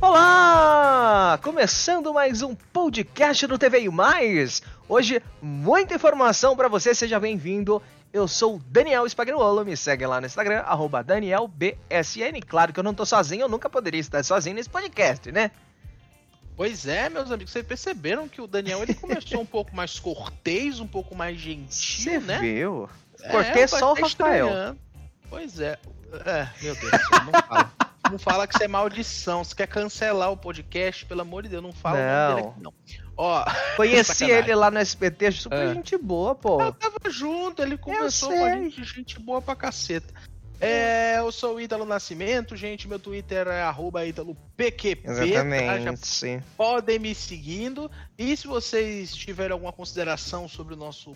Olá! 0.00 1.38
Começando 1.42 2.12
mais 2.12 2.42
um 2.42 2.54
podcast 2.54 3.46
do 3.46 3.56
TV 3.58 3.88
Mais. 3.88 4.62
Hoje, 4.86 5.22
muita 5.40 5.94
informação 5.94 6.54
para 6.54 6.68
você, 6.68 6.94
seja 6.94 7.18
bem-vindo. 7.18 7.82
Eu 8.12 8.28
sou 8.28 8.56
o 8.56 8.58
Daniel 8.58 9.06
Spagnuolo, 9.06 9.64
me 9.64 9.74
segue 9.74 10.06
lá 10.06 10.20
no 10.20 10.26
Instagram, 10.26 10.62
DanielBSN. 11.04 12.40
Claro 12.46 12.72
que 12.74 12.78
eu 12.80 12.84
não 12.84 12.92
tô 12.94 13.06
sozinho, 13.06 13.42
eu 13.42 13.48
nunca 13.48 13.70
poderia 13.70 13.98
estar 14.00 14.22
sozinho 14.22 14.54
nesse 14.56 14.68
podcast, 14.68 15.32
né? 15.32 15.50
Pois 16.54 16.86
é, 16.86 17.08
meus 17.08 17.30
amigos, 17.32 17.52
vocês 17.52 17.66
perceberam 17.66 18.28
que 18.28 18.40
o 18.40 18.46
Daniel 18.46 18.82
ele 18.82 18.94
começou 18.94 19.40
um 19.40 19.46
pouco 19.46 19.74
mais 19.74 19.98
cortês, 19.98 20.78
um 20.78 20.86
pouco 20.86 21.14
mais 21.14 21.38
gentil, 21.38 21.68
Você 22.12 22.18
né? 22.20 22.38
viu? 22.38 22.88
É, 23.22 23.30
Cortês 23.30 23.72
eu 23.72 23.78
só 23.78 23.92
o 23.92 23.96
tô 23.96 24.02
Rafael. 24.02 24.46
estranhando. 24.46 24.78
Pois 25.30 25.58
é. 25.58 25.78
É, 26.24 26.48
meu 26.62 26.74
Deus 26.74 26.92
não 27.24 27.42
fala. 27.48 27.85
Não 28.10 28.18
fala 28.18 28.46
que 28.46 28.54
isso 28.54 28.64
é 28.64 28.68
maldição. 28.68 29.42
Se 29.44 29.54
quer 29.54 29.66
cancelar 29.66 30.30
o 30.32 30.36
podcast, 30.36 31.04
pelo 31.06 31.20
amor 31.22 31.42
de 31.42 31.48
Deus, 31.48 31.62
não 31.62 31.72
fala 31.72 31.96
o 31.98 32.00
nome 32.30 32.34
dele 32.34 32.48
aqui, 32.48 32.62
não. 32.62 32.74
Ó, 33.16 33.44
Conheci 33.76 34.24
ele 34.24 34.54
lá 34.54 34.70
no 34.70 34.78
SBT, 34.78 35.32
super 35.32 35.68
É. 35.70 35.74
gente 35.74 35.96
boa, 35.96 36.34
pô. 36.34 36.60
eu 36.62 36.72
tava 36.72 36.98
junto, 37.08 37.62
ele 37.62 37.76
conversou 37.78 38.30
com 38.30 38.44
a 38.44 38.50
gente, 38.52 38.84
gente 38.84 39.18
boa 39.18 39.40
pra 39.40 39.56
caceta. 39.56 40.12
É, 40.58 41.18
eu 41.18 41.30
sou 41.30 41.56
o 41.56 41.60
Ítalo 41.60 41.84
Nascimento, 41.84 42.56
gente. 42.56 42.88
Meu 42.88 42.98
Twitter 42.98 43.46
é 43.46 43.60
arroba 43.60 44.06
ItaloPQP. 44.06 45.02
tá? 45.02 45.12
Exatamente. 45.12 46.42
podem 46.56 46.98
me 46.98 47.14
seguindo. 47.14 47.90
E 48.16 48.34
se 48.36 48.46
vocês 48.46 49.14
tiverem 49.14 49.52
alguma 49.52 49.72
consideração 49.72 50.48
sobre 50.48 50.72
o 50.72 50.76
nosso 50.76 51.14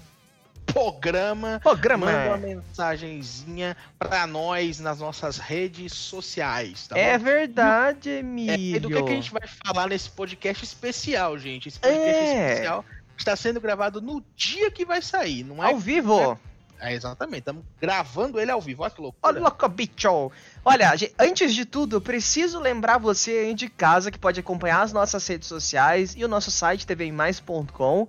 programa, 0.72 1.60
Programa. 1.62 2.06
manda 2.06 2.28
uma 2.28 2.36
mensagenzinha 2.36 3.76
pra 3.98 4.26
nós 4.26 4.80
nas 4.80 4.98
nossas 5.00 5.38
redes 5.38 5.92
sociais, 5.92 6.86
tá 6.88 6.98
É 6.98 7.16
bom? 7.18 7.24
verdade, 7.24 8.10
É, 8.10 8.18
Emílio. 8.18 8.76
e 8.76 8.80
do 8.80 8.88
que, 8.88 9.02
que 9.02 9.10
a 9.10 9.14
gente 9.14 9.30
vai 9.32 9.42
falar 9.64 9.88
nesse 9.88 10.10
podcast 10.10 10.64
especial, 10.64 11.38
gente? 11.38 11.68
Esse 11.68 11.78
podcast 11.78 12.10
É. 12.18 12.50
especial 12.52 12.84
está 13.16 13.36
sendo 13.36 13.60
gravado 13.60 14.00
no 14.00 14.24
dia 14.36 14.70
que 14.70 14.84
vai 14.84 15.02
sair, 15.02 15.44
não 15.44 15.62
é? 15.62 15.66
Ao 15.66 15.78
vivo. 15.78 16.38
É, 16.82 16.94
exatamente, 16.94 17.40
estamos 17.40 17.62
gravando 17.78 18.40
ele 18.40 18.50
ao 18.50 18.58
vivo. 18.58 18.82
Olha 18.82 18.90
que 18.90 19.00
loucura. 19.02 19.20
Olha, 19.34 19.40
louco, 19.42 19.68
bicho! 19.68 20.32
Olha, 20.64 20.90
antes 21.18 21.54
de 21.54 21.66
tudo, 21.66 22.00
preciso 22.00 22.58
lembrar 22.58 22.96
você 22.96 23.32
aí 23.32 23.54
de 23.54 23.68
casa 23.68 24.10
que 24.10 24.18
pode 24.18 24.40
acompanhar 24.40 24.80
as 24.80 24.90
nossas 24.90 25.26
redes 25.26 25.46
sociais 25.46 26.14
e 26.16 26.24
o 26.24 26.28
nosso 26.28 26.50
site 26.50 26.86
tvmais.com 26.86 28.08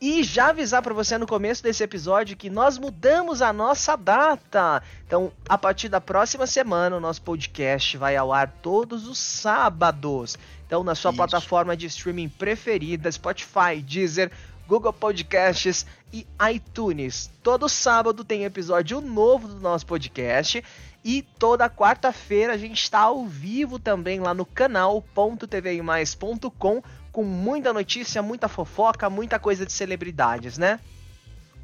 e 0.00 0.22
já 0.22 0.48
avisar 0.48 0.82
pra 0.82 0.94
você 0.94 1.18
no 1.18 1.26
começo 1.26 1.62
desse 1.62 1.82
episódio 1.82 2.36
que 2.36 2.48
nós 2.48 2.78
mudamos 2.78 3.42
a 3.42 3.52
nossa 3.52 3.96
data. 3.96 4.82
Então, 5.06 5.30
a 5.48 5.58
partir 5.58 5.90
da 5.90 6.00
próxima 6.00 6.46
semana, 6.46 6.96
o 6.96 7.00
nosso 7.00 7.20
podcast 7.20 7.98
vai 7.98 8.16
ao 8.16 8.32
ar 8.32 8.48
todos 8.62 9.06
os 9.06 9.18
sábados. 9.18 10.38
Então, 10.66 10.82
na 10.82 10.94
sua 10.94 11.10
Isso. 11.10 11.18
plataforma 11.18 11.76
de 11.76 11.84
streaming 11.86 12.30
preferida, 12.30 13.12
Spotify, 13.12 13.82
Deezer, 13.84 14.32
Google 14.66 14.92
Podcasts 14.92 15.84
e 16.12 16.26
iTunes. 16.50 17.30
Todo 17.42 17.68
sábado 17.68 18.24
tem 18.24 18.44
episódio 18.44 19.00
novo 19.00 19.48
do 19.48 19.60
nosso 19.60 19.84
podcast. 19.84 20.64
E 21.04 21.22
toda 21.38 21.68
quarta-feira 21.68 22.52
a 22.52 22.58
gente 22.58 22.80
está 22.82 23.00
ao 23.00 23.26
vivo 23.26 23.78
também 23.78 24.20
lá 24.20 24.32
no 24.32 24.46
canal.tvimais.com 24.46 26.82
com 27.12 27.24
muita 27.24 27.72
notícia, 27.72 28.22
muita 28.22 28.48
fofoca, 28.48 29.08
muita 29.10 29.38
coisa 29.38 29.64
de 29.66 29.72
celebridades, 29.72 30.56
né? 30.58 30.78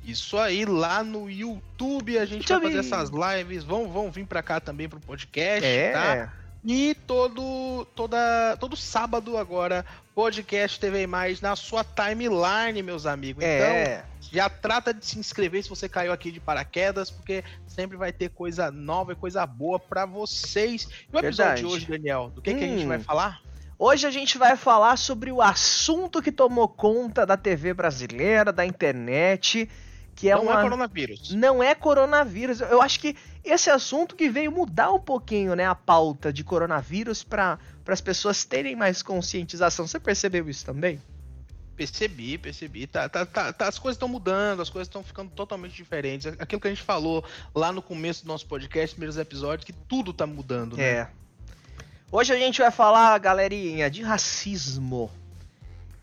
Isso 0.04 0.38
aí, 0.38 0.64
lá 0.64 1.02
no 1.02 1.28
YouTube 1.30 2.16
a 2.18 2.24
gente 2.24 2.48
YouTube. 2.48 2.62
vai 2.62 2.72
fazer 2.82 2.86
essas 2.86 3.10
lives. 3.10 3.64
Vão, 3.64 3.88
vão 3.88 4.10
vir 4.10 4.24
pra 4.24 4.42
cá 4.42 4.60
também 4.60 4.88
pro 4.88 5.00
podcast, 5.00 5.66
É. 5.66 5.92
tá? 5.92 6.32
E 6.64 6.96
todo, 7.06 7.84
toda, 7.94 8.56
todo 8.58 8.76
sábado 8.76 9.36
agora, 9.36 9.84
podcast 10.14 10.78
TV 10.80 11.06
Mais 11.06 11.40
na 11.40 11.54
sua 11.54 11.84
timeline, 11.84 12.82
meus 12.82 13.06
amigos. 13.06 13.42
Então, 13.44 13.66
É. 13.66 14.04
já 14.32 14.48
trata 14.48 14.92
de 14.94 15.04
se 15.06 15.18
inscrever 15.18 15.62
se 15.62 15.68
você 15.68 15.88
caiu 15.88 16.12
aqui 16.12 16.30
de 16.32 16.40
paraquedas, 16.40 17.08
porque 17.10 17.44
sempre 17.68 17.96
vai 17.96 18.12
ter 18.12 18.30
coisa 18.30 18.70
nova 18.70 19.12
e 19.12 19.16
coisa 19.16 19.44
boa 19.46 19.78
pra 19.78 20.06
vocês. 20.06 20.88
E 21.12 21.16
o 21.16 21.18
episódio 21.18 21.22
Verdade. 21.22 21.60
de 21.60 21.66
hoje, 21.66 21.86
Daniel, 21.86 22.32
do 22.34 22.42
que, 22.42 22.52
que 22.54 22.64
a 22.64 22.68
gente 22.68 22.84
Hum. 22.84 22.88
vai 22.88 22.98
falar? 23.00 23.40
Hoje 23.78 24.06
a 24.06 24.10
gente 24.10 24.38
vai 24.38 24.56
falar 24.56 24.96
sobre 24.96 25.30
o 25.30 25.42
assunto 25.42 26.22
que 26.22 26.32
tomou 26.32 26.66
conta 26.66 27.26
da 27.26 27.36
TV 27.36 27.74
brasileira, 27.74 28.50
da 28.50 28.64
internet, 28.64 29.68
que 30.14 30.30
é 30.30 30.34
Não 30.34 30.44
uma 30.44 30.60
é 30.60 30.62
coronavírus. 30.62 31.30
não 31.34 31.62
é 31.62 31.74
coronavírus. 31.74 32.62
Eu 32.62 32.80
acho 32.80 32.98
que 32.98 33.14
esse 33.44 33.68
assunto 33.68 34.16
que 34.16 34.30
veio 34.30 34.50
mudar 34.50 34.90
um 34.92 34.98
pouquinho, 34.98 35.54
né, 35.54 35.66
a 35.66 35.74
pauta 35.74 36.32
de 36.32 36.42
coronavírus 36.42 37.22
para 37.22 37.58
as 37.86 38.00
pessoas 38.00 38.44
terem 38.46 38.74
mais 38.74 39.02
conscientização. 39.02 39.86
Você 39.86 40.00
percebeu 40.00 40.48
isso 40.48 40.64
também? 40.64 40.98
Percebi, 41.76 42.38
percebi. 42.38 42.86
Tá, 42.86 43.06
tá, 43.10 43.26
tá, 43.26 43.52
tá- 43.52 43.68
as 43.68 43.78
coisas 43.78 43.96
estão 43.96 44.08
mudando, 44.08 44.62
as 44.62 44.70
coisas 44.70 44.88
estão 44.88 45.02
ficando 45.02 45.30
totalmente 45.32 45.74
diferentes. 45.74 46.26
Aquilo 46.38 46.58
que 46.62 46.66
a 46.66 46.70
gente 46.70 46.82
falou 46.82 47.22
lá 47.54 47.70
no 47.70 47.82
começo 47.82 48.24
do 48.24 48.28
nosso 48.28 48.46
podcast, 48.46 48.94
primeiros 48.94 49.18
episódios, 49.18 49.66
que 49.66 49.74
tudo 49.74 50.14
tá 50.14 50.26
mudando, 50.26 50.78
né? 50.78 50.82
É. 50.82 51.10
Hoje 52.10 52.32
a 52.32 52.38
gente 52.38 52.60
vai 52.60 52.70
falar, 52.70 53.18
galerinha, 53.18 53.90
de 53.90 54.02
racismo. 54.02 55.10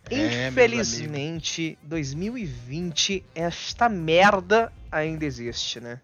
É, 0.09 0.49
Infelizmente, 0.49 1.77
2020, 1.83 3.23
esta 3.33 3.87
merda 3.87 4.71
ainda 4.91 5.23
existe, 5.23 5.79
né? 5.79 6.01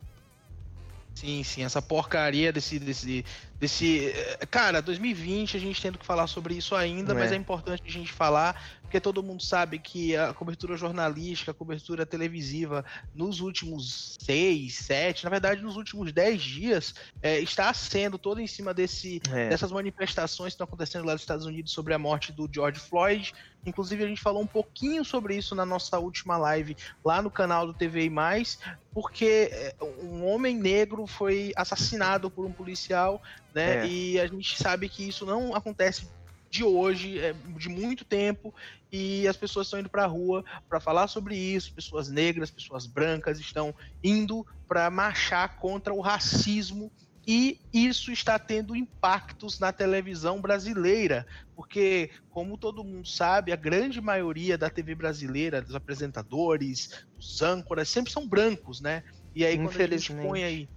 Sim, 1.13 1.43
sim, 1.43 1.63
essa 1.63 1.81
porcaria 1.81 2.53
desse. 2.53 2.79
desse, 2.79 3.25
desse 3.59 4.07
eh, 4.07 4.45
cara, 4.49 4.81
2020 4.81 5.57
a 5.57 5.59
gente 5.59 5.81
tendo 5.81 5.97
que 5.97 6.05
falar 6.05 6.27
sobre 6.27 6.55
isso 6.55 6.75
ainda, 6.75 7.11
É. 7.13 7.15
mas 7.15 7.31
é 7.31 7.35
importante 7.35 7.83
a 7.85 7.91
gente 7.91 8.11
falar, 8.11 8.79
porque 8.81 8.99
todo 8.99 9.21
mundo 9.21 9.43
sabe 9.43 9.77
que 9.77 10.15
a 10.15 10.33
cobertura 10.33 10.75
jornalística, 10.77 11.51
a 11.51 11.53
cobertura 11.53 12.05
televisiva, 12.05 12.83
nos 13.13 13.39
últimos 13.41 14.17
seis, 14.19 14.75
sete, 14.75 15.23
na 15.25 15.29
verdade, 15.29 15.61
nos 15.61 15.75
últimos 15.75 16.11
dez 16.11 16.41
dias, 16.41 16.95
eh, 17.21 17.39
está 17.41 17.71
sendo 17.73 18.17
toda 18.17 18.41
em 18.41 18.47
cima 18.47 18.73
desse, 18.73 19.21
É. 19.31 19.49
dessas 19.49 19.71
manifestações 19.71 20.53
que 20.53 20.55
estão 20.55 20.65
acontecendo 20.65 21.05
lá 21.05 21.13
nos 21.13 21.21
Estados 21.21 21.45
Unidos 21.45 21.71
sobre 21.71 21.93
a 21.93 21.99
morte 21.99 22.31
do 22.31 22.49
George 22.51 22.79
Floyd. 22.79 23.33
Inclusive, 23.65 24.05
a 24.05 24.07
gente 24.07 24.21
falou 24.21 24.41
um 24.41 24.47
pouquinho 24.47 25.03
sobre 25.03 25.35
isso 25.35 25.53
na 25.53 25.65
nossa 25.65 25.99
última 25.99 26.37
live 26.37 26.77
lá 27.03 27.21
no 27.21 27.29
canal 27.29 27.67
do 27.67 27.73
TV 27.73 28.05
e 28.05 28.09
Mais, 28.09 28.57
porque 28.93 29.49
é, 29.51 29.75
um 30.01 30.25
homem 30.25 30.55
negro 30.57 31.05
foi 31.05 31.51
assassinado 31.57 32.31
por 32.31 32.45
um 32.45 32.51
policial, 32.53 33.21
né? 33.59 33.85
É. 33.85 33.87
E 33.87 34.19
a 34.19 34.27
gente 34.27 34.55
sabe 34.55 34.87
que 34.87 35.07
isso 35.07 35.25
não 35.25 35.53
acontece 35.53 36.07
de 36.49 36.63
hoje, 36.63 37.19
é 37.19 37.33
de 37.57 37.69
muito 37.69 38.03
tempo, 38.03 38.53
e 38.91 39.27
as 39.27 39.37
pessoas 39.37 39.67
estão 39.67 39.79
indo 39.79 39.89
para 39.89 40.03
a 40.03 40.07
rua 40.07 40.43
para 40.67 40.79
falar 40.79 41.07
sobre 41.07 41.35
isso. 41.35 41.73
Pessoas 41.73 42.09
negras, 42.09 42.49
pessoas 42.49 42.87
brancas 42.87 43.39
estão 43.39 43.75
indo 44.03 44.47
para 44.67 44.89
marchar 44.89 45.57
contra 45.57 45.93
o 45.93 45.99
racismo. 45.99 46.91
E 47.27 47.59
isso 47.71 48.11
está 48.11 48.39
tendo 48.39 48.75
impactos 48.75 49.59
na 49.59 49.71
televisão 49.71 50.41
brasileira, 50.41 51.27
porque, 51.55 52.09
como 52.31 52.57
todo 52.57 52.83
mundo 52.83 53.07
sabe, 53.07 53.51
a 53.51 53.55
grande 53.55 54.01
maioria 54.01 54.57
da 54.57 54.67
TV 54.67 54.95
brasileira, 54.95 55.61
dos 55.61 55.75
apresentadores, 55.75 57.05
dos 57.15 57.43
âncoras, 57.43 57.87
sempre 57.87 58.11
são 58.11 58.27
brancos, 58.27 58.81
né? 58.81 59.03
E 59.35 59.45
aí, 59.45 59.57
quando 59.57 59.79
a 59.79 59.87
gente 59.87 60.13
põe 60.13 60.43
aí. 60.43 60.69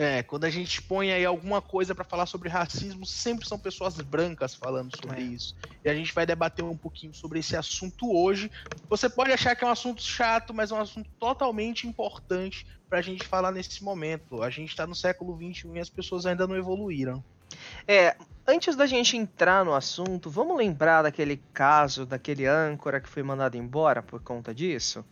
É, 0.00 0.22
quando 0.22 0.44
a 0.44 0.50
gente 0.50 0.80
põe 0.80 1.10
aí 1.12 1.24
alguma 1.24 1.60
coisa 1.60 1.92
para 1.92 2.04
falar 2.04 2.26
sobre 2.26 2.48
racismo, 2.48 3.04
sempre 3.04 3.48
são 3.48 3.58
pessoas 3.58 3.96
brancas 3.96 4.54
falando 4.54 4.94
sobre 4.94 5.20
É. 5.20 5.24
isso. 5.24 5.56
E 5.84 5.90
a 5.90 5.94
gente 5.94 6.14
vai 6.14 6.24
debater 6.24 6.64
um 6.64 6.78
pouquinho 6.78 7.12
sobre 7.12 7.40
esse 7.40 7.56
assunto 7.56 8.08
hoje. 8.14 8.48
Você 8.88 9.10
pode 9.10 9.32
achar 9.32 9.56
que 9.56 9.64
é 9.64 9.66
um 9.66 9.72
assunto 9.72 10.00
chato, 10.00 10.54
mas 10.54 10.70
é 10.70 10.74
um 10.76 10.80
assunto 10.80 11.10
totalmente 11.18 11.88
importante 11.88 12.64
pra 12.88 13.02
gente 13.02 13.26
falar 13.26 13.50
nesse 13.50 13.82
momento. 13.82 14.40
A 14.40 14.50
gente 14.50 14.76
tá 14.76 14.86
no 14.86 14.94
século 14.94 15.36
XXI 15.36 15.74
e 15.74 15.80
as 15.80 15.90
pessoas 15.90 16.26
ainda 16.26 16.46
não 16.46 16.54
evoluíram. 16.54 17.24
É, 17.88 18.16
antes 18.46 18.76
da 18.76 18.86
gente 18.86 19.16
entrar 19.16 19.64
no 19.64 19.74
assunto, 19.74 20.30
vamos 20.30 20.56
lembrar 20.56 21.02
daquele 21.02 21.38
caso 21.52 22.06
daquele 22.06 22.46
âncora 22.46 23.00
que 23.00 23.08
foi 23.08 23.24
mandado 23.24 23.56
embora 23.56 24.00
por 24.00 24.22
conta 24.22 24.54
disso? 24.54 25.04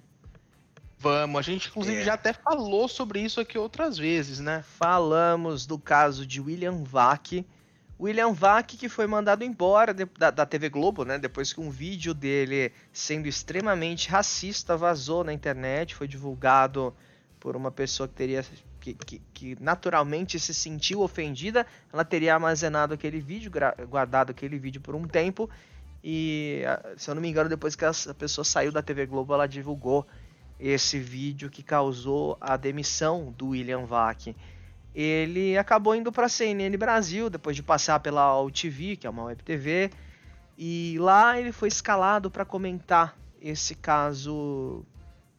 Vamos, 0.99 1.39
a 1.39 1.43
gente 1.43 1.69
inclusive 1.69 2.01
É. 2.01 2.05
já 2.05 2.15
até 2.15 2.33
falou 2.33 2.89
sobre 2.89 3.21
isso 3.21 3.41
aqui 3.41 3.59
outras 3.59 3.99
vezes, 3.99 4.41
né? 4.41 4.63
Falamos 4.63 5.67
do 5.67 5.79
caso 5.79 6.27
de 6.27 6.41
William 6.41 6.83
Vac. 6.83 7.45
William 8.01 8.33
Vac 8.33 8.77
que 8.77 8.89
foi 8.89 9.07
mandado 9.07 9.43
embora 9.45 9.93
de- 9.95 10.05
da, 10.19 10.31
da 10.31 10.47
TV 10.47 10.69
Globo, 10.69 11.05
né? 11.05 11.19
Depois 11.19 11.53
que 11.53 11.61
um 11.61 11.71
vídeo 11.71 12.13
dele 12.15 12.73
sendo 12.93 13.27
extremamente 13.29 14.09
racista 14.09 14.77
vazou 14.77 15.23
na 15.25 15.33
internet, 15.33 15.95
foi 15.95 16.09
divulgado 16.09 16.95
por 17.41 17.57
uma 17.57 17.71
pessoa 17.71 18.09
que 18.09 18.15
teria 18.15 18.45
que, 18.81 18.95
que- 18.95 19.23
que 19.35 19.57
naturalmente 19.61 20.39
se 20.39 20.55
sentiu 20.55 21.01
ofendida, 21.01 21.67
ela 21.93 22.05
teria 22.05 22.35
armazenado 22.35 22.95
aquele 22.95 23.21
vídeo, 23.21 23.51
guardado 23.89 24.31
aquele 24.31 24.59
vídeo 24.59 24.81
por 24.81 24.95
um 24.95 25.07
tempo 25.07 25.49
e, 26.03 26.63
ah, 26.67 26.95
se 26.97 27.11
eu 27.11 27.15
não 27.15 27.21
me 27.23 27.29
engano, 27.29 27.49
depois 27.51 27.75
que 27.75 27.85
essa 27.85 28.15
pessoa 28.15 28.45
saiu 28.45 28.71
da 28.73 28.81
TV 28.83 29.07
Globo, 29.07 29.35
ela 29.35 29.47
divulgou 29.47 30.07
esse 30.59 30.99
vídeo 30.99 31.51
que 31.51 31.63
causou 31.63 32.37
a 32.41 32.57
demissão 32.57 33.33
do 33.37 33.49
William 33.49 33.85
Vac. 33.85 34.35
Ele 34.95 35.59
acabou 35.59 35.95
indo 35.95 36.11
para 36.11 36.27
a 36.27 36.29
CNN 36.29 36.75
Brasil 36.77 37.29
depois 37.29 37.55
de 37.55 37.63
passar 37.63 38.01
pela 38.01 38.41
UTV, 38.41 38.97
que 38.97 39.07
é 39.07 39.11
uma 39.11 39.25
web 39.25 39.43
TV, 39.43 39.91
E 40.57 40.97
lá 40.99 41.39
ele 41.39 41.53
foi 41.53 41.69
escalado 41.69 42.31
para 42.31 42.45
comentar 42.45 43.15
esse 43.41 43.75
caso 43.75 44.85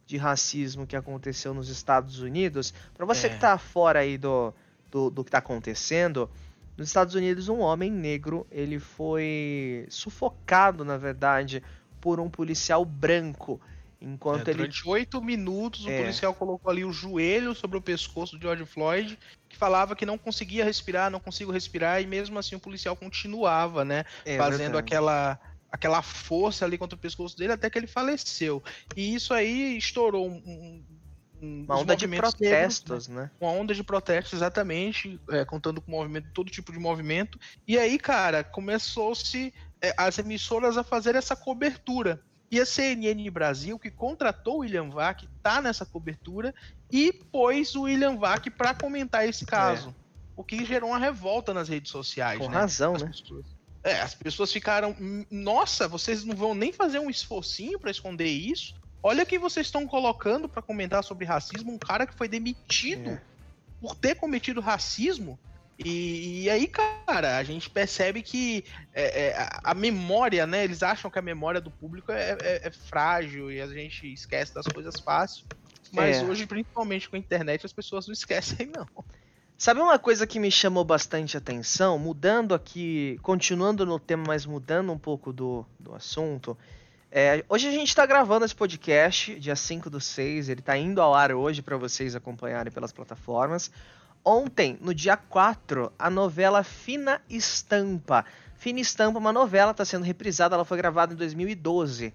de 0.06 0.16
racismo 0.16 0.86
que 0.86 0.96
aconteceu 0.96 1.52
nos 1.52 1.68
Estados 1.68 2.20
Unidos. 2.20 2.72
Para 2.94 3.04
você 3.04 3.26
é. 3.26 3.30
que 3.30 3.38
tá 3.38 3.58
fora 3.58 3.98
aí 3.98 4.16
do, 4.16 4.54
do, 4.90 5.10
do 5.10 5.24
que 5.24 5.30
tá 5.30 5.38
acontecendo, 5.38 6.30
nos 6.76 6.86
Estados 6.86 7.16
Unidos 7.16 7.48
um 7.48 7.58
homem 7.58 7.90
negro 7.90 8.46
ele 8.52 8.78
foi 8.78 9.84
sufocado, 9.90 10.84
na 10.84 10.96
verdade, 10.96 11.62
por 12.00 12.20
um 12.20 12.30
policial 12.30 12.84
branco. 12.84 13.60
Enquanto 14.00 14.46
é, 14.46 14.50
ele. 14.52 14.58
Durante 14.58 14.88
oito 14.88 15.20
minutos, 15.20 15.84
o 15.84 15.90
é. 15.90 16.00
policial 16.00 16.32
colocou 16.32 16.70
ali 16.70 16.84
o 16.84 16.92
joelho 16.92 17.54
sobre 17.54 17.76
o 17.76 17.82
pescoço 17.82 18.36
do 18.36 18.42
George 18.42 18.64
Floyd, 18.64 19.18
que 19.48 19.56
falava 19.56 19.96
que 19.96 20.06
não 20.06 20.16
conseguia 20.16 20.64
respirar, 20.64 21.10
não 21.10 21.18
consigo 21.18 21.50
respirar, 21.50 22.00
e 22.00 22.06
mesmo 22.06 22.38
assim 22.38 22.54
o 22.54 22.60
policial 22.60 22.94
continuava, 22.94 23.84
né? 23.84 24.04
É, 24.24 24.36
fazendo 24.36 24.78
aquela, 24.78 25.38
aquela 25.70 26.00
força 26.00 26.64
ali 26.64 26.78
contra 26.78 26.96
o 26.96 27.00
pescoço 27.00 27.36
dele 27.36 27.52
até 27.52 27.68
que 27.68 27.76
ele 27.76 27.88
faleceu. 27.88 28.62
E 28.96 29.14
isso 29.14 29.34
aí 29.34 29.76
estourou 29.76 30.28
um, 30.28 30.36
um 30.46 30.84
uma 31.40 31.78
onda 31.78 31.96
de 31.96 32.08
protestos, 32.08 33.06
negros, 33.06 33.08
né? 33.08 33.30
Uma 33.40 33.52
onda 33.52 33.72
de 33.72 33.84
protestos, 33.84 34.32
exatamente, 34.32 35.20
é, 35.30 35.44
contando 35.44 35.80
com 35.80 35.90
movimento, 35.90 36.28
todo 36.34 36.50
tipo 36.50 36.72
de 36.72 36.78
movimento. 36.78 37.38
E 37.66 37.78
aí, 37.78 37.98
cara, 37.98 38.42
começou-se 38.42 39.54
é, 39.80 39.94
as 39.96 40.18
emissoras 40.18 40.76
a 40.76 40.82
fazer 40.82 41.14
essa 41.14 41.36
cobertura. 41.36 42.20
E 42.50 42.60
a 42.60 42.64
CNN 42.64 43.30
Brasil, 43.30 43.78
que 43.78 43.90
contratou 43.90 44.56
o 44.56 44.58
William 44.60 44.88
Vac, 44.88 45.24
tá 45.42 45.60
nessa 45.60 45.84
cobertura 45.84 46.54
e 46.90 47.12
pôs 47.12 47.74
o 47.74 47.82
William 47.82 48.16
Vac 48.16 48.48
para 48.50 48.74
comentar 48.74 49.28
esse 49.28 49.44
caso. 49.44 49.90
É. 49.90 50.08
O 50.34 50.42
que 50.42 50.64
gerou 50.64 50.90
uma 50.90 50.98
revolta 50.98 51.52
nas 51.52 51.68
redes 51.68 51.90
sociais. 51.90 52.38
Com 52.38 52.48
né? 52.48 52.56
razão, 52.56 52.94
as 52.94 53.02
né? 53.02 53.08
Pessoas, 53.08 53.46
é, 53.82 54.00
as 54.00 54.14
pessoas 54.14 54.52
ficaram. 54.52 54.96
Nossa, 55.30 55.86
vocês 55.86 56.24
não 56.24 56.34
vão 56.34 56.54
nem 56.54 56.72
fazer 56.72 56.98
um 56.98 57.10
esforcinho 57.10 57.78
para 57.78 57.90
esconder 57.90 58.28
isso? 58.28 58.74
Olha 59.02 59.26
quem 59.26 59.38
vocês 59.38 59.66
estão 59.66 59.86
colocando 59.86 60.48
para 60.48 60.62
comentar 60.62 61.04
sobre 61.04 61.24
racismo, 61.24 61.72
um 61.72 61.78
cara 61.78 62.06
que 62.06 62.14
foi 62.14 62.28
demitido 62.28 63.10
é. 63.10 63.22
por 63.80 63.94
ter 63.94 64.14
cometido 64.14 64.60
racismo. 64.60 65.38
E, 65.78 66.42
e, 66.42 66.50
aí, 66.50 66.66
cara, 66.66 67.36
a 67.36 67.44
gente 67.44 67.70
percebe 67.70 68.20
que 68.20 68.64
é, 68.92 69.28
é, 69.28 69.48
a 69.62 69.72
memória, 69.74 70.44
né? 70.46 70.64
Eles 70.64 70.82
acham 70.82 71.08
que 71.08 71.18
a 71.18 71.22
memória 71.22 71.60
do 71.60 71.70
público 71.70 72.10
é, 72.10 72.36
é, 72.40 72.66
é 72.66 72.70
frágil 72.70 73.50
e 73.50 73.60
a 73.60 73.66
gente 73.68 74.12
esquece 74.12 74.52
das 74.52 74.66
coisas 74.66 74.98
fácil. 74.98 75.46
Mas 75.92 76.18
é. 76.18 76.24
hoje, 76.24 76.46
principalmente 76.46 77.08
com 77.08 77.14
a 77.14 77.18
internet, 77.18 77.64
as 77.64 77.72
pessoas 77.72 78.06
não 78.06 78.12
esquecem, 78.12 78.70
não. 78.76 78.86
Sabe 79.56 79.80
uma 79.80 79.98
coisa 79.98 80.26
que 80.26 80.38
me 80.38 80.50
chamou 80.50 80.84
bastante 80.84 81.36
atenção? 81.36 81.98
Mudando 81.98 82.54
aqui, 82.54 83.18
continuando 83.22 83.86
no 83.86 83.98
tema, 83.98 84.24
mas 84.26 84.46
mudando 84.46 84.92
um 84.92 84.98
pouco 84.98 85.32
do, 85.32 85.64
do 85.78 85.94
assunto. 85.94 86.56
É, 87.10 87.44
hoje 87.48 87.66
a 87.66 87.70
gente 87.70 87.88
está 87.88 88.04
gravando 88.04 88.44
esse 88.44 88.54
podcast, 88.54 89.34
dia 89.40 89.56
5 89.56 89.88
do 89.88 90.00
6, 90.00 90.48
ele 90.48 90.60
está 90.60 90.76
indo 90.76 91.00
ao 91.00 91.14
ar 91.14 91.32
hoje 91.32 91.62
para 91.62 91.76
vocês 91.76 92.14
acompanharem 92.14 92.72
pelas 92.72 92.92
plataformas. 92.92 93.70
Ontem, 94.24 94.78
no 94.80 94.94
dia 94.94 95.16
4, 95.16 95.92
a 95.98 96.10
novela 96.10 96.62
Fina 96.62 97.20
Estampa. 97.28 98.24
Fina 98.56 98.80
Estampa, 98.80 99.18
uma 99.18 99.32
novela, 99.32 99.70
está 99.70 99.84
sendo 99.84 100.04
reprisada, 100.04 100.54
ela 100.54 100.64
foi 100.64 100.76
gravada 100.76 101.14
em 101.14 101.16
2012. 101.16 102.12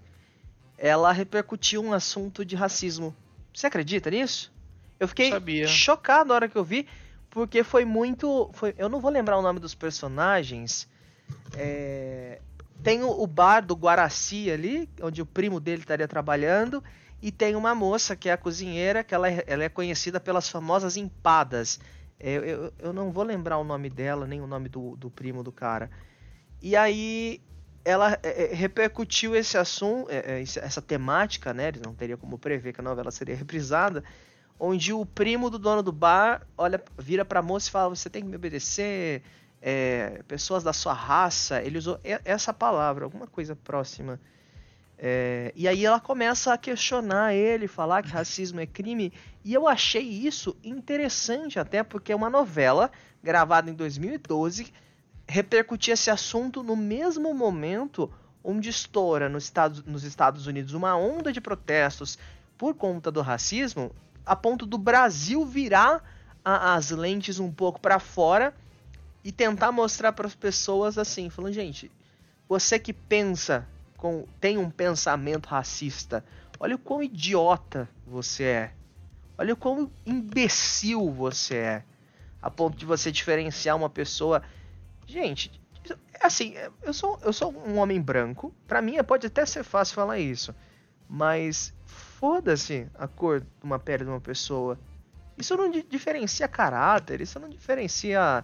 Ela 0.77 1.11
repercutiu 1.11 1.81
um 1.81 1.93
assunto 1.93 2.43
de 2.43 2.55
racismo. 2.55 3.15
Você 3.53 3.67
acredita 3.67 4.09
nisso? 4.09 4.51
Eu 4.99 5.07
fiquei 5.07 5.29
Sabia. 5.29 5.67
chocado 5.67 6.29
na 6.29 6.35
hora 6.35 6.49
que 6.49 6.57
eu 6.57 6.63
vi, 6.63 6.87
porque 7.29 7.63
foi 7.63 7.85
muito. 7.85 8.49
Foi, 8.53 8.73
eu 8.77 8.89
não 8.89 8.99
vou 8.99 9.11
lembrar 9.11 9.37
o 9.37 9.41
nome 9.41 9.59
dos 9.59 9.73
personagens. 9.73 10.87
É, 11.55 12.41
tem 12.83 13.01
o, 13.03 13.09
o 13.09 13.25
bar 13.25 13.65
do 13.65 13.75
Guaraci 13.75 14.51
ali, 14.51 14.89
onde 15.01 15.21
o 15.21 15.25
primo 15.25 15.59
dele 15.59 15.81
estaria 15.81 16.07
trabalhando. 16.07 16.83
E 17.23 17.31
tem 17.31 17.55
uma 17.55 17.73
moça 17.73 18.17
que 18.17 18.27
é 18.27 18.33
a 18.33 18.37
cozinheira, 18.37 19.01
que 19.01 19.15
ela 19.15 19.31
é, 19.31 19.45
ela 19.47 19.63
é 19.63 19.69
conhecida 19.69 20.19
pelas 20.19 20.49
famosas 20.49 20.97
empadas. 20.97 21.79
Eu, 22.19 22.43
eu, 22.43 22.73
eu, 22.77 22.91
não 22.91 23.13
vou 23.13 23.23
lembrar 23.23 23.57
o 23.59 23.63
nome 23.63 23.89
dela, 23.89 24.27
nem 24.27 24.41
o 24.41 24.45
nome 24.45 24.67
do, 24.67 24.97
do 24.97 25.09
primo 25.09 25.41
do 25.41 25.49
cara. 25.49 25.89
E 26.61 26.75
aí 26.75 27.39
ela 27.85 28.19
é, 28.21 28.51
é 28.51 28.53
repercutiu 28.53 29.33
esse 29.37 29.57
assunto, 29.57 30.11
é, 30.11 30.39
é 30.39 30.41
essa 30.41 30.81
temática, 30.81 31.53
né? 31.53 31.69
Eles 31.69 31.81
não 31.81 31.95
teriam 31.95 32.17
como 32.17 32.37
prever 32.37 32.73
que 32.73 32.81
a 32.81 32.83
novela 32.83 33.09
seria 33.09 33.37
reprisada. 33.37 34.03
Onde 34.59 34.91
o 34.91 35.05
primo 35.05 35.49
do 35.49 35.57
dono 35.57 35.81
do 35.81 35.93
bar 35.93 36.45
olha, 36.57 36.83
vira 36.97 37.23
pra 37.23 37.41
moça 37.41 37.69
e 37.69 37.71
fala: 37.71 37.95
Você 37.95 38.09
tem 38.09 38.21
que 38.21 38.27
me 38.27 38.35
obedecer, 38.35 39.23
é, 39.61 40.21
pessoas 40.27 40.61
da 40.61 40.73
sua 40.73 40.91
raça. 40.91 41.61
Ele 41.61 41.77
usou 41.77 41.97
essa 42.03 42.53
palavra, 42.53 43.05
alguma 43.05 43.27
coisa 43.27 43.55
próxima. 43.55 44.19
É, 45.05 45.51
e 45.53 45.67
aí 45.67 45.85
ela 45.85 45.99
começa 45.99 46.53
a 46.53 46.57
questionar 46.57 47.33
ele, 47.33 47.67
falar 47.67 48.01
que 48.01 48.07
racismo 48.07 48.61
é 48.61 48.65
crime. 48.65 49.11
E 49.43 49.53
eu 49.53 49.67
achei 49.67 50.01
isso 50.01 50.55
interessante, 50.63 51.59
até 51.59 51.83
porque 51.83 52.13
é 52.13 52.15
uma 52.15 52.29
novela 52.29 52.89
gravada 53.21 53.69
em 53.69 53.73
2012 53.73 54.71
repercutia 55.27 55.93
esse 55.93 56.09
assunto 56.09 56.63
no 56.63 56.75
mesmo 56.75 57.33
momento 57.33 58.11
onde 58.43 58.69
estoura 58.69 59.29
nos 59.29 59.45
Estados, 59.45 59.83
nos 59.83 60.03
Estados 60.03 60.47
Unidos 60.47 60.73
uma 60.73 60.95
onda 60.95 61.31
de 61.31 61.39
protestos 61.39 62.17
por 62.57 62.75
conta 62.75 63.09
do 63.09 63.21
racismo, 63.21 63.91
a 64.25 64.35
ponto 64.35 64.65
do 64.65 64.77
Brasil 64.77 65.45
virar 65.45 66.03
a, 66.43 66.75
as 66.75 66.91
lentes 66.91 67.39
um 67.39 67.51
pouco 67.51 67.79
para 67.79 67.99
fora 67.99 68.53
e 69.23 69.31
tentar 69.31 69.71
mostrar 69.71 70.11
para 70.11 70.27
as 70.27 70.35
pessoas 70.35 70.97
assim, 70.97 71.29
falando, 71.29 71.53
gente, 71.53 71.89
você 72.47 72.77
que 72.77 72.91
pensa 72.91 73.67
com, 74.03 74.27
tem 74.37 74.57
um 74.57 74.69
pensamento 74.69 75.47
racista. 75.47 76.25
Olha 76.59 76.75
o 76.75 76.77
quão 76.77 77.01
idiota 77.01 77.87
você 78.05 78.43
é. 78.43 78.73
Olha 79.37 79.53
o 79.53 79.57
quão 79.57 79.89
imbecil 80.05 81.09
você 81.09 81.55
é. 81.55 81.83
A 82.41 82.51
ponto 82.51 82.75
de 82.75 82.85
você 82.85 83.09
diferenciar 83.13 83.77
uma 83.77 83.89
pessoa. 83.89 84.43
Gente, 85.07 85.49
é 86.19 86.27
assim, 86.27 86.53
eu 86.81 86.93
sou, 86.93 87.17
eu 87.23 87.31
sou 87.31 87.55
um 87.65 87.77
homem 87.77 88.01
branco. 88.01 88.53
Para 88.67 88.81
mim 88.81 89.01
pode 89.05 89.27
até 89.27 89.45
ser 89.45 89.63
fácil 89.63 89.95
falar 89.95 90.19
isso. 90.19 90.53
Mas 91.07 91.73
foda-se 91.85 92.89
a 92.95 93.07
cor 93.07 93.39
de 93.39 93.47
uma 93.63 93.79
pele 93.79 94.03
de 94.03 94.09
uma 94.09 94.19
pessoa. 94.19 94.77
Isso 95.37 95.55
não 95.55 95.71
diferencia 95.71 96.45
caráter, 96.49 97.21
isso 97.21 97.39
não 97.39 97.47
diferencia 97.47 98.43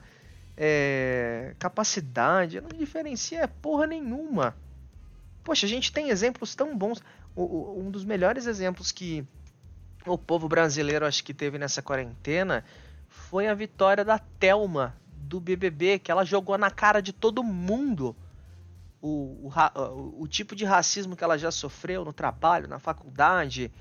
é, 0.56 1.54
capacidade, 1.60 2.62
não 2.62 2.70
diferencia 2.70 3.46
porra 3.46 3.86
nenhuma. 3.86 4.56
Poxa, 5.43 5.65
a 5.65 5.69
gente 5.69 5.91
tem 5.91 6.10
exemplos 6.10 6.55
tão 6.55 6.77
bons. 6.77 7.01
O, 7.36 7.43
o, 7.43 7.79
um 7.79 7.91
dos 7.91 8.03
melhores 8.03 8.46
exemplos 8.46 8.91
que 8.91 9.25
o 10.05 10.17
povo 10.17 10.48
brasileiro 10.48 11.05
acho 11.05 11.24
que 11.24 11.34
teve 11.34 11.58
nessa 11.58 11.81
quarentena 11.81 12.63
foi 13.08 13.48
a 13.48 13.53
vitória 13.53 14.05
da 14.05 14.19
Telma 14.19 14.96
do 15.12 15.39
BBB, 15.39 16.00
que 16.00 16.12
ela 16.12 16.24
jogou 16.24 16.58
na 16.58 16.72
cara 16.72 17.01
de 17.01 17.13
todo 17.13 17.43
mundo 17.43 18.15
o, 19.01 19.50
o, 19.50 20.24
o 20.24 20.27
tipo 20.27 20.55
de 20.55 20.65
racismo 20.65 21.15
que 21.15 21.24
ela 21.24 21.38
já 21.38 21.51
sofreu 21.51 22.03
no 22.03 22.13
trabalho, 22.13 22.67
na 22.67 22.79
faculdade. 22.79 23.72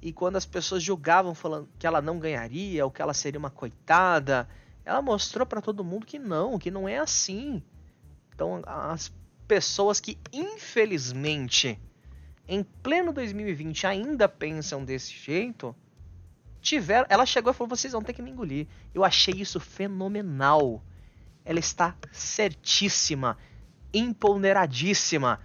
E 0.00 0.12
quando 0.12 0.36
as 0.36 0.44
pessoas 0.44 0.82
julgavam 0.82 1.34
falando 1.34 1.68
que 1.78 1.86
ela 1.86 2.02
não 2.02 2.18
ganharia 2.18 2.84
ou 2.84 2.90
que 2.90 3.00
ela 3.00 3.14
seria 3.14 3.38
uma 3.38 3.50
coitada, 3.50 4.48
ela 4.84 5.00
mostrou 5.00 5.46
para 5.46 5.62
todo 5.62 5.84
mundo 5.84 6.06
que 6.06 6.18
não, 6.18 6.58
que 6.58 6.70
não 6.70 6.88
é 6.88 6.98
assim. 6.98 7.62
Então 8.34 8.62
as 8.66 9.12
pessoas 9.46 10.00
que, 10.00 10.18
infelizmente, 10.32 11.78
em 12.46 12.62
pleno 12.62 13.12
2020 13.12 13.86
ainda 13.86 14.28
pensam 14.28 14.84
desse 14.84 15.12
jeito, 15.12 15.74
tiveram. 16.60 17.06
Ela 17.08 17.26
chegou 17.26 17.52
e 17.52 17.54
falou: 17.54 17.68
vocês 17.68 17.92
vão 17.92 18.02
ter 18.02 18.12
que 18.12 18.22
me 18.22 18.30
engolir. 18.30 18.66
Eu 18.94 19.04
achei 19.04 19.34
isso 19.34 19.60
fenomenal. 19.60 20.82
Ela 21.44 21.58
está 21.58 21.96
certíssima, 22.12 23.36
empoderadíssima. 23.92 25.40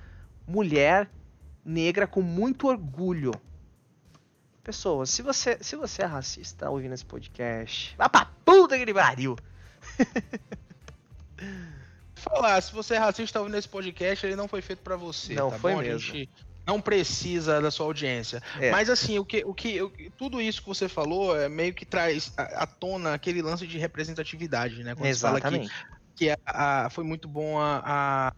Mulher 0.47 1.09
negra 1.63 2.07
com 2.07 2.21
muito 2.21 2.67
orgulho. 2.67 3.31
Pessoas, 4.63 5.09
se 5.09 5.21
você, 5.21 5.57
se 5.61 5.75
você 5.75 6.03
é 6.03 6.05
racista 6.05 6.69
ouvindo 6.69 6.93
esse 6.93 7.05
podcast, 7.05 7.95
vá 7.97 8.07
pra 8.07 8.25
puta 8.45 8.77
que 8.77 8.93
pariu. 8.93 9.35
falar, 12.19 12.61
se 12.61 12.71
você 12.71 12.95
é 12.95 12.97
racista 12.97 13.39
ouvindo 13.39 13.57
esse 13.57 13.67
podcast, 13.67 14.25
ele 14.25 14.35
não 14.35 14.47
foi 14.47 14.61
feito 14.61 14.79
para 14.79 14.95
você. 14.95 15.33
Não 15.33 15.49
tá 15.49 15.57
foi 15.57 15.73
bom? 15.73 15.81
mesmo. 15.81 16.11
A 16.11 16.15
gente 16.15 16.29
não 16.67 16.79
precisa 16.79 17.59
da 17.59 17.71
sua 17.71 17.87
audiência. 17.87 18.43
É. 18.59 18.69
Mas 18.69 18.89
assim, 18.89 19.17
o 19.17 19.25
que, 19.25 19.43
o 19.43 19.53
que, 19.53 19.81
o, 19.81 19.91
tudo 20.17 20.39
isso 20.39 20.61
que 20.61 20.67
você 20.67 20.87
falou 20.87 21.35
é 21.35 21.49
meio 21.49 21.73
que 21.73 21.85
traz 21.85 22.31
à, 22.37 22.67
tona 22.67 23.13
aquele 23.13 23.41
lance 23.41 23.65
de 23.65 23.77
representatividade, 23.79 24.83
né? 24.83 24.93
Quando 24.93 25.07
Exatamente. 25.07 25.67
Você 25.67 25.73
fala 25.73 25.97
que, 26.15 26.25
que 26.25 26.29
a, 26.29 26.85
a, 26.85 26.89
foi 26.91 27.03
muito 27.03 27.27
bom 27.27 27.59
a, 27.59 27.81
a 27.83 28.33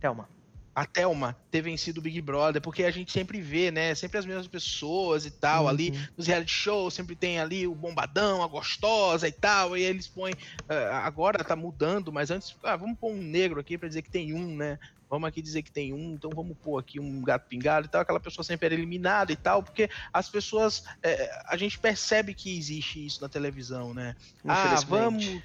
Thelma 0.00 0.28
a 0.74 0.86
Thelma 0.86 1.36
ter 1.50 1.60
vencido 1.60 2.00
o 2.00 2.02
Big 2.02 2.20
Brother, 2.20 2.60
porque 2.60 2.84
a 2.84 2.90
gente 2.90 3.12
sempre 3.12 3.40
vê, 3.40 3.70
né? 3.70 3.94
Sempre 3.94 4.18
as 4.18 4.26
mesmas 4.26 4.46
pessoas 4.46 5.26
e 5.26 5.30
tal, 5.30 5.64
uhum. 5.64 5.68
ali 5.68 6.08
nos 6.16 6.26
reality 6.26 6.52
shows, 6.52 6.94
sempre 6.94 7.14
tem 7.14 7.38
ali 7.38 7.66
o 7.66 7.74
bombadão, 7.74 8.42
a 8.42 8.46
gostosa 8.46 9.28
e 9.28 9.32
tal, 9.32 9.76
e 9.76 9.82
eles 9.82 10.08
põem. 10.08 10.32
Uh, 10.32 10.92
agora 11.02 11.44
tá 11.44 11.54
mudando, 11.54 12.12
mas 12.12 12.30
antes, 12.30 12.56
ah, 12.62 12.76
vamos 12.76 12.98
pôr 12.98 13.12
um 13.12 13.22
negro 13.22 13.60
aqui 13.60 13.76
para 13.76 13.88
dizer 13.88 14.02
que 14.02 14.10
tem 14.10 14.32
um, 14.32 14.56
né? 14.56 14.78
vamos 15.12 15.28
aqui 15.28 15.42
dizer 15.42 15.60
que 15.62 15.70
tem 15.70 15.92
um, 15.92 16.14
então 16.14 16.30
vamos 16.34 16.56
pôr 16.56 16.78
aqui 16.78 16.98
um 16.98 17.20
gato 17.20 17.46
pingado 17.46 17.86
e 17.86 17.90
tal, 17.90 18.00
aquela 18.00 18.18
pessoa 18.18 18.42
sempre 18.42 18.64
era 18.64 18.74
eliminada 18.74 19.30
e 19.30 19.36
tal, 19.36 19.62
porque 19.62 19.90
as 20.10 20.30
pessoas, 20.30 20.84
é, 21.02 21.30
a 21.48 21.54
gente 21.58 21.78
percebe 21.78 22.32
que 22.32 22.56
existe 22.56 23.04
isso 23.04 23.20
na 23.20 23.28
televisão, 23.28 23.92
né? 23.92 24.16
Ah, 24.48 24.74
vamos 24.88 25.42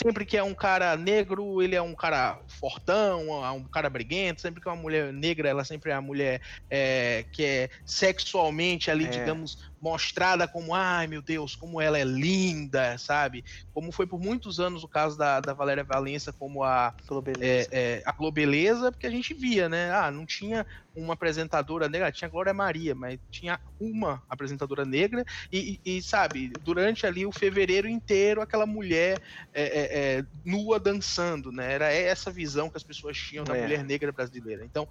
sempre 0.00 0.24
que 0.24 0.36
é 0.36 0.42
um 0.42 0.54
cara 0.54 0.96
negro, 0.96 1.62
ele 1.62 1.74
é 1.74 1.82
um 1.82 1.94
cara 1.94 2.40
fortão, 2.48 3.28
um 3.54 3.64
cara 3.64 3.88
briguento. 3.88 4.40
Sempre 4.40 4.60
que 4.60 4.68
é 4.68 4.72
uma 4.72 4.80
mulher 4.80 5.12
negra, 5.12 5.48
ela 5.48 5.64
sempre 5.64 5.90
é 5.90 5.94
a 5.94 6.00
mulher 6.00 6.40
é, 6.70 7.24
que 7.32 7.44
é 7.44 7.70
sexualmente 7.84 8.90
ali, 8.90 9.04
é. 9.04 9.08
digamos, 9.08 9.72
mostrada 9.84 10.48
como, 10.48 10.74
ai 10.74 11.06
meu 11.06 11.20
Deus, 11.20 11.54
como 11.54 11.78
ela 11.78 11.98
é 11.98 12.04
linda, 12.04 12.96
sabe? 12.96 13.44
Como 13.70 13.92
foi 13.92 14.06
por 14.06 14.18
muitos 14.18 14.58
anos 14.58 14.82
o 14.82 14.88
caso 14.88 15.18
da, 15.18 15.40
da 15.40 15.52
Valéria 15.52 15.84
Valença 15.84 16.32
como 16.32 16.64
a 16.64 16.94
Globeleza. 17.06 17.44
É, 17.44 17.68
é, 17.70 18.02
a 18.06 18.12
Globeleza, 18.12 18.90
porque 18.90 19.06
a 19.06 19.10
gente 19.10 19.34
via, 19.34 19.68
né? 19.68 19.92
Ah, 19.92 20.10
não 20.10 20.24
tinha 20.24 20.66
uma 20.94 21.14
apresentadora 21.14 21.88
negra, 21.88 22.10
tinha 22.12 22.30
Glória 22.30 22.54
Maria, 22.54 22.94
mas 22.94 23.18
tinha 23.30 23.60
uma 23.78 24.22
apresentadora 24.28 24.84
negra 24.84 25.24
e, 25.52 25.80
e, 25.84 25.96
e 25.96 26.02
sabe, 26.02 26.48
durante 26.62 27.04
ali 27.06 27.26
o 27.26 27.32
fevereiro 27.32 27.88
inteiro 27.88 28.40
aquela 28.40 28.64
mulher 28.64 29.20
é, 29.52 29.62
é, 29.62 30.18
é 30.18 30.24
nua 30.44 30.78
dançando, 30.80 31.52
né? 31.52 31.72
Era 31.72 31.92
essa 31.92 32.30
visão 32.30 32.70
que 32.70 32.76
as 32.76 32.84
pessoas 32.84 33.18
tinham 33.18 33.44
da 33.44 33.54
mulher 33.54 33.84
negra 33.84 34.12
brasileira. 34.12 34.64
Então, 34.64 34.88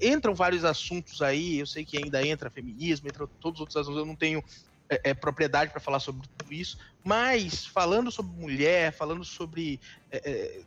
entram 0.00 0.34
vários 0.34 0.64
assuntos 0.64 1.20
aí, 1.20 1.58
eu 1.58 1.66
sei 1.66 1.84
que 1.84 1.98
ainda 1.98 2.24
entra 2.24 2.48
feminismo, 2.48 3.08
entra 3.08 3.28
todos 3.40 3.60
eu 3.74 4.06
não 4.06 4.16
tenho 4.16 4.42
é, 4.88 5.10
é, 5.10 5.14
propriedade 5.14 5.70
para 5.70 5.80
falar 5.80 6.00
sobre 6.00 6.26
tudo 6.36 6.52
isso, 6.52 6.78
mas 7.04 7.66
falando 7.66 8.10
sobre 8.10 8.32
mulher, 8.40 8.92
falando 8.92 9.24
sobre 9.24 9.80
é, 10.10 10.18
é, 10.24 10.60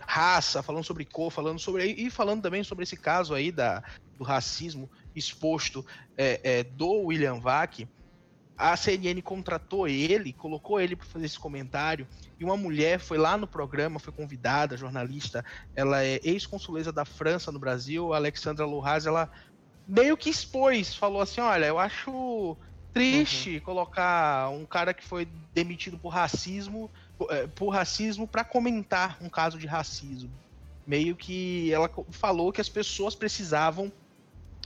raça, 0.00 0.62
falando 0.62 0.84
sobre 0.84 1.04
cor, 1.04 1.30
falando 1.30 1.58
sobre. 1.58 1.84
E 1.84 2.10
falando 2.10 2.42
também 2.42 2.62
sobre 2.62 2.84
esse 2.84 2.96
caso 2.96 3.34
aí 3.34 3.50
da, 3.50 3.82
do 4.16 4.24
racismo 4.24 4.90
exposto 5.14 5.84
é, 6.16 6.40
é, 6.42 6.62
do 6.64 6.90
William 7.06 7.40
Vac, 7.40 7.86
a 8.56 8.74
CNN 8.76 9.20
contratou 9.20 9.86
ele, 9.86 10.32
colocou 10.32 10.80
ele 10.80 10.96
para 10.96 11.06
fazer 11.06 11.26
esse 11.26 11.38
comentário, 11.38 12.06
e 12.40 12.44
uma 12.44 12.56
mulher 12.56 12.98
foi 12.98 13.18
lá 13.18 13.36
no 13.36 13.46
programa, 13.46 13.98
foi 13.98 14.12
convidada, 14.12 14.76
jornalista, 14.76 15.44
ela 15.74 16.02
é 16.02 16.18
ex-consuleza 16.24 16.90
da 16.90 17.04
França 17.04 17.52
no 17.52 17.58
Brasil, 17.58 18.14
Alexandra 18.14 18.64
Lohaz, 18.64 19.04
ela 19.04 19.30
meio 19.86 20.16
que 20.16 20.30
expôs, 20.30 20.94
falou 20.94 21.20
assim: 21.20 21.40
olha, 21.40 21.66
eu 21.66 21.78
acho 21.78 22.56
triste 22.92 23.56
uhum. 23.56 23.60
colocar 23.60 24.48
um 24.48 24.64
cara 24.64 24.94
que 24.94 25.04
foi 25.04 25.28
demitido 25.52 25.98
por 25.98 26.08
racismo, 26.08 26.90
é, 27.28 27.46
por 27.46 27.68
racismo 27.68 28.26
para 28.26 28.42
comentar 28.42 29.18
um 29.20 29.28
caso 29.28 29.58
de 29.58 29.66
racismo. 29.66 30.32
Meio 30.86 31.14
que 31.14 31.72
ela 31.72 31.90
falou 32.10 32.52
que 32.52 32.60
as 32.60 32.68
pessoas 32.68 33.14
precisavam 33.14 33.92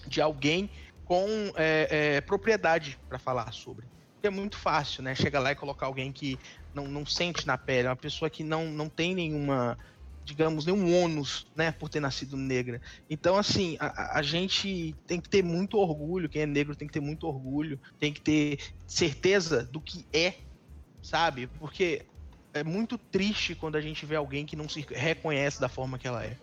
de 0.06 0.20
alguém 0.20 0.70
com 1.04 1.26
é, 1.56 1.88
é, 2.16 2.20
propriedade 2.20 2.96
para 3.08 3.18
falar 3.18 3.52
sobre. 3.52 3.84
É 4.22 4.30
muito 4.30 4.56
fácil, 4.56 5.02
né? 5.02 5.14
Chega 5.14 5.40
lá 5.40 5.50
e 5.50 5.56
colocar 5.56 5.86
alguém 5.86 6.12
que 6.12 6.38
não, 6.74 6.86
não 6.86 7.04
sente 7.04 7.46
na 7.46 7.58
pele, 7.58 7.88
uma 7.88 7.96
pessoa 7.96 8.30
que 8.30 8.44
não, 8.44 8.66
não 8.66 8.88
tem 8.88 9.14
nenhuma 9.14 9.76
digamos, 10.24 10.66
nenhum 10.66 11.02
ônus, 11.02 11.46
né, 11.56 11.72
por 11.72 11.88
ter 11.88 12.00
nascido 12.00 12.36
negra. 12.36 12.80
Então, 13.08 13.36
assim, 13.36 13.76
a, 13.80 14.18
a, 14.18 14.22
gente 14.22 14.94
tem 15.06 15.20
que 15.20 15.28
ter 15.28 15.42
muito 15.42 15.76
orgulho, 15.76 16.28
quem 16.28 16.42
é 16.42 16.46
negro 16.46 16.76
tem 16.76 16.86
que 16.86 16.94
ter 16.94 17.00
muito 17.00 17.26
orgulho, 17.26 17.80
tem 17.98 18.12
que 18.12 18.20
ter 18.20 18.58
certeza 18.86 19.64
do 19.64 19.80
que 19.80 20.06
é, 20.12 20.34
sabe? 21.02 21.46
Porque 21.58 22.06
é 22.52 22.62
muito 22.62 22.98
triste 22.98 23.54
quando 23.54 23.76
a 23.76 23.80
gente 23.80 24.04
vê 24.06 24.16
alguém 24.16 24.46
que 24.46 24.56
não 24.56 24.68
se 24.68 24.86
reconhece 24.90 25.60
da 25.60 25.68
forma 25.68 25.98
que 25.98 26.06
ela 26.06 26.24
é. 26.24 26.36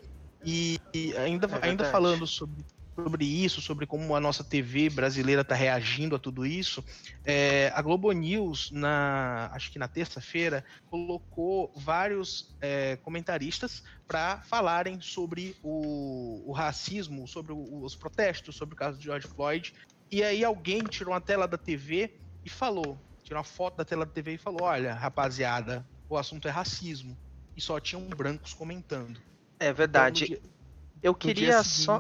E, 0.43 0.79
e 0.93 1.15
ainda, 1.17 1.47
é 1.61 1.69
ainda 1.69 1.85
falando 1.85 2.25
sobre 2.25 2.63
sobre 3.03 3.25
isso, 3.25 3.61
sobre 3.61 3.85
como 3.85 4.15
a 4.15 4.19
nossa 4.19 4.43
TV 4.43 4.89
brasileira 4.89 5.43
está 5.43 5.53
reagindo 5.53 6.15
a 6.15 6.19
tudo 6.19 6.45
isso, 6.45 6.83
é, 7.23 7.71
a 7.75 7.81
Globo 7.81 8.11
News, 8.11 8.71
na, 8.71 9.51
acho 9.53 9.71
que 9.71 9.77
na 9.77 9.87
terça-feira, 9.87 10.65
colocou 10.89 11.71
vários 11.75 12.55
é, 12.59 12.95
comentaristas 12.97 13.83
para 14.07 14.41
falarem 14.41 14.99
sobre 14.99 15.55
o, 15.61 16.43
o 16.47 16.51
racismo, 16.51 17.27
sobre 17.27 17.53
o, 17.53 17.83
os 17.83 17.95
protestos, 17.95 18.55
sobre 18.55 18.73
o 18.73 18.77
caso 18.77 18.97
de 18.97 19.03
George 19.03 19.27
Floyd. 19.27 19.73
E 20.11 20.23
aí 20.23 20.43
alguém 20.43 20.79
tirou 20.83 21.13
uma 21.13 21.21
tela 21.21 21.47
da 21.47 21.57
TV 21.57 22.15
e 22.43 22.49
falou, 22.49 22.99
tirou 23.23 23.37
uma 23.37 23.43
foto 23.43 23.77
da 23.77 23.85
tela 23.85 24.05
da 24.05 24.11
TV 24.11 24.33
e 24.33 24.37
falou: 24.37 24.63
olha, 24.63 24.93
rapaziada, 24.93 25.85
o 26.09 26.17
assunto 26.17 26.47
é 26.47 26.51
racismo. 26.51 27.15
E 27.55 27.61
só 27.61 27.79
tinham 27.79 28.07
brancos 28.07 28.53
comentando. 28.53 29.19
É 29.59 29.73
verdade. 29.73 30.25
Então, 30.25 30.37
dia, 30.41 30.57
eu 31.01 31.13
queria 31.13 31.63
seguinte, 31.63 31.83
só 31.83 31.99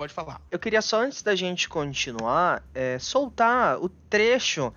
Pode 0.00 0.14
falar. 0.14 0.40
Eu 0.50 0.58
queria 0.58 0.80
só, 0.80 1.02
antes 1.02 1.22
da 1.22 1.36
gente 1.36 1.68
continuar, 1.68 2.62
é, 2.72 2.98
soltar 2.98 3.76
o 3.76 3.86
trecho 3.86 4.72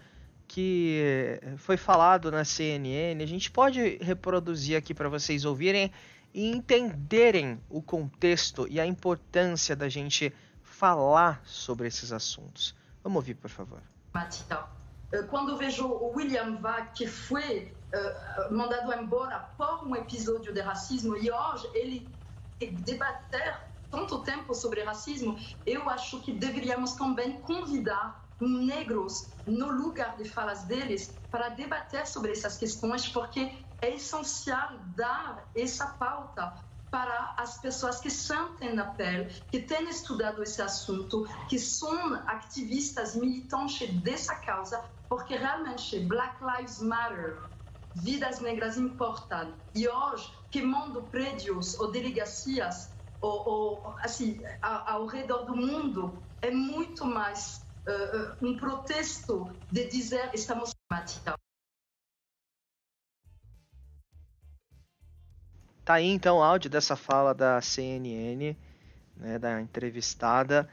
que 0.50 1.40
foi 1.60 1.78
falado 1.78 2.30
na 2.30 2.44
CNN. 2.44 3.24
A 3.24 3.26
gente 3.26 3.50
pode 3.50 3.96
reproduzir 4.02 4.76
aqui 4.76 4.94
para 4.94 5.08
vocês 5.08 5.46
ouvirem 5.46 5.90
e 6.34 6.52
entenderem 6.52 7.58
o 7.70 7.82
contexto 7.82 8.68
e 8.70 8.82
a 8.82 8.86
importância 8.86 9.78
da 9.78 9.88
gente 9.88 10.34
falar 10.62 11.42
sobre 11.46 11.88
esses 11.88 12.12
assuntos. 12.12 12.76
Vamos 13.02 13.16
ouvir, 13.16 13.36
por 13.36 13.50
favor. 13.50 13.80
Matita, 14.14 14.68
eh, 15.10 15.24
quando 15.24 15.56
vejo 15.56 15.88
o 15.88 16.18
William 16.18 16.58
Vac, 16.58 16.92
que 16.94 17.08
foi 17.08 17.72
uh, 17.94 18.54
mandado 18.54 18.94
embora 18.94 19.40
por 19.58 19.88
um 19.88 19.96
episódio 19.96 20.54
de 20.54 20.60
racismo, 20.60 21.16
e 21.16 21.32
hoje 21.32 21.70
ele 21.74 22.10
debater 22.60 23.72
tanto 23.94 24.24
tempo 24.24 24.56
sobre 24.56 24.82
racismo, 24.84 25.38
eu 25.68 25.88
acho 25.88 26.20
que 26.22 26.34
deveríamos 26.34 26.94
também 26.94 27.40
convidar 27.42 28.26
negros 28.42 29.30
no 29.46 29.72
lugar 29.72 30.18
de 30.18 30.28
falas 30.28 30.64
deles 30.64 31.16
para 31.30 31.50
debater 31.50 32.08
sobre 32.08 32.32
essas 32.32 32.58
questões, 32.58 33.08
porque 33.08 33.56
é 33.84 33.94
essencial 33.94 34.80
dar 34.96 35.48
essa 35.56 35.86
pauta 35.86 36.56
para 36.90 37.36
as 37.38 37.60
pessoas 37.60 38.00
que 38.00 38.10
sentem 38.10 38.74
na 38.74 38.86
pele, 38.86 39.32
que 39.52 39.62
têm 39.62 39.88
estudado 39.88 40.42
esse 40.42 40.62
assunto, 40.62 41.28
que 41.48 41.60
são 41.60 42.16
ativistas 42.28 43.16
militantes 43.16 43.94
dessa 44.02 44.36
causa, 44.38 44.84
porque 45.08 45.36
realmente 45.36 46.00
Black 46.00 46.36
Lives 46.44 46.82
Matter, 46.82 47.44
vidas 47.96 48.40
negras 48.40 48.76
importam. 48.76 49.54
E 49.76 49.88
hoje, 49.88 50.32
queimando 50.50 51.04
prédios 51.04 51.80
ou 51.80 51.92
delegacias, 51.92 52.93
ou, 53.24 53.48
ou 53.48 53.96
assim, 54.00 54.42
ao, 54.62 54.90
ao, 54.90 55.06
redor 55.06 55.46
do 55.46 55.56
mundo, 55.56 56.22
é 56.42 56.52
muito 56.52 57.06
mais 57.06 57.66
uh, 57.88 58.46
um 58.46 58.58
protesto 58.58 59.50
de 59.72 59.86
dizer 59.86 60.30
estamos 60.34 60.74
climática. 60.74 61.36
Tá 65.86 65.96
aí 65.96 66.08
então 66.08 66.38
o 66.38 66.44
áudio 66.44 66.70
dessa 66.70 66.96
fala 66.96 67.34
da 67.34 67.62
CNN, 67.62 68.56
né, 69.16 69.40
da 69.40 69.62
entrevistada. 69.62 70.70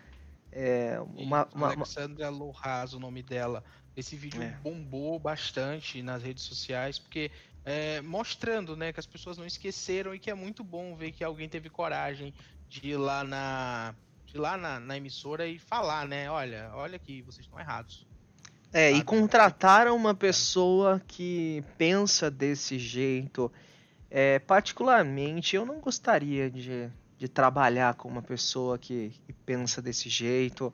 É, 0.52 1.00
uma, 1.14 1.48
uma, 1.54 1.68
Alexandra 1.68 2.28
Lohaz, 2.28 2.94
o 2.94 2.98
nome 2.98 3.22
dela. 3.22 3.62
Esse 3.96 4.16
vídeo 4.16 4.42
é. 4.42 4.50
bombou 4.62 5.18
bastante 5.18 6.02
nas 6.02 6.22
redes 6.22 6.44
sociais, 6.44 6.98
porque 6.98 7.30
é, 7.64 8.00
mostrando 8.00 8.76
né, 8.76 8.92
que 8.92 9.00
as 9.00 9.06
pessoas 9.06 9.36
não 9.36 9.46
esqueceram 9.46 10.14
e 10.14 10.18
que 10.18 10.30
é 10.30 10.34
muito 10.34 10.64
bom 10.64 10.96
ver 10.96 11.12
que 11.12 11.22
alguém 11.22 11.48
teve 11.48 11.68
coragem 11.68 12.34
de 12.68 12.88
ir 12.88 12.96
lá 12.96 13.24
na, 13.24 13.94
de 14.24 14.38
lá 14.38 14.56
na, 14.56 14.80
na 14.80 14.96
emissora 14.96 15.46
e 15.46 15.58
falar, 15.58 16.06
né? 16.06 16.30
Olha, 16.30 16.70
olha 16.74 16.96
aqui, 16.96 17.22
vocês 17.22 17.46
estão 17.46 17.58
errados. 17.58 18.06
É, 18.72 18.92
e 18.92 19.02
contrataram 19.02 19.96
uma 19.96 20.14
pessoa 20.14 21.02
que 21.06 21.64
pensa 21.76 22.30
desse 22.30 22.78
jeito. 22.78 23.50
É, 24.08 24.38
particularmente, 24.38 25.56
eu 25.56 25.66
não 25.66 25.80
gostaria 25.80 26.48
de, 26.48 26.88
de 27.18 27.28
trabalhar 27.28 27.94
com 27.94 28.08
uma 28.08 28.22
pessoa 28.22 28.78
que, 28.78 29.12
que 29.26 29.32
pensa 29.32 29.82
desse 29.82 30.08
jeito. 30.08 30.72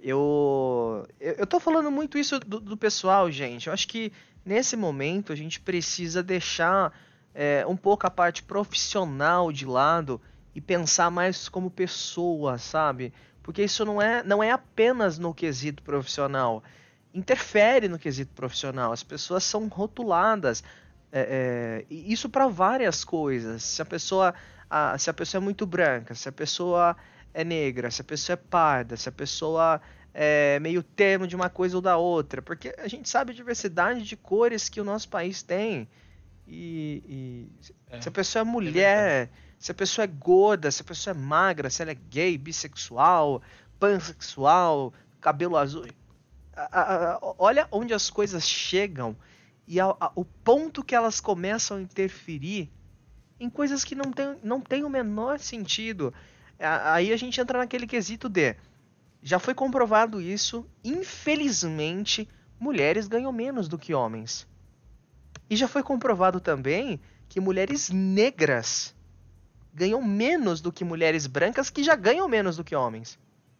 Eu, 0.00 1.06
eu, 1.20 1.34
eu 1.34 1.46
tô 1.46 1.60
falando 1.60 1.90
muito 1.90 2.18
isso 2.18 2.40
do, 2.40 2.58
do 2.58 2.76
pessoal, 2.76 3.30
gente. 3.30 3.68
Eu 3.68 3.72
acho 3.72 3.86
que 3.86 4.12
nesse 4.44 4.76
momento 4.76 5.32
a 5.32 5.36
gente 5.36 5.60
precisa 5.60 6.22
deixar 6.22 6.92
é, 7.34 7.64
um 7.66 7.76
pouco 7.76 8.06
a 8.06 8.10
parte 8.10 8.42
profissional 8.42 9.52
de 9.52 9.66
lado 9.66 10.20
e 10.54 10.60
pensar 10.60 11.10
mais 11.10 11.48
como 11.48 11.70
pessoa, 11.70 12.58
sabe? 12.58 13.12
Porque 13.42 13.62
isso 13.62 13.84
não 13.84 14.00
é, 14.00 14.22
não 14.22 14.42
é 14.42 14.50
apenas 14.50 15.18
no 15.18 15.32
quesito 15.32 15.82
profissional. 15.82 16.62
Interfere 17.14 17.88
no 17.88 17.98
quesito 17.98 18.32
profissional. 18.34 18.92
As 18.92 19.02
pessoas 19.02 19.44
são 19.44 19.68
rotuladas. 19.68 20.62
É, 21.12 21.84
é, 21.90 21.94
isso 21.94 22.28
para 22.28 22.46
várias 22.46 23.04
coisas. 23.04 23.62
Se 23.62 23.82
a 23.82 23.84
pessoa, 23.84 24.34
a, 24.68 24.96
se 24.98 25.10
a 25.10 25.14
pessoa 25.14 25.40
é 25.40 25.44
muito 25.44 25.66
branca, 25.66 26.14
se 26.14 26.28
a 26.28 26.32
pessoa 26.32 26.96
é 27.32 27.44
negra, 27.44 27.90
se 27.90 28.00
a 28.00 28.04
pessoa 28.04 28.34
é 28.34 28.36
parda, 28.36 28.96
se 28.96 29.08
a 29.08 29.12
pessoa 29.12 29.80
é, 30.12 30.58
meio 30.60 30.82
termo 30.82 31.26
de 31.26 31.36
uma 31.36 31.48
coisa 31.48 31.76
ou 31.76 31.82
da 31.82 31.96
outra, 31.96 32.42
porque 32.42 32.74
a 32.78 32.88
gente 32.88 33.08
sabe 33.08 33.32
a 33.32 33.34
diversidade 33.34 34.02
de 34.02 34.16
cores 34.16 34.68
que 34.68 34.80
o 34.80 34.84
nosso 34.84 35.08
país 35.08 35.42
tem. 35.42 35.88
E, 36.46 37.02
e 37.06 37.70
é, 37.88 38.00
se 38.00 38.08
a 38.08 38.12
pessoa 38.12 38.40
é, 38.40 38.46
é 38.46 38.50
mulher, 38.50 39.30
se 39.58 39.70
a 39.70 39.74
pessoa 39.74 40.04
é 40.04 40.08
gorda, 40.08 40.70
se 40.70 40.82
a 40.82 40.84
pessoa 40.84 41.14
é 41.14 41.18
magra, 41.18 41.70
se 41.70 41.82
ela 41.82 41.92
é 41.92 41.98
gay, 42.08 42.36
bissexual, 42.36 43.42
pansexual, 43.78 44.92
cabelo 45.20 45.56
azul. 45.56 45.86
A, 46.56 47.14
a, 47.14 47.18
olha 47.38 47.68
onde 47.70 47.94
as 47.94 48.10
coisas 48.10 48.46
chegam 48.46 49.16
e 49.66 49.78
a, 49.78 49.94
o 50.16 50.24
ponto 50.24 50.82
que 50.82 50.94
elas 50.94 51.20
começam 51.20 51.76
a 51.76 51.80
interferir 51.80 52.68
em 53.38 53.48
coisas 53.48 53.84
que 53.84 53.94
não 53.94 54.12
tem, 54.12 54.36
não 54.42 54.60
tem 54.60 54.84
o 54.84 54.90
menor 54.90 55.38
sentido. 55.38 56.12
Aí 56.58 57.12
a 57.12 57.16
gente 57.16 57.40
entra 57.40 57.58
naquele 57.58 57.86
quesito 57.86 58.28
de. 58.28 58.54
Já 59.22 59.38
foi 59.38 59.54
comprovado 59.54 60.20
isso, 60.20 60.66
infelizmente, 60.82 62.28
mulheres 62.58 63.06
ganham 63.06 63.32
menos 63.32 63.68
do 63.68 63.78
que 63.78 63.94
homens. 63.94 64.46
E 65.48 65.56
já 65.56 65.68
foi 65.68 65.82
comprovado 65.82 66.40
também 66.40 67.00
que 67.28 67.40
mulheres 67.40 67.90
negras 67.90 68.94
ganham 69.72 70.02
menos 70.02 70.60
do 70.60 70.72
que 70.72 70.84
mulheres 70.84 71.26
brancas 71.26 71.70
que 71.70 71.82
já 71.82 71.94
ganham 71.94 72.28
menos 72.28 72.56
do 72.56 72.64
que 72.64 72.74
homens. 72.74 73.18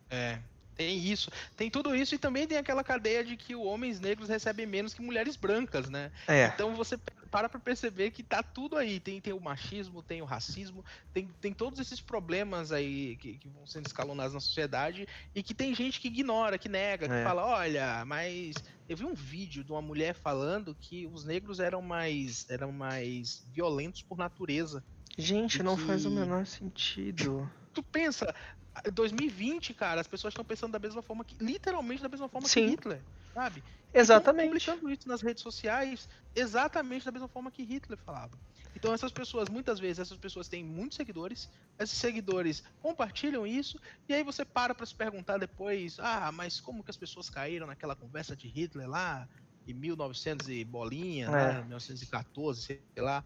É, 0.09 0.39
tem 0.77 0.99
isso. 0.99 1.31
Tem 1.57 1.71
tudo 1.71 1.95
isso 1.95 2.15
e 2.15 2.19
também 2.19 2.47
tem 2.47 2.59
aquela 2.59 2.83
cadeia 2.83 3.25
de 3.25 3.37
que 3.37 3.55
homens 3.55 4.01
negros 4.01 4.29
recebem 4.29 4.67
menos 4.67 4.95
que 4.95 5.03
mulheres 5.03 5.37
brancas, 5.37 5.89
né? 5.89 6.11
É. 6.27 6.47
Então 6.47 6.75
você 6.75 6.99
para 7.31 7.49
pra 7.49 7.61
perceber 7.61 8.11
que 8.11 8.23
tá 8.23 8.43
tudo 8.43 8.77
aí. 8.77 8.99
Tem, 8.99 9.21
tem 9.21 9.33
o 9.33 9.41
machismo, 9.41 10.03
tem 10.03 10.21
o 10.21 10.25
racismo, 10.25 10.85
tem, 11.13 11.29
tem 11.41 11.53
todos 11.53 11.79
esses 11.79 12.01
problemas 12.01 12.73
aí 12.73 13.17
que, 13.17 13.39
que 13.39 13.49
vão 13.49 13.67
sendo 13.67 13.87
escalonados 13.87 14.35
na 14.35 14.41
sociedade 14.41 15.07
e 15.35 15.43
que 15.43 15.55
tem 15.55 15.75
gente 15.75 16.01
que 16.01 16.09
ignora, 16.09 16.59
que 16.59 16.69
nega, 16.69 17.09
que 17.09 17.15
é. 17.15 17.25
fala, 17.25 17.45
olha, 17.45 18.05
mas 18.05 18.57
eu 18.89 18.97
vi 18.97 19.05
um 19.05 19.15
vídeo 19.15 19.63
de 19.63 19.71
uma 19.71 19.81
mulher 19.81 20.15
falando 20.15 20.75
que 20.75 21.07
os 21.07 21.25
negros 21.25 21.61
eram 21.61 21.81
mais 21.81 22.49
eram 22.51 22.73
mais 22.73 23.47
violentos 23.53 24.03
por 24.03 24.19
natureza. 24.19 24.83
Gente, 25.17 25.63
não 25.63 25.77
que... 25.77 25.85
faz 25.85 26.05
o 26.05 26.11
menor 26.11 26.47
sentido. 26.47 27.51
Tu 27.73 27.83
pensa, 27.83 28.35
2020, 28.93 29.75
cara, 29.75 30.01
as 30.01 30.07
pessoas 30.07 30.33
estão 30.33 30.45
pensando 30.45 30.73
da 30.73 30.79
mesma 30.79 31.03
forma 31.03 31.25
que. 31.25 31.37
Literalmente 31.43 32.03
da 32.03 32.09
mesma 32.09 32.29
forma 32.29 32.49
Sim. 32.49 32.67
que 32.67 32.71
Hitler, 32.73 33.01
sabe? 33.35 33.63
Exatamente. 33.93 34.57
Estão 34.57 34.75
publicando 34.75 35.01
isso 35.01 35.09
nas 35.09 35.21
redes 35.21 35.43
sociais 35.43 36.09
exatamente 36.35 37.05
da 37.05 37.11
mesma 37.11 37.29
forma 37.29 37.51
que 37.51 37.63
Hitler 37.63 37.99
falava. 37.99 38.39
Então 38.75 38.95
essas 38.95 39.11
pessoas, 39.11 39.49
muitas 39.49 39.81
vezes, 39.81 39.99
essas 39.99 40.17
pessoas 40.17 40.49
têm 40.49 40.65
muitos 40.65 40.97
seguidores, 40.97 41.49
esses 41.79 41.99
seguidores 41.99 42.63
compartilham 42.81 43.47
isso, 43.47 43.81
e 44.09 44.15
aí 44.15 44.23
você 44.23 44.45
para 44.45 44.75
para 44.75 44.87
se 44.87 44.95
perguntar 44.95 45.39
depois, 45.39 45.99
ah, 45.99 46.31
mas 46.33 46.61
como 46.61 46.85
que 46.85 46.91
as 46.91 46.97
pessoas 46.97 47.29
caíram 47.29 47.67
naquela 47.67 47.97
conversa 47.97 48.37
de 48.37 48.47
Hitler 48.47 48.89
lá, 48.89 49.29
em 49.67 49.75
1900 49.75 50.49
e 50.49 50.65
bolinha, 50.65 51.27
é. 51.27 51.31
né, 51.31 51.61
1914, 51.63 52.63
sei 52.63 52.81
lá. 52.97 53.25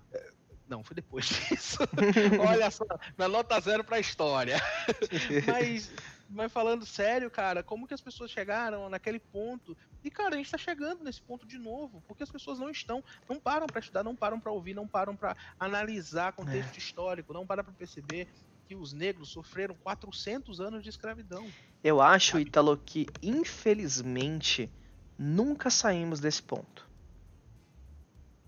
Não, 0.68 0.82
foi 0.82 0.94
depois 0.94 1.26
disso. 1.26 1.78
Olha 2.48 2.70
só, 2.70 2.84
na 3.18 3.28
nota 3.28 3.60
zero 3.60 3.84
pra 3.84 4.00
história. 4.00 4.56
mas, 5.46 5.92
mas 6.28 6.50
falando 6.50 6.86
sério, 6.86 7.30
cara, 7.30 7.62
como 7.62 7.86
que 7.86 7.94
as 7.94 8.00
pessoas 8.00 8.30
chegaram 8.30 8.88
naquele 8.88 9.18
ponto? 9.18 9.76
E, 10.02 10.10
cara, 10.10 10.34
a 10.34 10.38
gente 10.38 10.50
tá 10.50 10.58
chegando 10.58 11.04
nesse 11.04 11.20
ponto 11.20 11.46
de 11.46 11.58
novo, 11.58 12.02
porque 12.06 12.22
as 12.22 12.30
pessoas 12.30 12.58
não 12.58 12.70
estão, 12.70 13.04
não 13.28 13.38
param 13.38 13.66
para 13.66 13.80
estudar, 13.80 14.02
não 14.02 14.16
param 14.16 14.40
para 14.40 14.52
ouvir, 14.52 14.74
não 14.74 14.88
param 14.88 15.14
para 15.14 15.36
analisar 15.58 16.32
contexto 16.32 16.74
é. 16.74 16.78
histórico, 16.78 17.32
não 17.32 17.46
param 17.46 17.64
para 17.64 17.74
perceber 17.74 18.28
que 18.66 18.74
os 18.74 18.92
negros 18.94 19.28
sofreram 19.28 19.74
400 19.74 20.60
anos 20.60 20.82
de 20.82 20.88
escravidão. 20.88 21.46
Eu 21.82 22.00
acho, 22.00 22.38
Ítalo, 22.38 22.78
que 22.78 23.06
infelizmente 23.22 24.70
nunca 25.18 25.68
saímos 25.68 26.20
desse 26.20 26.42
ponto. 26.42 26.83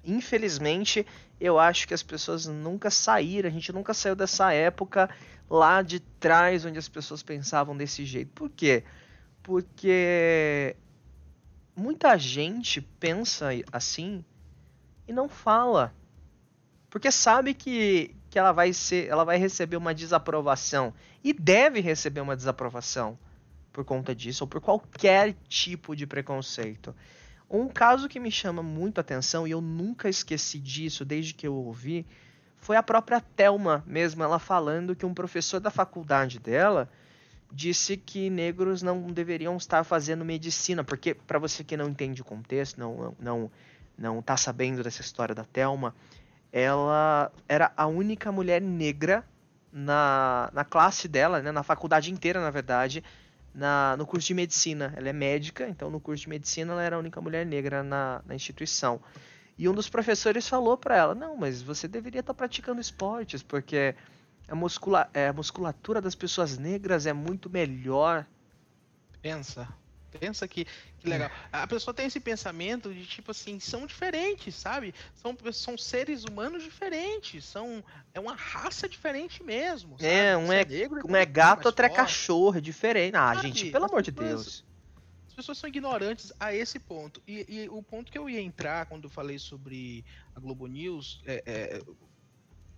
Infelizmente, 0.07 1.05
eu 1.41 1.59
acho 1.59 1.87
que 1.89 1.93
as 1.93 2.03
pessoas 2.03 2.47
nunca 2.47 2.91
saíram, 2.91 3.49
a 3.49 3.53
gente 3.53 3.73
nunca 3.73 3.93
saiu 3.93 4.15
dessa 4.15 4.53
época 4.53 5.11
lá 5.51 5.83
de 5.83 6.01
trás 6.01 6.65
onde 6.65 6.79
as 6.79 6.89
pessoas 6.89 7.23
pensavam 7.23 7.77
desse 7.77 8.05
jeito. 8.05 8.31
Por 8.33 8.49
quê? 8.49 8.85
Porque 9.43 10.77
muita 11.75 12.17
gente 12.17 12.81
pensa 12.81 13.49
assim 13.73 14.25
e 15.07 15.13
não 15.13 15.29
fala. 15.29 15.93
Porque 16.89 17.11
sabe 17.11 17.53
que, 17.53 18.15
que 18.31 18.39
ela 18.39 18.53
vai 18.53 18.73
ser, 18.73 19.09
ela 19.09 19.25
vai 19.25 19.37
receber 19.37 19.77
uma 19.77 19.95
desaprovação 19.95 20.95
e 21.23 21.33
deve 21.33 21.81
receber 21.81 22.21
uma 22.21 22.37
desaprovação 22.37 23.19
por 23.73 23.85
conta 23.85 24.15
disso 24.15 24.45
ou 24.45 24.49
por 24.49 24.61
qualquer 24.61 25.35
tipo 25.49 25.95
de 25.95 26.07
preconceito. 26.07 26.95
Um 27.49 27.69
caso 27.69 28.09
que 28.09 28.19
me 28.19 28.31
chama 28.31 28.63
muito 28.63 28.99
a 28.99 29.01
atenção 29.03 29.47
e 29.47 29.53
eu 29.53 29.61
nunca 29.61 30.09
esqueci 30.09 30.59
disso 30.59 31.05
desde 31.05 31.33
que 31.33 31.47
eu 31.47 31.55
ouvi 31.55 32.07
foi 32.57 32.77
a 32.77 32.83
própria 32.83 33.21
Telma 33.21 33.85
mesmo, 33.87 34.25
ela 34.25 34.39
falando 34.39 34.97
que 34.97 35.07
um 35.07 35.15
professor 35.15 35.61
da 35.61 35.71
faculdade 35.71 36.41
dela 36.41 36.89
disse 37.53 37.97
que 37.97 38.29
negros 38.29 38.83
não 38.83 39.07
deveriam 39.07 39.57
estar 39.57 39.85
fazendo 39.85 40.25
medicina, 40.25 40.83
porque 40.83 41.15
para 41.15 41.39
você 41.39 41.63
que 41.63 41.77
não 41.77 41.89
entende 41.89 42.23
o 42.23 42.25
contexto, 42.25 42.79
não 42.79 43.15
não 43.21 43.51
não 43.97 44.21
tá 44.21 44.37
sabendo 44.37 44.83
dessa 44.83 45.01
história 45.01 45.35
da 45.35 45.45
Telma, 45.45 45.95
ela 46.53 47.33
era 47.49 47.73
a 47.77 47.87
única 47.87 48.31
mulher 48.31 48.61
negra 48.61 49.25
na, 49.73 50.51
na 50.53 50.65
classe 50.65 51.07
dela, 51.07 51.41
né, 51.41 51.53
na 51.53 51.63
faculdade 51.63 52.11
inteira, 52.11 52.41
na 52.41 52.51
verdade, 52.51 53.05
na, 53.57 53.97
no 53.97 54.07
curso 54.07 54.29
de 54.29 54.35
medicina. 54.35 54.93
Ela 54.97 55.09
é 55.09 55.13
médica, 55.13 55.67
então 55.69 55.91
no 55.91 55.99
curso 55.99 56.25
de 56.25 56.29
medicina 56.29 56.73
ela 56.75 56.83
era 56.83 56.97
a 56.97 56.99
única 56.99 57.21
mulher 57.21 57.45
negra 57.47 57.83
na, 57.83 58.23
na 58.27 58.35
instituição. 58.35 59.01
E 59.59 59.69
um 59.69 59.73
dos 59.73 59.89
professores 59.89 60.47
falou 60.47 60.77
para 60.77 60.97
ela: 60.97 61.15
Não, 61.15 61.37
mas 61.37 61.63
você 61.63 61.89
deveria 61.89 62.21
estar 62.21 62.35
tá 62.35 62.37
praticando 62.37 62.81
esportes, 62.81 63.43
porque 63.43 63.95
a, 64.47 64.55
muscula 64.55 65.09
é, 65.15 65.29
a 65.29 65.33
musculatura 65.33 66.01
das 66.01 66.15
pessoas 66.15 66.59
negras 66.59 67.07
é 67.07 67.13
muito 67.15 67.49
melhor. 67.49 68.27
Pensa. 69.23 69.67
Pensa 70.19 70.47
que, 70.49 70.67
que 70.99 71.09
legal. 71.09 71.31
A 71.53 71.67
pessoa 71.67 71.95
tem 71.95 72.07
esse 72.07 72.21
pensamento 72.21 72.93
de 72.93 73.07
tipo 73.07 73.31
assim, 73.31 73.59
são 73.61 73.87
diferentes, 73.87 74.55
sabe? 74.55 74.95
São, 75.15 75.37
são 75.53 75.79
seres 75.79 76.25
humanos 76.25 76.63
diferentes, 76.63 77.45
são 77.45 77.85
é 78.15 78.21
uma 78.21 78.35
raça 78.35 78.89
diferente 78.89 79.43
mesmo. 79.43 79.99
Sabe? 79.99 80.13
É, 80.13 80.37
um 80.37 80.53
é, 80.53 80.63
é, 80.63 80.65
negro, 80.65 81.01
um 81.07 81.17
é 81.17 81.27
gato, 81.27 81.67
outro 81.67 81.85
é 81.85 81.89
cachorro, 81.89 82.59
é 82.59 82.61
diferente. 82.61 83.15
Ah, 83.17 83.35
sabe? 83.35 83.49
gente, 83.49 83.71
pelo 83.71 83.85
amor 83.85 84.03
de 84.03 84.11
Deus. 84.11 84.65
As 85.29 85.35
pessoas 85.35 85.59
são 85.59 85.69
ignorantes 85.69 86.33
a 86.41 86.55
esse 86.55 86.79
ponto. 86.79 87.23
E, 87.27 87.45
e, 87.47 87.69
o 87.69 87.83
ponto 87.83 88.11
que 88.11 88.19
eu 88.19 88.29
ia 88.29 88.41
entrar 88.41 88.87
quando 88.87 89.05
eu 89.05 89.11
falei 89.11 89.39
sobre 89.39 90.03
a 90.35 90.41
Globo 90.41 90.67
News, 90.67 91.21
é, 91.27 91.43
é 91.45 91.83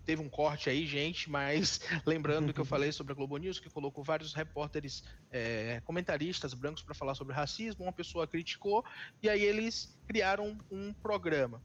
teve 0.09 0.23
um 0.23 0.29
corte 0.31 0.71
aí, 0.71 0.87
gente, 0.87 1.29
mas 1.29 1.81
lembrando 2.07 2.55
que 2.55 2.59
eu 2.59 2.65
falei 2.65 2.91
sobre 2.91 3.13
a 3.13 3.15
Globo 3.15 3.37
News, 3.37 3.61
que 3.61 3.69
colocou 3.69 4.03
vários 4.03 4.33
repórteres, 4.33 5.05
é, 5.31 5.83
comentaristas 5.85 6.55
brancos 6.55 6.83
para 6.83 6.95
falar 6.95 7.15
sobre 7.15 7.35
racismo, 7.35 7.85
uma 7.85 7.93
pessoa 7.93 8.27
criticou, 8.27 8.83
e 9.23 9.29
aí 9.29 9.43
eles 9.43 9.95
criaram 10.07 10.59
um 10.71 10.95
programa. 10.95 11.63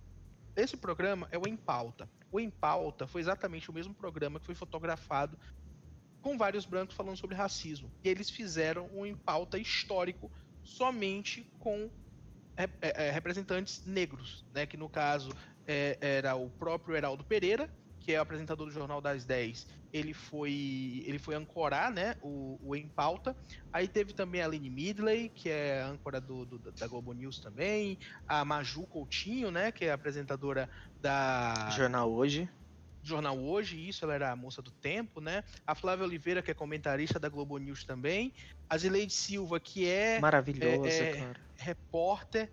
Esse 0.58 0.76
programa 0.76 1.26
é 1.32 1.38
o 1.38 1.48
Em 1.48 1.56
Pauta. 1.56 2.10
O 2.30 2.38
Em 2.38 2.50
Pauta 2.50 3.08
foi 3.08 3.22
exatamente 3.22 3.70
o 3.70 3.74
mesmo 3.74 3.94
programa 3.94 4.42
que 4.42 4.46
foi 4.46 4.56
fotografado 4.56 5.40
com 6.22 6.38
vários 6.38 6.66
brancos 6.66 6.98
falando 6.98 7.16
sobre 7.16 7.38
racismo. 7.38 7.90
E 8.04 8.10
eles 8.10 8.30
fizeram 8.30 8.90
um 8.94 9.06
Em 9.06 9.16
Pauta 9.16 9.58
histórico 9.58 10.30
somente 10.62 11.50
com 11.60 11.90
é, 12.58 12.68
é, 12.82 13.10
representantes 13.10 13.86
negros, 13.86 14.46
né? 14.54 14.66
Que 14.66 14.76
no 14.76 14.90
caso 14.90 15.32
é, 15.66 15.98
era 16.02 16.36
o 16.36 16.50
próprio 16.50 16.94
Heraldo 16.94 17.24
Pereira, 17.24 17.70
que 18.04 18.14
é 18.14 18.20
o 18.20 18.22
apresentador 18.22 18.68
do 18.68 18.72
Jornal 18.72 19.00
das 19.00 19.24
10, 19.24 19.66
ele 19.92 20.14
foi 20.14 21.04
ele 21.06 21.18
foi 21.18 21.36
ancorar, 21.36 21.92
né, 21.92 22.16
o, 22.22 22.60
o 22.62 22.76
Em 22.76 22.88
Pauta. 22.88 23.36
Aí 23.72 23.88
teve 23.88 24.14
também 24.14 24.42
a 24.42 24.46
Aline 24.46 24.70
Midley, 24.70 25.30
que 25.30 25.50
é 25.50 25.82
âncora 25.82 26.20
do, 26.20 26.46
do, 26.46 26.60
da 26.60 26.86
Globo 26.86 27.14
News 27.14 27.40
também, 27.40 27.98
a 28.28 28.44
Maju 28.44 28.84
Coutinho, 28.88 29.50
né, 29.50 29.72
que 29.72 29.86
é 29.86 29.92
apresentadora 29.92 30.70
da 31.02 31.70
Jornal 31.72 32.12
Hoje. 32.12 32.50
Jornal 33.02 33.38
Hoje, 33.38 33.78
isso, 33.88 34.06
ela 34.06 34.14
era 34.14 34.32
a 34.32 34.36
moça 34.36 34.62
do 34.62 34.72
tempo, 34.72 35.20
né? 35.20 35.44
A 35.68 35.76
Flávia 35.76 36.06
Oliveira, 36.06 36.42
que 36.42 36.50
é 36.50 36.54
comentarista 36.54 37.20
da 37.20 37.28
Globo 37.28 37.58
News 37.58 37.84
também. 37.84 38.34
A 38.70 38.78
Zileide 38.78 39.12
Silva, 39.12 39.60
que 39.60 39.86
é, 39.86 40.22
Maravilhosa, 40.22 40.88
é, 40.88 41.20
é 41.20 41.34
repórter 41.58 42.50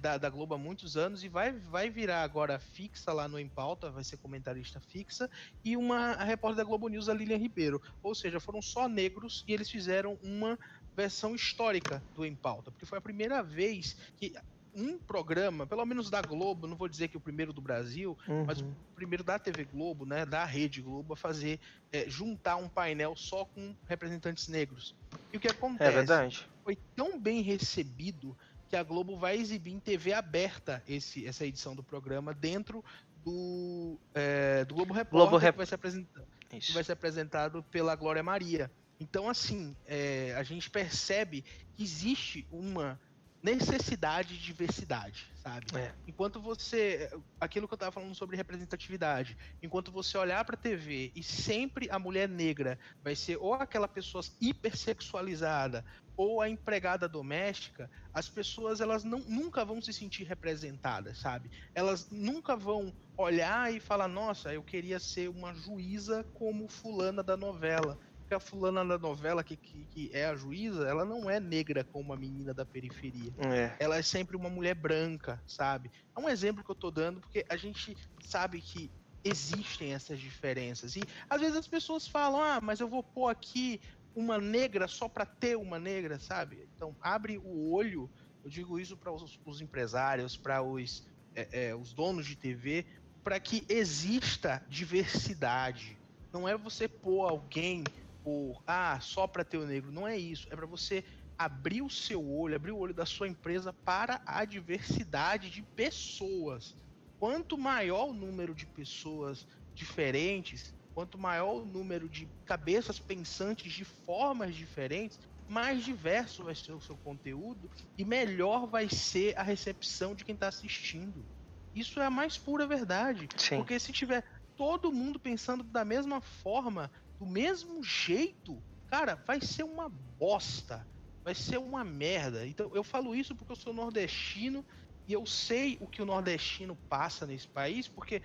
da, 0.00 0.16
da, 0.16 0.30
Globo 0.30 0.54
há 0.54 0.58
muitos 0.58 0.96
anos 0.96 1.22
e 1.22 1.28
vai, 1.28 1.52
vai 1.52 1.90
virar 1.90 2.22
agora 2.22 2.58
fixa 2.58 3.12
lá 3.12 3.28
no 3.28 3.38
Em 3.38 3.48
Pauta, 3.48 3.90
vai 3.90 4.02
ser 4.02 4.16
comentarista 4.16 4.80
fixa, 4.80 5.28
e 5.64 5.76
uma 5.76 6.12
a 6.12 6.24
repórter 6.24 6.58
da 6.58 6.64
Globo 6.64 6.88
News, 6.88 7.08
a 7.08 7.14
Lilian 7.14 7.36
Ribeiro. 7.36 7.80
Ou 8.02 8.14
seja, 8.14 8.40
foram 8.40 8.62
só 8.62 8.88
negros 8.88 9.44
e 9.46 9.52
eles 9.52 9.70
fizeram 9.70 10.18
uma 10.22 10.58
versão 10.96 11.34
histórica 11.34 12.02
do 12.14 12.24
Em 12.24 12.34
Pauta, 12.34 12.70
porque 12.70 12.86
foi 12.86 12.98
a 12.98 13.02
primeira 13.02 13.42
vez 13.42 13.96
que 14.16 14.34
um 14.74 14.96
programa, 14.96 15.66
pelo 15.66 15.84
menos 15.84 16.08
da 16.08 16.22
Globo, 16.22 16.66
não 16.66 16.76
vou 16.76 16.88
dizer 16.88 17.08
que 17.08 17.16
o 17.16 17.20
primeiro 17.20 17.52
do 17.52 17.60
Brasil, 17.60 18.16
uhum. 18.28 18.44
mas 18.44 18.60
o 18.60 18.66
primeiro 18.94 19.24
da 19.24 19.38
TV 19.38 19.64
Globo, 19.64 20.06
né, 20.06 20.24
da 20.24 20.44
Rede 20.44 20.80
Globo, 20.80 21.14
a 21.14 21.16
fazer, 21.16 21.58
é, 21.90 22.08
juntar 22.08 22.56
um 22.56 22.68
painel 22.68 23.16
só 23.16 23.44
com 23.44 23.74
representantes 23.86 24.48
negros. 24.48 24.94
E 25.32 25.36
o 25.36 25.40
que 25.40 25.48
acontece? 25.48 25.90
É 25.90 25.94
verdade. 25.94 26.48
Foi 26.62 26.76
tão 26.94 27.18
bem 27.18 27.42
recebido 27.42 28.36
que 28.68 28.76
a 28.76 28.82
Globo 28.82 29.16
vai 29.16 29.36
exibir 29.36 29.72
em 29.72 29.80
TV 29.80 30.12
aberta 30.12 30.82
esse, 30.86 31.26
essa 31.26 31.46
edição 31.46 31.74
do 31.74 31.82
programa 31.82 32.34
dentro 32.34 32.84
do, 33.24 33.98
é, 34.14 34.64
do 34.64 34.74
Globo 34.74 34.92
Repórter, 34.92 35.28
Globo 35.30 35.36
Rep... 35.36 35.52
que 35.52 35.56
vai 35.56 35.66
ser 35.66 35.74
apresentado. 35.74 36.26
Isso. 36.52 36.68
que 36.68 36.72
vai 36.72 36.84
ser 36.84 36.92
apresentado 36.92 37.62
pela 37.64 37.94
Glória 37.94 38.22
Maria. 38.22 38.70
Então, 39.00 39.28
assim, 39.28 39.76
é, 39.86 40.34
a 40.36 40.42
gente 40.42 40.70
percebe 40.70 41.44
que 41.74 41.82
existe 41.82 42.46
uma 42.50 42.98
necessidade 43.42 44.36
de 44.36 44.44
diversidade, 44.44 45.30
sabe? 45.36 45.66
É. 45.76 45.94
Enquanto 46.06 46.40
você, 46.40 47.08
aquilo 47.40 47.68
que 47.68 47.74
eu 47.74 47.76
estava 47.76 47.92
falando 47.92 48.14
sobre 48.14 48.36
representatividade, 48.36 49.36
enquanto 49.62 49.92
você 49.92 50.18
olhar 50.18 50.44
para 50.44 50.56
a 50.56 50.58
TV 50.58 51.12
e 51.14 51.22
sempre 51.22 51.88
a 51.90 51.98
mulher 51.98 52.28
negra 52.28 52.78
vai 53.02 53.14
ser 53.14 53.36
ou 53.36 53.54
aquela 53.54 53.86
pessoa 53.86 54.24
hipersexualizada 54.40 55.84
ou 56.18 56.40
a 56.40 56.48
empregada 56.48 57.08
doméstica, 57.08 57.88
as 58.12 58.28
pessoas 58.28 58.80
elas 58.80 59.04
não, 59.04 59.20
nunca 59.20 59.64
vão 59.64 59.80
se 59.80 59.92
sentir 59.92 60.24
representadas, 60.24 61.18
sabe? 61.18 61.48
Elas 61.72 62.10
nunca 62.10 62.56
vão 62.56 62.92
olhar 63.16 63.72
e 63.72 63.78
falar: 63.78 64.08
"Nossa, 64.08 64.52
eu 64.52 64.62
queria 64.62 64.98
ser 64.98 65.28
uma 65.28 65.54
juíza 65.54 66.24
como 66.34 66.68
fulana 66.68 67.22
da 67.22 67.36
novela" 67.36 67.96
que 68.26 68.34
a 68.34 68.40
fulana 68.40 68.84
da 68.84 68.98
novela, 68.98 69.42
que, 69.42 69.56
que, 69.56 69.86
que, 69.86 70.10
é 70.12 70.26
a 70.26 70.36
juíza, 70.36 70.86
ela 70.86 71.02
não 71.02 71.30
é 71.30 71.40
negra 71.40 71.82
como 71.82 72.12
a 72.12 72.16
menina 72.16 72.52
da 72.52 72.66
periferia. 72.66 73.32
É. 73.38 73.74
Ela 73.80 73.96
é 73.96 74.02
sempre 74.02 74.36
uma 74.36 74.50
mulher 74.50 74.74
branca, 74.74 75.42
sabe? 75.46 75.90
É 76.14 76.20
um 76.20 76.28
exemplo 76.28 76.62
que 76.62 76.70
eu 76.70 76.74
tô 76.74 76.90
dando, 76.90 77.22
porque 77.22 77.42
a 77.48 77.56
gente 77.56 77.96
sabe 78.20 78.60
que 78.60 78.90
existem 79.24 79.94
essas 79.94 80.20
diferenças. 80.20 80.96
E 80.96 81.02
às 81.28 81.40
vezes 81.40 81.56
as 81.56 81.66
pessoas 81.66 82.06
falam, 82.06 82.40
ah, 82.40 82.60
mas 82.60 82.80
eu 82.80 82.88
vou 82.88 83.02
pôr 83.02 83.28
aqui 83.28 83.80
uma 84.14 84.38
negra 84.38 84.88
só 84.88 85.08
para 85.08 85.26
ter 85.26 85.56
uma 85.56 85.78
negra, 85.78 86.18
sabe? 86.18 86.68
Então 86.76 86.96
abre 87.00 87.38
o 87.38 87.72
olho, 87.72 88.10
eu 88.42 88.50
digo 88.50 88.78
isso 88.78 88.96
para 88.96 89.12
os, 89.12 89.38
os, 89.44 89.60
empresários, 89.60 90.36
para 90.36 90.62
os, 90.62 91.06
é, 91.34 91.68
é, 91.68 91.74
os 91.74 91.92
donos 91.92 92.26
de 92.26 92.36
TV, 92.36 92.86
para 93.22 93.38
que 93.38 93.64
exista 93.68 94.64
diversidade. 94.68 95.96
Não 96.32 96.48
é 96.48 96.56
você 96.56 96.88
pôr 96.88 97.28
alguém 97.28 97.84
por 98.22 98.62
ah, 98.66 98.98
só 99.00 99.26
para 99.26 99.44
ter 99.44 99.58
o 99.58 99.66
negro. 99.66 99.90
Não 99.90 100.06
é 100.06 100.16
isso. 100.16 100.46
É 100.50 100.56
para 100.56 100.66
você 100.66 101.04
abrir 101.38 101.82
o 101.82 101.90
seu 101.90 102.26
olho, 102.28 102.56
abrir 102.56 102.72
o 102.72 102.78
olho 102.78 102.92
da 102.92 103.06
sua 103.06 103.28
empresa 103.28 103.72
para 103.72 104.20
a 104.26 104.44
diversidade 104.44 105.48
de 105.50 105.62
pessoas. 105.62 106.76
Quanto 107.18 107.56
maior 107.56 108.08
o 108.08 108.12
número 108.12 108.54
de 108.54 108.66
pessoas 108.66 109.46
diferentes, 109.74 110.74
quanto 110.98 111.16
maior 111.16 111.62
o 111.62 111.64
número 111.64 112.08
de 112.08 112.28
cabeças 112.44 112.98
pensantes 112.98 113.72
de 113.72 113.84
formas 113.84 114.52
diferentes, 114.52 115.16
mais 115.46 115.84
diverso 115.84 116.42
vai 116.42 116.56
ser 116.56 116.72
o 116.72 116.80
seu 116.80 116.96
conteúdo 116.96 117.70
e 117.96 118.04
melhor 118.04 118.66
vai 118.66 118.88
ser 118.88 119.38
a 119.38 119.42
recepção 119.44 120.12
de 120.12 120.24
quem 120.24 120.34
está 120.34 120.48
assistindo. 120.48 121.24
Isso 121.72 122.00
é 122.00 122.04
a 122.06 122.10
mais 122.10 122.36
pura 122.36 122.66
verdade. 122.66 123.28
Sim. 123.36 123.58
Porque 123.58 123.78
se 123.78 123.92
tiver 123.92 124.24
todo 124.56 124.90
mundo 124.90 125.20
pensando 125.20 125.62
da 125.62 125.84
mesma 125.84 126.20
forma, 126.20 126.90
do 127.16 127.26
mesmo 127.26 127.80
jeito, 127.80 128.60
cara, 128.88 129.14
vai 129.24 129.40
ser 129.40 129.62
uma 129.62 129.88
bosta. 129.88 130.84
Vai 131.22 131.36
ser 131.36 131.58
uma 131.58 131.84
merda. 131.84 132.44
Então 132.44 132.72
eu 132.74 132.82
falo 132.82 133.14
isso 133.14 133.36
porque 133.36 133.52
eu 133.52 133.56
sou 133.56 133.72
nordestino 133.72 134.66
e 135.06 135.12
eu 135.12 135.24
sei 135.24 135.78
o 135.80 135.86
que 135.86 136.02
o 136.02 136.04
nordestino 136.04 136.76
passa 136.88 137.24
nesse 137.24 137.46
país, 137.46 137.86
porque 137.86 138.20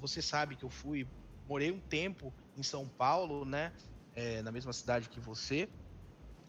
você 0.00 0.22
sabe 0.22 0.56
que 0.56 0.64
eu 0.64 0.70
fui, 0.70 1.06
morei 1.48 1.72
um 1.72 1.80
tempo 1.80 2.32
em 2.54 2.62
São 2.62 2.88
Paulo, 2.88 3.44
né? 3.44 3.72
É, 4.14 4.42
na 4.42 4.52
mesma 4.52 4.72
cidade 4.72 5.08
que 5.08 5.18
você. 5.18 5.68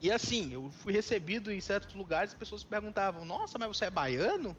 E 0.02 0.12
assim, 0.12 0.52
eu 0.52 0.72
fui 0.72 0.94
recebido 0.94 1.52
em 1.52 1.62
certos 1.62 1.96
lugares, 1.96 2.32
as 2.32 2.38
pessoas 2.38 2.64
perguntavam: 2.64 3.26
Nossa, 3.26 3.58
mas 3.58 3.70
você 3.70 3.86
é 3.86 3.90
baiano? 3.90 4.56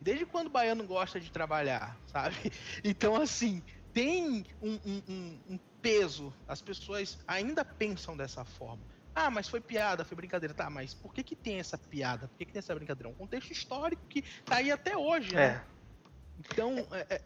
Desde 0.00 0.26
quando 0.26 0.50
baiano 0.50 0.84
gosta 0.86 1.20
de 1.20 1.30
trabalhar, 1.30 2.00
sabe? 2.08 2.36
Então, 2.82 3.14
assim, 3.16 3.62
tem 3.92 4.44
um, 4.60 4.74
um, 4.84 5.42
um, 5.46 5.60
peso. 5.80 6.34
As 6.46 6.62
pessoas 6.62 7.18
ainda 7.26 7.64
pensam 7.64 8.16
dessa 8.16 8.44
forma. 8.44 8.86
Ah, 9.14 9.30
mas 9.30 9.48
foi 9.48 9.60
piada, 9.60 10.04
foi 10.04 10.16
brincadeira. 10.16 10.54
Tá, 10.54 10.70
mas 10.70 10.94
por 10.94 11.12
que, 11.12 11.22
que 11.22 11.36
tem 11.36 11.58
essa 11.58 11.76
piada? 11.76 12.28
Por 12.28 12.38
que, 12.38 12.46
que 12.46 12.52
tem 12.52 12.60
essa 12.60 12.74
brincadeira? 12.74 13.08
É 13.08 13.12
um 13.12 13.16
contexto 13.16 13.50
histórico 13.50 14.06
que 14.08 14.22
tá 14.44 14.56
aí 14.56 14.70
até 14.70 14.96
hoje, 14.96 15.34
né? 15.34 15.46
É. 15.46 15.72
Então, 16.38 16.78
é, 16.92 17.14
é, 17.14 17.24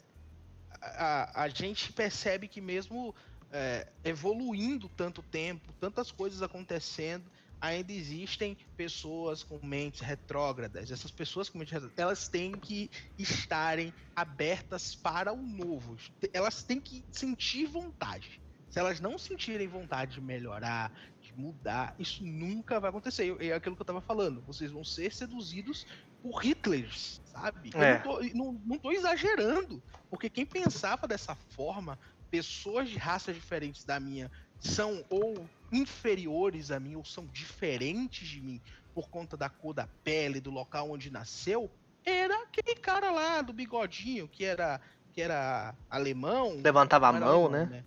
a, 0.81 1.43
a 1.43 1.49
gente 1.49 1.93
percebe 1.93 2.49
que 2.49 2.61
mesmo 2.61 3.15
é, 3.53 3.87
evoluindo 4.05 4.89
tanto 4.89 5.23
tempo, 5.23 5.73
tantas 5.81 6.11
coisas 6.11 6.43
acontecendo, 6.43 7.25
ainda 7.61 7.93
existem 7.93 8.57
pessoas 8.77 9.43
com 9.43 9.59
mentes 9.65 10.01
retrógradas. 10.01 10.91
Essas 10.91 11.11
pessoas 11.11 11.49
com 11.49 11.59
mentes 11.59 11.73
retrógradas, 11.73 12.03
elas 12.03 12.29
têm 12.29 12.53
que 12.53 12.91
estarem 13.19 13.93
abertas 14.15 14.95
para 14.95 15.33
o 15.33 15.41
novo. 15.41 15.97
Elas 16.33 16.63
têm 16.63 16.81
que 16.81 17.05
sentir 17.11 17.67
vontade. 17.67 18.41
Se 18.69 18.79
elas 18.79 19.01
não 19.01 19.17
sentirem 19.17 19.67
vontade 19.67 20.15
de 20.15 20.21
melhorar, 20.21 20.93
de 21.23 21.33
mudar, 21.35 21.95
isso 21.99 22.23
nunca 22.23 22.79
vai 22.79 22.91
acontecer. 22.91 23.35
É 23.41 23.53
aquilo 23.53 23.75
que 23.75 23.81
eu 23.81 23.85
estava 23.85 24.03
falando. 24.03 24.43
Vocês 24.43 24.71
vão 24.71 24.85
ser 24.85 25.15
seduzidos 25.15 25.87
por 26.27 26.45
Hitlers, 26.45 27.21
sabe? 27.25 27.71
É. 27.75 27.79
Eu 27.79 27.95
não 27.95 28.03
tô, 28.03 28.21
não, 28.35 28.61
não 28.67 28.79
tô 28.79 28.91
exagerando. 28.91 29.83
Porque 30.11 30.29
quem 30.29 30.45
pensava 30.45 31.07
dessa 31.07 31.35
forma, 31.35 31.99
pessoas 32.31 32.89
de 32.89 32.99
raças 32.99 33.35
diferentes 33.35 33.85
da 33.85 34.01
minha 34.01 34.31
são 34.59 35.05
ou 35.09 35.49
inferiores 35.71 36.71
a 36.71 36.81
mim 36.81 36.97
ou 36.97 37.05
são 37.05 37.27
diferentes 37.27 38.27
de 38.27 38.41
mim 38.41 38.61
por 38.95 39.09
conta 39.09 39.37
da 39.37 39.49
cor 39.49 39.75
da 39.75 39.87
pele, 40.03 40.41
do 40.41 40.51
local 40.51 40.91
onde 40.91 41.11
nasceu, 41.11 41.71
era 42.05 42.43
aquele 42.43 42.75
cara 42.77 43.11
lá 43.11 43.43
do 43.43 43.53
bigodinho 43.53 44.27
que 44.27 44.45
era 44.45 44.81
que 45.13 45.23
era 45.23 45.75
alemão. 45.89 46.61
Levantava 46.63 47.09
a 47.09 47.13
mão, 47.13 47.23
alemão, 47.23 47.49
né? 47.51 47.65
né? 47.67 47.85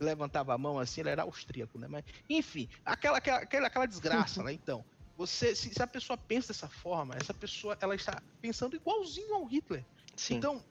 Levantava 0.00 0.54
a 0.54 0.58
mão 0.58 0.78
assim, 0.78 1.02
ele 1.02 1.10
era 1.10 1.22
austríaco, 1.22 1.78
né? 1.78 1.86
Mas, 1.88 2.04
enfim, 2.30 2.68
aquela, 2.84 3.18
aquela, 3.18 3.66
aquela 3.66 3.86
desgraça, 3.86 4.42
né? 4.44 4.52
Então, 4.52 4.84
você, 5.26 5.54
se, 5.54 5.72
se, 5.72 5.82
a 5.82 5.86
pessoa 5.86 6.16
pensa 6.16 6.48
dessa 6.48 6.68
forma, 6.68 7.14
essa 7.14 7.32
pessoa 7.32 7.76
ela 7.80 7.94
está 7.94 8.20
pensando 8.40 8.74
igualzinho 8.74 9.34
ao 9.34 9.44
Hitler. 9.44 9.84
Sim. 10.16 10.36
Então, 10.36 10.64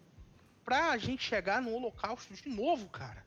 pra 0.63 0.97
gente 0.97 1.23
chegar 1.23 1.61
no 1.61 1.73
Holocausto 1.73 2.33
de 2.33 2.49
novo, 2.49 2.87
cara, 2.89 3.25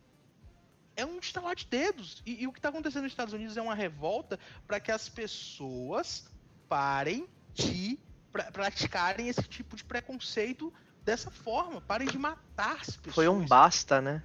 é 0.94 1.04
um 1.04 1.18
estalar 1.18 1.56
de 1.56 1.66
dedos. 1.66 2.22
E, 2.26 2.42
e 2.42 2.46
o 2.46 2.52
que 2.52 2.58
está 2.58 2.68
acontecendo 2.68 3.04
nos 3.04 3.12
Estados 3.12 3.32
Unidos 3.32 3.56
é 3.56 3.62
uma 3.62 3.74
revolta 3.74 4.38
para 4.66 4.78
que 4.78 4.92
as 4.92 5.08
pessoas 5.08 6.30
parem 6.68 7.26
de 7.54 7.98
pra, 8.30 8.50
praticarem 8.50 9.28
esse 9.28 9.42
tipo 9.42 9.76
de 9.76 9.84
preconceito 9.84 10.72
dessa 11.02 11.30
forma. 11.30 11.80
Parem 11.80 12.06
de 12.06 12.18
matar 12.18 12.76
as 12.80 12.96
pessoas. 12.96 13.14
Foi 13.14 13.28
um 13.28 13.46
basta, 13.46 14.00
né? 14.00 14.22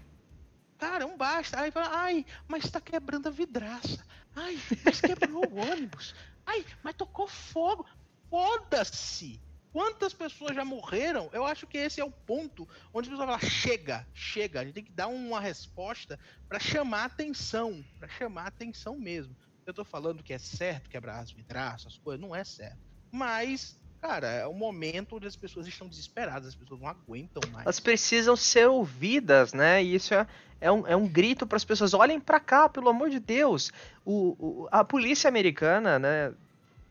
Cara, 0.78 1.04
é 1.04 1.08
um 1.08 1.18
basta. 1.18 1.60
Aí 1.60 1.72
fala, 1.72 1.90
ai, 1.92 2.26
mas 2.48 2.66
está 2.66 2.82
quebrando 2.82 3.28
a 3.28 3.32
vidraça. 3.32 4.04
Ai, 4.36 4.58
mas 4.84 5.02
quebrou 5.02 5.46
o 5.50 5.60
ônibus. 5.60 6.14
Ai, 6.50 6.66
mas 6.84 6.96
tocou 6.96 7.28
fogo. 7.28 7.86
Foda-se! 8.28 9.40
Quantas 9.72 10.14
pessoas 10.14 10.56
já 10.56 10.66
morreram? 10.66 11.30
Eu 11.32 11.46
acho 11.46 11.68
que 11.68 11.78
esse 11.78 12.02
é 12.02 12.04
o 12.04 12.10
ponto 12.10 12.68
onde 12.92 13.08
as 13.08 13.12
pessoas 13.12 13.30
falam: 13.30 13.40
chega, 13.40 14.08
chega. 14.16 14.62
A 14.62 14.66
gente 14.66 14.74
tem 14.74 14.84
que 14.84 14.92
dar 14.92 15.08
uma 15.08 15.40
resposta 15.40 16.20
para 16.48 16.60
chamar 16.60 17.06
atenção, 17.06 17.86
para 18.00 18.10
chamar 18.10 18.48
atenção 18.48 18.98
mesmo. 18.98 19.36
Eu 19.64 19.74
tô 19.74 19.86
falando 19.86 20.24
que 20.24 20.34
é 20.34 20.40
certo 20.40 20.90
quebrar 20.90 21.20
as 21.20 21.32
vidraças, 21.32 21.94
as 21.94 21.98
coisas, 22.00 22.20
não 22.20 22.36
é 22.36 22.44
certo. 22.44 22.80
Mas, 23.12 23.80
cara, 24.02 24.28
é 24.28 24.46
o 24.48 24.54
momento 24.54 25.16
onde 25.16 25.28
as 25.28 25.36
pessoas 25.36 25.68
estão 25.68 25.88
desesperadas, 25.88 26.50
as 26.50 26.56
pessoas 26.56 26.80
não 26.80 26.88
aguentam 26.88 27.42
mais. 27.52 27.66
Elas 27.66 27.80
precisam 27.80 28.36
ser 28.36 28.68
ouvidas, 28.68 29.54
né? 29.54 29.84
E 29.84 29.96
isso 29.96 30.14
é, 30.14 30.28
é, 30.62 30.72
um, 30.72 30.88
é 30.88 30.96
um 30.96 31.08
grito 31.08 31.46
para 31.46 31.58
as 31.58 31.66
pessoas: 31.66 31.94
olhem 31.94 32.20
para 32.20 32.40
cá, 32.40 32.70
pelo 32.70 32.90
amor 32.90 33.10
de 33.10 33.20
Deus. 33.20 33.72
O, 34.06 34.36
o, 34.40 34.68
a 34.72 34.84
polícia 34.84 35.28
americana, 35.28 36.00
né? 36.00 36.34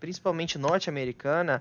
Principalmente 0.00 0.58
norte-americana 0.58 1.60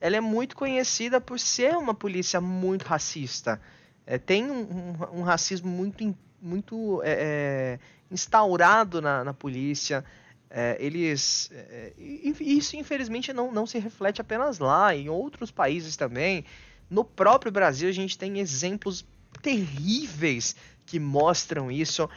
ela 0.00 0.16
é 0.16 0.20
muito 0.20 0.56
conhecida 0.56 1.20
por 1.20 1.38
ser 1.38 1.76
uma 1.76 1.94
polícia 1.94 2.40
muito 2.40 2.84
racista. 2.84 3.60
É, 4.06 4.16
tem 4.16 4.50
um, 4.50 4.62
um, 4.62 5.20
um, 5.20 5.22
racismo 5.22 5.70
muito, 5.70 6.16
muito 6.40 7.02
é, 7.04 7.12
é, 7.12 7.78
instaurado 8.10 9.02
na, 9.02 9.22
na 9.22 9.34
polícia. 9.34 10.04
É, 10.50 10.76
eles. 10.80 11.48
É, 11.52 11.92
isso, 11.96 12.76
infelizmente, 12.76 13.32
não, 13.32 13.52
não 13.52 13.66
se 13.66 13.78
reflete 13.78 14.20
apenas 14.20 14.58
lá, 14.58 14.94
em 14.94 15.08
outros 15.08 15.50
países 15.50 15.96
também. 15.96 16.44
No 16.90 17.04
próprio 17.04 17.52
Brasil, 17.52 17.88
a 17.88 17.92
gente 17.92 18.18
tem 18.18 18.40
exemplos 18.40 19.06
terríveis 19.40 20.56
que 20.84 20.98
mostram 20.98 21.70
isso. 21.70 22.10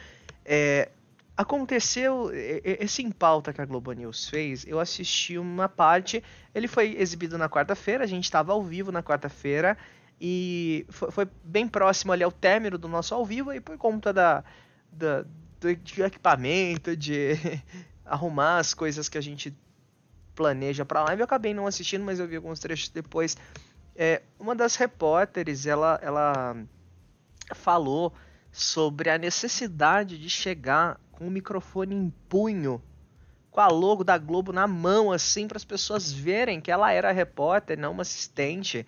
É, 0.44 0.90
aconteceu 1.36 2.30
esse 2.32 3.02
em 3.02 3.10
pauta 3.10 3.52
que 3.52 3.60
a 3.60 3.64
Globo 3.64 3.92
News 3.92 4.28
fez. 4.28 4.66
Eu 4.66 4.80
assisti 4.80 5.38
uma 5.38 5.68
parte. 5.68 6.22
Ele 6.52 6.66
foi 6.66 6.96
exibido 6.98 7.38
na 7.38 7.48
quarta-feira. 7.48 8.02
A 8.02 8.08
gente 8.08 8.24
estava 8.24 8.52
ao 8.52 8.64
vivo 8.64 8.90
na 8.90 9.02
quarta-feira 9.02 9.78
e 10.20 10.86
foi, 10.88 11.10
foi, 11.10 11.28
bem 11.44 11.68
próximo 11.68 12.12
ali 12.12 12.22
ao 12.22 12.32
término 12.32 12.78
do 12.78 12.88
nosso 12.88 13.14
ao 13.14 13.24
vivo 13.24 13.52
e 13.52 13.60
por 13.60 13.76
conta 13.76 14.12
da, 14.12 14.44
da 14.90 15.24
do, 15.60 15.68
equipamento, 16.04 16.96
de 16.96 17.38
arrumar 18.04 18.58
as 18.58 18.74
coisas 18.74 19.08
que 19.08 19.18
a 19.18 19.20
gente 19.20 19.56
planeja 20.34 20.84
para 20.84 21.04
live, 21.04 21.20
eu 21.20 21.24
acabei 21.24 21.54
não 21.54 21.66
assistindo, 21.66 22.04
mas 22.04 22.18
eu 22.18 22.26
vi 22.26 22.36
alguns 22.36 22.60
trechos 22.60 22.88
depois. 22.88 23.36
É, 23.96 24.22
uma 24.38 24.54
das 24.54 24.76
repórteres, 24.76 25.66
ela, 25.66 25.98
ela 26.02 26.56
falou 27.54 28.12
sobre 28.50 29.10
a 29.10 29.18
necessidade 29.18 30.18
de 30.18 30.28
chegar 30.28 31.00
com 31.12 31.28
o 31.28 31.30
microfone 31.30 31.94
em 31.94 32.12
punho, 32.28 32.82
com 33.50 33.60
a 33.60 33.68
logo 33.68 34.02
da 34.02 34.18
Globo 34.18 34.52
na 34.52 34.66
mão, 34.66 35.12
assim, 35.12 35.46
para 35.46 35.56
as 35.56 35.64
pessoas 35.64 36.12
verem 36.12 36.60
que 36.60 36.70
ela 36.70 36.92
era 36.92 37.12
repórter, 37.12 37.78
não 37.78 37.92
uma 37.92 38.02
assistente. 38.02 38.84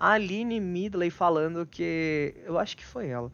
A 0.00 0.12
Aline 0.12 0.58
Midley 0.60 1.10
falando 1.10 1.66
que. 1.66 2.34
Eu 2.44 2.58
acho 2.58 2.76
que 2.76 2.84
foi 2.84 3.08
ela. 3.08 3.30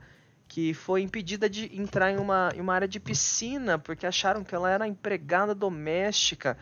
Que 0.53 0.75
foi 0.75 1.01
impedida 1.01 1.49
de 1.49 1.75
entrar 1.75 2.11
em 2.11 2.19
uma, 2.19 2.51
em 2.55 2.61
uma 2.61 2.75
área 2.75 2.89
de 2.89 3.01
piscina 3.01 3.79
porque 3.79 4.07
acharam 4.07 4.45
que 4.45 4.55
ela 4.55 4.71
era 4.71 4.87
empregada 4.87 5.55
doméstica. 5.55 6.59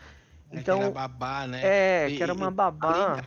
Então, 0.51 0.77
é 0.77 0.79
que 0.79 0.85
era 0.85 0.93
babá, 0.93 1.47
né? 1.47 1.61
É, 1.63 2.15
que 2.15 2.23
era 2.23 2.33
uma 2.33 2.49
babá 2.49 3.21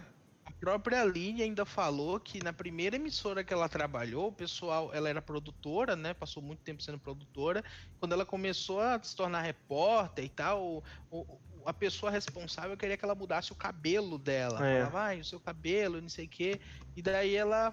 própria 0.65 1.03
Aline 1.03 1.43
ainda 1.43 1.67
falou 1.67 2.19
que 2.19 2.43
na 2.43 2.51
primeira 2.51 2.97
emissora 2.97 3.45
que 3.45 3.53
ela 3.53 3.69
trabalhou, 3.69 4.29
o 4.29 4.33
pessoal, 4.33 4.91
ela 4.95 5.11
era 5.11 5.21
produtora, 5.21 5.95
né? 5.95 6.15
Passou 6.15 6.43
muito 6.43 6.61
tempo 6.61 6.83
sendo 6.83 6.99
produtora. 6.99 7.63
Quando 8.01 8.13
ela 8.13 8.25
começou 8.25 8.81
a 8.81 8.99
se 9.03 9.15
tornar 9.15 9.43
repórter 9.43 10.25
e 10.25 10.29
tal, 10.31 10.65
o, 10.65 10.83
o, 11.11 11.39
a 11.67 11.73
pessoa 11.75 12.11
responsável 12.11 12.79
queria 12.79 12.97
que 12.97 13.05
ela 13.05 13.15
mudasse 13.15 13.53
o 13.53 13.55
cabelo 13.55 14.17
dela. 14.17 14.67
É. 14.67 14.87
Falava, 14.87 15.13
ah, 15.13 15.21
o 15.21 15.25
seu 15.25 15.39
cabelo, 15.39 16.01
não 16.01 16.09
sei 16.09 16.25
o 16.25 16.29
quê. 16.31 16.59
E 16.97 17.03
daí 17.03 17.37
ela 17.37 17.71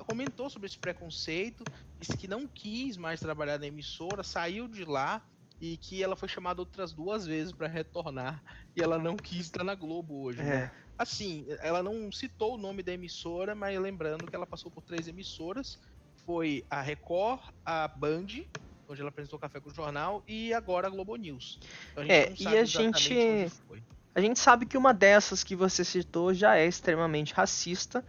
comentou 0.00 0.48
sobre 0.48 0.66
esse 0.66 0.78
preconceito, 0.78 1.64
disse 2.00 2.16
que 2.16 2.26
não 2.26 2.46
quis 2.46 2.96
mais 2.96 3.20
trabalhar 3.20 3.58
na 3.58 3.66
emissora, 3.66 4.22
saiu 4.22 4.66
de 4.66 4.84
lá 4.84 5.22
e 5.60 5.76
que 5.76 6.02
ela 6.02 6.16
foi 6.16 6.28
chamada 6.28 6.60
outras 6.60 6.92
duas 6.92 7.26
vezes 7.26 7.52
para 7.52 7.68
retornar 7.68 8.42
e 8.74 8.82
ela 8.82 8.98
não 8.98 9.16
quis 9.16 9.42
estar 9.42 9.62
na 9.62 9.74
Globo 9.74 10.22
hoje. 10.22 10.40
É. 10.40 10.44
Né? 10.44 10.72
Assim, 10.98 11.46
ela 11.60 11.82
não 11.82 12.10
citou 12.12 12.54
o 12.54 12.58
nome 12.58 12.82
da 12.82 12.92
emissora, 12.92 13.54
mas 13.54 13.78
lembrando 13.80 14.26
que 14.26 14.34
ela 14.34 14.46
passou 14.46 14.70
por 14.70 14.82
três 14.82 15.08
emissoras. 15.08 15.78
Foi 16.24 16.64
a 16.70 16.80
Record, 16.80 17.40
a 17.64 17.88
Band, 17.88 18.44
onde 18.88 19.00
ela 19.00 19.08
apresentou 19.08 19.38
Café 19.38 19.58
com 19.58 19.70
o 19.70 19.74
Jornal, 19.74 20.22
e 20.28 20.52
agora 20.52 20.86
a 20.86 20.90
Globo 20.90 21.16
News. 21.16 21.58
Então, 21.92 22.04
a 22.04 22.06
é, 22.06 22.32
e 22.38 22.46
a 22.46 22.64
gente. 22.64 23.14
A 24.14 24.20
gente 24.20 24.38
sabe 24.38 24.66
que 24.66 24.76
uma 24.76 24.92
dessas 24.92 25.42
que 25.42 25.56
você 25.56 25.82
citou 25.82 26.34
já 26.34 26.56
é 26.56 26.66
extremamente 26.66 27.32
racista 27.32 28.04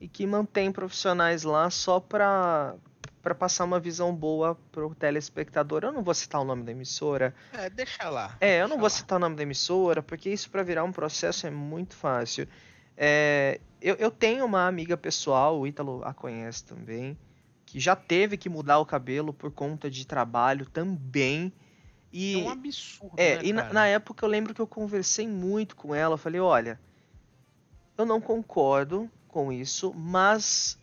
e 0.00 0.08
que 0.08 0.26
mantém 0.26 0.72
profissionais 0.72 1.42
lá 1.42 1.68
só 1.70 2.00
para 2.00 2.74
para 3.22 3.34
passar 3.34 3.64
uma 3.64 3.78
visão 3.78 4.14
boa 4.14 4.54
pro 4.72 4.94
telespectador. 4.94 5.84
Eu 5.84 5.92
não 5.92 6.02
vou 6.02 6.14
citar 6.14 6.40
o 6.40 6.44
nome 6.44 6.62
da 6.62 6.72
emissora. 6.72 7.34
É, 7.52 7.68
deixa 7.68 8.08
lá. 8.08 8.34
É, 8.40 8.62
eu 8.62 8.66
não 8.66 8.76
vou 8.76 8.84
lá. 8.84 8.90
citar 8.90 9.16
o 9.16 9.20
nome 9.20 9.36
da 9.36 9.42
emissora, 9.42 10.02
porque 10.02 10.30
isso 10.30 10.48
para 10.50 10.62
virar 10.62 10.84
um 10.84 10.92
processo 10.92 11.46
é 11.46 11.50
muito 11.50 11.94
fácil. 11.94 12.48
É, 12.96 13.60
eu, 13.80 13.94
eu 13.96 14.10
tenho 14.10 14.44
uma 14.44 14.66
amiga 14.66 14.96
pessoal, 14.96 15.60
o 15.60 15.66
Ítalo 15.66 16.02
a 16.02 16.14
conhece 16.14 16.64
também, 16.64 17.16
que 17.66 17.78
já 17.78 17.94
teve 17.94 18.38
que 18.38 18.48
mudar 18.48 18.78
o 18.78 18.86
cabelo 18.86 19.34
por 19.34 19.50
conta 19.50 19.90
de 19.90 20.06
trabalho 20.06 20.64
também. 20.64 21.52
E, 22.10 22.40
é 22.40 22.44
um 22.44 22.48
absurdo. 22.48 23.14
É, 23.18 23.36
né, 23.36 23.42
e 23.44 23.52
na, 23.52 23.70
na, 23.72 23.86
época 23.86 24.24
eu 24.24 24.30
lembro 24.30 24.54
que 24.54 24.60
eu 24.60 24.66
conversei 24.66 25.28
muito 25.28 25.76
com 25.76 25.94
ela. 25.94 26.14
Eu 26.14 26.18
falei: 26.18 26.40
olha, 26.40 26.80
eu 27.98 28.06
não 28.06 28.20
concordo 28.20 29.10
com 29.30 29.52
isso, 29.52 29.94
mas 29.94 30.78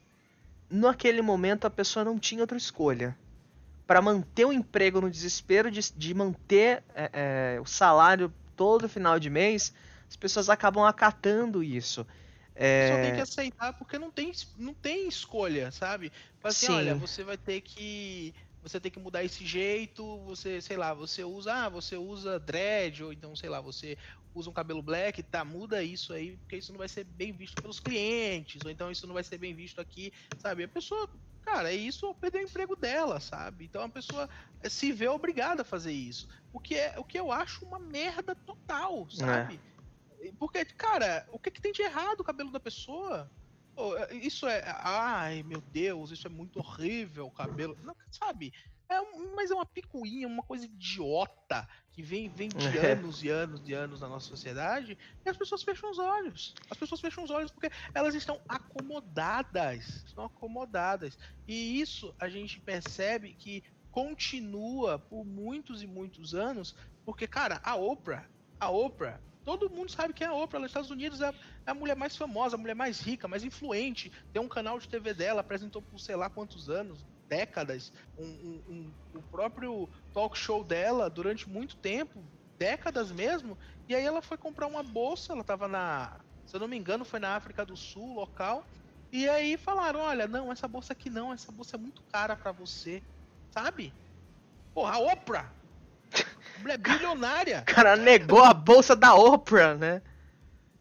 naquele 0.69 1.21
momento 1.21 1.65
a 1.65 1.69
pessoa 1.69 2.03
não 2.03 2.17
tinha 2.17 2.41
outra 2.41 2.57
escolha. 2.57 3.17
Para 3.85 4.01
manter 4.01 4.45
o 4.45 4.51
emprego 4.51 4.99
no 4.99 5.09
desespero 5.09 5.71
de, 5.71 5.93
de 5.93 6.13
manter 6.13 6.83
é, 6.93 7.55
é, 7.55 7.61
o 7.61 7.65
salário 7.65 8.33
todo 8.55 8.89
final 8.89 9.19
de 9.19 9.29
mês, 9.29 9.73
as 10.09 10.15
pessoas 10.15 10.49
acabam 10.49 10.83
acatando 10.83 11.63
isso. 11.63 12.05
É... 12.55 12.89
Só 12.89 13.01
tem 13.01 13.15
que 13.15 13.21
aceitar 13.21 13.73
porque 13.73 13.99
não 13.99 14.09
tem, 14.09 14.31
não 14.57 14.73
tem 14.73 15.07
escolha, 15.07 15.71
sabe? 15.71 16.11
Assim, 16.43 16.67
Sim. 16.67 16.73
olha, 16.73 16.95
você 16.95 17.23
vai 17.23 17.37
ter 17.37 17.61
que 17.61 18.33
você 18.67 18.79
tem 18.79 18.91
que 18.91 18.99
mudar 18.99 19.23
esse 19.23 19.45
jeito, 19.45 20.19
você, 20.23 20.61
sei 20.61 20.77
lá, 20.77 20.93
você 20.93 21.23
usa, 21.23 21.53
ah, 21.53 21.69
você 21.69 21.95
usa 21.95 22.39
dread, 22.39 23.03
ou 23.03 23.13
então, 23.13 23.35
sei 23.35 23.49
lá, 23.49 23.61
você 23.61 23.97
usa 24.33 24.49
um 24.49 24.53
cabelo 24.53 24.81
black, 24.81 25.23
tá, 25.23 25.43
muda 25.43 25.83
isso 25.83 26.13
aí, 26.13 26.37
porque 26.37 26.57
isso 26.57 26.71
não 26.71 26.77
vai 26.77 26.87
ser 26.87 27.03
bem 27.03 27.31
visto 27.31 27.61
pelos 27.61 27.79
clientes, 27.79 28.61
ou 28.63 28.69
então 28.69 28.91
isso 28.91 29.07
não 29.07 29.13
vai 29.13 29.23
ser 29.23 29.37
bem 29.37 29.53
visto 29.53 29.79
aqui, 29.79 30.11
sabe? 30.37 30.63
A 30.63 30.67
pessoa, 30.67 31.09
cara, 31.41 31.71
é 31.71 31.75
isso 31.75 32.13
perder 32.15 32.39
o 32.39 32.43
emprego 32.43 32.75
dela, 32.75 33.19
sabe? 33.19 33.65
Então 33.65 33.83
a 33.83 33.89
pessoa 33.89 34.29
se 34.63 34.91
vê 34.91 35.07
obrigada 35.07 35.61
a 35.63 35.65
fazer 35.65 35.93
isso. 35.93 36.27
O 36.53 36.59
que 36.59 36.75
é 36.75 36.97
o 36.97 37.03
que 37.03 37.19
eu 37.19 37.31
acho 37.31 37.65
uma 37.65 37.79
merda 37.79 38.35
total, 38.35 39.07
sabe? 39.09 39.59
É. 40.21 40.31
Porque, 40.39 40.65
cara, 40.65 41.27
o 41.31 41.39
que, 41.39 41.51
que 41.51 41.61
tem 41.61 41.71
de 41.71 41.81
errado 41.83 42.21
o 42.21 42.23
cabelo 42.23 42.51
da 42.51 42.59
pessoa? 42.59 43.29
Isso 44.11 44.47
é. 44.47 44.63
Ai, 44.83 45.43
meu 45.43 45.61
Deus, 45.61 46.11
isso 46.11 46.27
é 46.27 46.29
muito 46.29 46.59
horrível, 46.59 47.27
o 47.27 47.31
cabelo. 47.31 47.77
Não, 47.83 47.95
sabe? 48.11 48.53
É, 48.89 49.01
mas 49.35 49.51
é 49.51 49.53
uma 49.53 49.65
picuinha, 49.65 50.27
uma 50.27 50.43
coisa 50.43 50.65
idiota 50.65 51.67
que 51.91 52.01
vem, 52.01 52.29
vem 52.29 52.47
de 52.47 52.65
é. 52.77 52.93
anos 52.93 53.21
e 53.21 53.29
anos 53.29 53.61
e 53.67 53.73
anos 53.73 53.99
na 53.99 54.07
nossa 54.07 54.27
sociedade 54.27 54.97
e 55.25 55.29
as 55.29 55.35
pessoas 55.35 55.63
fecham 55.63 55.91
os 55.91 55.99
olhos. 55.99 56.55
As 56.69 56.77
pessoas 56.77 57.01
fecham 57.01 57.23
os 57.23 57.29
olhos 57.29 57.51
porque 57.51 57.69
elas 57.93 58.15
estão 58.15 58.39
acomodadas. 58.47 60.03
Estão 60.05 60.25
acomodadas. 60.25 61.17
E 61.47 61.81
isso 61.81 62.15
a 62.17 62.29
gente 62.29 62.61
percebe 62.61 63.33
que 63.33 63.63
continua 63.91 64.99
por 64.99 65.25
muitos 65.25 65.81
e 65.81 65.87
muitos 65.87 66.33
anos, 66.35 66.75
porque, 67.03 67.27
cara, 67.27 67.59
a 67.63 67.75
Oprah, 67.75 68.29
a 68.59 68.69
Oprah, 68.69 69.19
todo 69.47 69.69
mundo 69.69 69.89
sabe 69.89 70.13
quem 70.13 70.27
é 70.27 70.29
a 70.29 70.33
Oprah. 70.33 70.59
Nos 70.59 70.71
Estados 70.71 70.91
Unidos 70.91 71.21
é 71.21 71.31
a 71.65 71.73
mulher 71.73 71.95
mais 71.95 72.17
famosa, 72.17 72.57
a 72.57 72.59
mulher 72.59 72.75
mais 72.75 72.99
rica, 72.99 73.29
mais 73.29 73.45
influente. 73.45 74.11
Tem 74.33 74.41
um 74.41 74.47
canal 74.49 74.77
de 74.77 74.89
TV 74.89 75.13
dela, 75.13 75.39
apresentou 75.39 75.81
por 75.81 75.97
sei 76.01 76.17
lá 76.17 76.29
quantos 76.29 76.69
anos, 76.69 77.05
décadas, 77.29 77.93
um, 78.17 78.25
um, 78.25 78.63
um, 78.67 79.19
o 79.19 79.23
próprio 79.23 79.89
talk 80.13 80.37
show 80.37 80.65
dela 80.65 81.09
durante 81.09 81.47
muito 81.47 81.77
tempo, 81.77 82.25
décadas 82.59 83.09
mesmo, 83.09 83.57
e 83.87 83.95
aí 83.95 84.03
ela 84.03 84.21
foi 84.21 84.37
comprar 84.37 84.67
uma 84.67 84.83
bolsa, 84.83 85.31
ela 85.31 85.45
tava 85.45 85.67
na, 85.69 86.19
se 86.45 86.55
eu 86.55 86.59
não 86.59 86.67
me 86.67 86.77
engano, 86.77 87.05
foi 87.05 87.19
na 87.19 87.35
África 87.35 87.65
do 87.65 87.77
Sul, 87.77 88.15
local, 88.15 88.65
e 89.11 89.29
aí 89.29 89.57
falaram, 89.57 90.01
olha, 90.01 90.27
não, 90.27 90.51
essa 90.51 90.67
bolsa 90.67 90.91
aqui 90.91 91.09
não, 91.09 91.31
essa 91.31 91.51
bolsa 91.51 91.77
é 91.77 91.79
muito 91.79 92.01
cara 92.11 92.35
para 92.35 92.51
você, 92.51 93.01
sabe? 93.49 93.93
Porra, 94.73 94.95
a 94.95 94.99
Oprah! 94.99 95.56
Mulher 96.61 96.77
bilionária! 96.77 97.59
O 97.61 97.65
cara 97.73 97.95
negou 97.95 98.43
a 98.43 98.53
bolsa 98.53 98.95
da 98.95 99.15
Oprah, 99.15 99.75
né? 99.75 100.01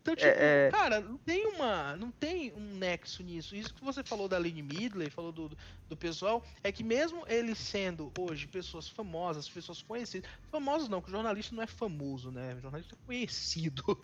Então, 0.07 0.15
tipo, 0.15 0.29
é, 0.29 0.69
é... 0.69 0.71
cara, 0.71 1.01
não 1.01 1.19
tem 1.19 1.45
uma. 1.49 1.97
Não 1.97 2.13
tem 2.13 2.53
um 2.53 2.77
nexo 2.77 3.25
nisso. 3.25 3.57
Isso 3.57 3.75
que 3.75 3.85
você 3.85 4.05
falou 4.05 4.29
da 4.29 4.39
Lane 4.39 4.63
Midley, 4.63 5.11
falou 5.11 5.33
do, 5.33 5.51
do 5.89 5.97
pessoal, 5.97 6.45
é 6.63 6.71
que 6.71 6.85
mesmo 6.85 7.25
eles 7.27 7.59
sendo 7.59 8.13
hoje 8.17 8.47
pessoas 8.47 8.89
famosas, 8.89 9.49
pessoas 9.49 9.83
conhecidas. 9.83 10.31
Famosos 10.49 10.89
não, 10.89 11.03
que 11.03 11.09
o 11.09 11.11
jornalista 11.11 11.57
não 11.57 11.63
é 11.65 11.67
famoso, 11.67 12.31
né? 12.31 12.55
O 12.55 12.61
jornalista 12.61 12.95
é 12.95 13.05
conhecido. 13.05 14.01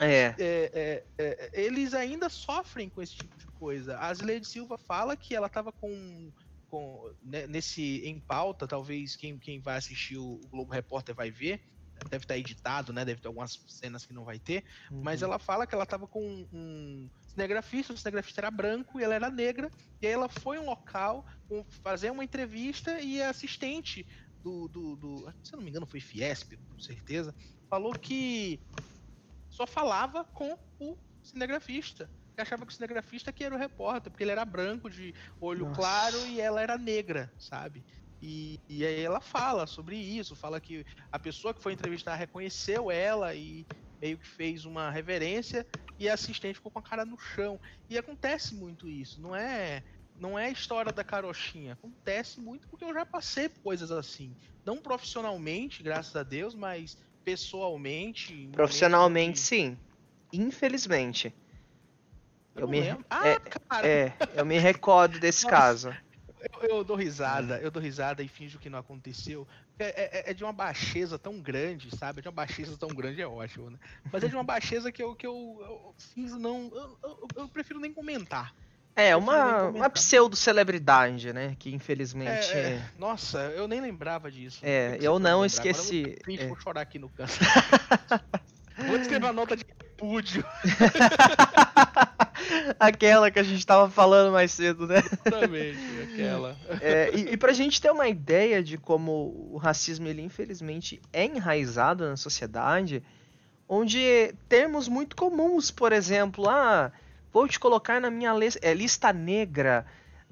É. 0.00 0.34
é, 0.40 0.72
é, 0.72 1.04
é 1.18 1.50
eles 1.52 1.92
ainda 1.92 2.30
sofrem 2.30 2.88
com 2.88 3.02
esse 3.02 3.16
tipo 3.16 3.36
de 3.36 3.46
coisa. 3.58 3.98
A 3.98 4.14
Zileide 4.14 4.46
Silva 4.46 4.78
fala 4.78 5.14
que 5.14 5.36
ela 5.36 5.50
tava 5.50 5.70
com. 5.72 6.32
Com 6.74 7.14
né, 7.22 7.46
nesse 7.46 8.02
em 8.04 8.18
pauta, 8.18 8.66
talvez 8.66 9.14
quem, 9.14 9.38
quem 9.38 9.60
vai 9.60 9.76
assistir 9.76 10.16
o 10.16 10.40
Globo 10.50 10.72
Repórter 10.72 11.14
vai 11.14 11.30
ver 11.30 11.62
deve 12.10 12.24
estar 12.24 12.36
editado, 12.36 12.92
né? 12.92 13.04
Deve 13.04 13.20
ter 13.20 13.28
algumas 13.28 13.58
cenas 13.68 14.04
que 14.04 14.12
não 14.12 14.24
vai 14.24 14.38
ter. 14.38 14.64
Uhum. 14.90 15.00
Mas 15.02 15.22
ela 15.22 15.38
fala 15.38 15.64
que 15.64 15.74
ela 15.74 15.84
estava 15.84 16.08
com 16.08 16.44
um 16.52 17.08
cinegrafista, 17.28 17.92
o 17.92 17.96
cinegrafista 17.96 18.40
era 18.40 18.50
branco 18.50 18.98
e 18.98 19.04
ela 19.04 19.14
era 19.14 19.30
negra. 19.30 19.70
E 20.02 20.06
aí 20.06 20.12
ela 20.12 20.28
foi 20.28 20.58
um 20.58 20.66
local 20.66 21.24
fazer 21.82 22.10
uma 22.10 22.24
entrevista 22.24 23.00
e 23.00 23.22
a 23.22 23.30
assistente 23.30 24.04
do, 24.42 24.66
do, 24.68 24.96
do, 24.96 25.32
Se 25.42 25.54
eu 25.54 25.58
não 25.58 25.62
me 25.62 25.70
engano, 25.70 25.86
foi 25.86 26.00
Fiesp, 26.00 26.56
com 26.68 26.80
certeza. 26.80 27.32
Falou 27.70 27.92
que 27.92 28.60
só 29.48 29.66
falava 29.66 30.24
com 30.24 30.58
o 30.80 30.98
cinegrafista. 31.22 32.10
Achava 32.36 32.66
que 32.66 32.72
o 32.72 32.74
cinegrafista 32.74 33.32
que 33.32 33.44
era 33.44 33.54
o 33.54 33.58
repórter, 33.58 34.10
porque 34.10 34.24
ele 34.24 34.32
era 34.32 34.44
branco, 34.44 34.90
de 34.90 35.14
olho 35.40 35.66
Nossa. 35.66 35.76
claro, 35.76 36.26
e 36.26 36.40
ela 36.40 36.60
era 36.60 36.76
negra, 36.76 37.32
sabe? 37.38 37.84
E, 38.20 38.58
e 38.68 38.84
aí 38.84 39.02
ela 39.02 39.20
fala 39.20 39.66
sobre 39.66 39.96
isso, 39.96 40.34
fala 40.34 40.60
que 40.60 40.84
a 41.12 41.18
pessoa 41.18 41.52
que 41.52 41.62
foi 41.62 41.74
entrevistar 41.74 42.14
reconheceu 42.14 42.90
ela 42.90 43.34
e 43.34 43.66
meio 44.00 44.18
que 44.18 44.26
fez 44.26 44.64
uma 44.64 44.90
reverência 44.90 45.66
e 45.98 46.08
a 46.08 46.14
assistente 46.14 46.56
ficou 46.56 46.72
com 46.72 46.78
a 46.78 46.82
cara 46.82 47.04
no 47.04 47.18
chão. 47.18 47.60
E 47.88 47.98
acontece 47.98 48.54
muito 48.54 48.88
isso, 48.88 49.20
não 49.20 49.36
é 49.36 49.84
não 50.16 50.38
é 50.38 50.50
história 50.50 50.92
da 50.92 51.02
carochinha, 51.02 51.72
acontece 51.72 52.40
muito 52.40 52.68
porque 52.68 52.84
eu 52.84 52.94
já 52.94 53.04
passei 53.04 53.48
por 53.48 53.60
coisas 53.60 53.90
assim, 53.90 54.36
não 54.64 54.80
profissionalmente, 54.80 55.82
graças 55.82 56.14
a 56.14 56.22
Deus, 56.22 56.54
mas 56.54 56.96
pessoalmente. 57.24 58.48
Profissionalmente, 58.52 59.38
sim. 59.38 59.76
Infelizmente. 60.32 61.34
Eu, 62.64 62.90
eu 62.90 62.96
me, 62.98 63.04
ah, 63.10 63.28
é, 63.86 63.88
é, 63.88 64.12
eu 64.36 64.44
me 64.44 64.58
recordo 64.58 65.18
desse 65.18 65.44
Nossa. 65.44 65.56
caso. 65.56 65.94
Eu, 66.62 66.68
eu, 66.68 66.84
dou 66.84 66.96
risada, 66.96 67.58
eu 67.58 67.70
dou 67.70 67.82
risada 67.82 68.22
e 68.22 68.28
finjo 68.28 68.58
que 68.58 68.68
não 68.68 68.78
aconteceu. 68.78 69.46
É, 69.78 70.28
é, 70.28 70.30
é, 70.30 70.34
de 70.34 70.44
uma 70.44 70.52
baixeza 70.52 71.18
tão 71.18 71.40
grande, 71.40 71.94
sabe? 71.96 72.18
É 72.18 72.22
de 72.22 72.28
uma 72.28 72.34
baixeza 72.34 72.76
tão 72.76 72.88
grande 72.90 73.20
é 73.22 73.26
ótimo, 73.26 73.70
né? 73.70 73.78
Mas 74.12 74.22
é 74.22 74.28
de 74.28 74.34
uma 74.34 74.44
baixeza 74.44 74.92
que 74.92 75.02
eu, 75.02 75.14
que 75.14 75.26
eu, 75.26 75.58
eu 75.60 75.94
finjo 76.14 76.38
não. 76.38 76.70
Eu, 77.02 77.28
eu, 77.36 77.48
prefiro 77.48 77.80
nem 77.80 77.92
comentar. 77.92 78.54
É, 78.94 79.16
uma, 79.16 79.64
uma 79.64 79.90
pseudo-celebridade, 79.90 81.32
né? 81.32 81.56
Que 81.58 81.74
infelizmente. 81.74 82.52
É, 82.52 82.74
é... 82.74 82.90
Nossa, 82.98 83.38
eu 83.56 83.66
nem 83.66 83.80
lembrava 83.80 84.30
disso. 84.30 84.60
É, 84.62 84.98
eu 85.00 85.18
não 85.18 85.44
esqueci. 85.44 86.16
Agora 86.22 86.42
eu 86.42 86.48
vou, 86.48 86.56
é. 86.56 86.60
chorar 86.60 86.80
aqui 86.82 86.98
no 86.98 87.08
canto. 87.08 87.32
vou 88.86 88.96
escrever 88.96 89.24
uma 89.24 89.32
nota 89.32 89.56
de 89.56 89.64
repúdio. 89.64 90.44
aquela 92.78 93.30
que 93.30 93.38
a 93.38 93.42
gente 93.42 93.64
tava 93.66 93.90
falando 93.90 94.32
mais 94.32 94.52
cedo, 94.52 94.86
né? 94.86 94.98
Exatamente, 94.98 95.78
aquela. 96.02 96.56
É, 96.80 97.10
e, 97.14 97.32
e 97.32 97.36
pra 97.36 97.52
gente 97.52 97.80
ter 97.80 97.90
uma 97.90 98.08
ideia 98.08 98.62
de 98.62 98.78
como 98.78 99.50
o 99.50 99.56
racismo, 99.56 100.06
ele 100.06 100.22
infelizmente 100.22 101.00
é 101.12 101.24
enraizado 101.24 102.06
na 102.06 102.16
sociedade, 102.16 103.02
onde 103.68 104.34
termos 104.48 104.88
muito 104.88 105.16
comuns, 105.16 105.70
por 105.70 105.92
exemplo, 105.92 106.48
ah, 106.48 106.92
vou 107.32 107.48
te 107.48 107.58
colocar 107.58 108.00
na 108.00 108.10
minha 108.10 108.32
lista, 108.32 108.60
é, 108.62 108.74
lista 108.74 109.12
negra, 109.12 109.86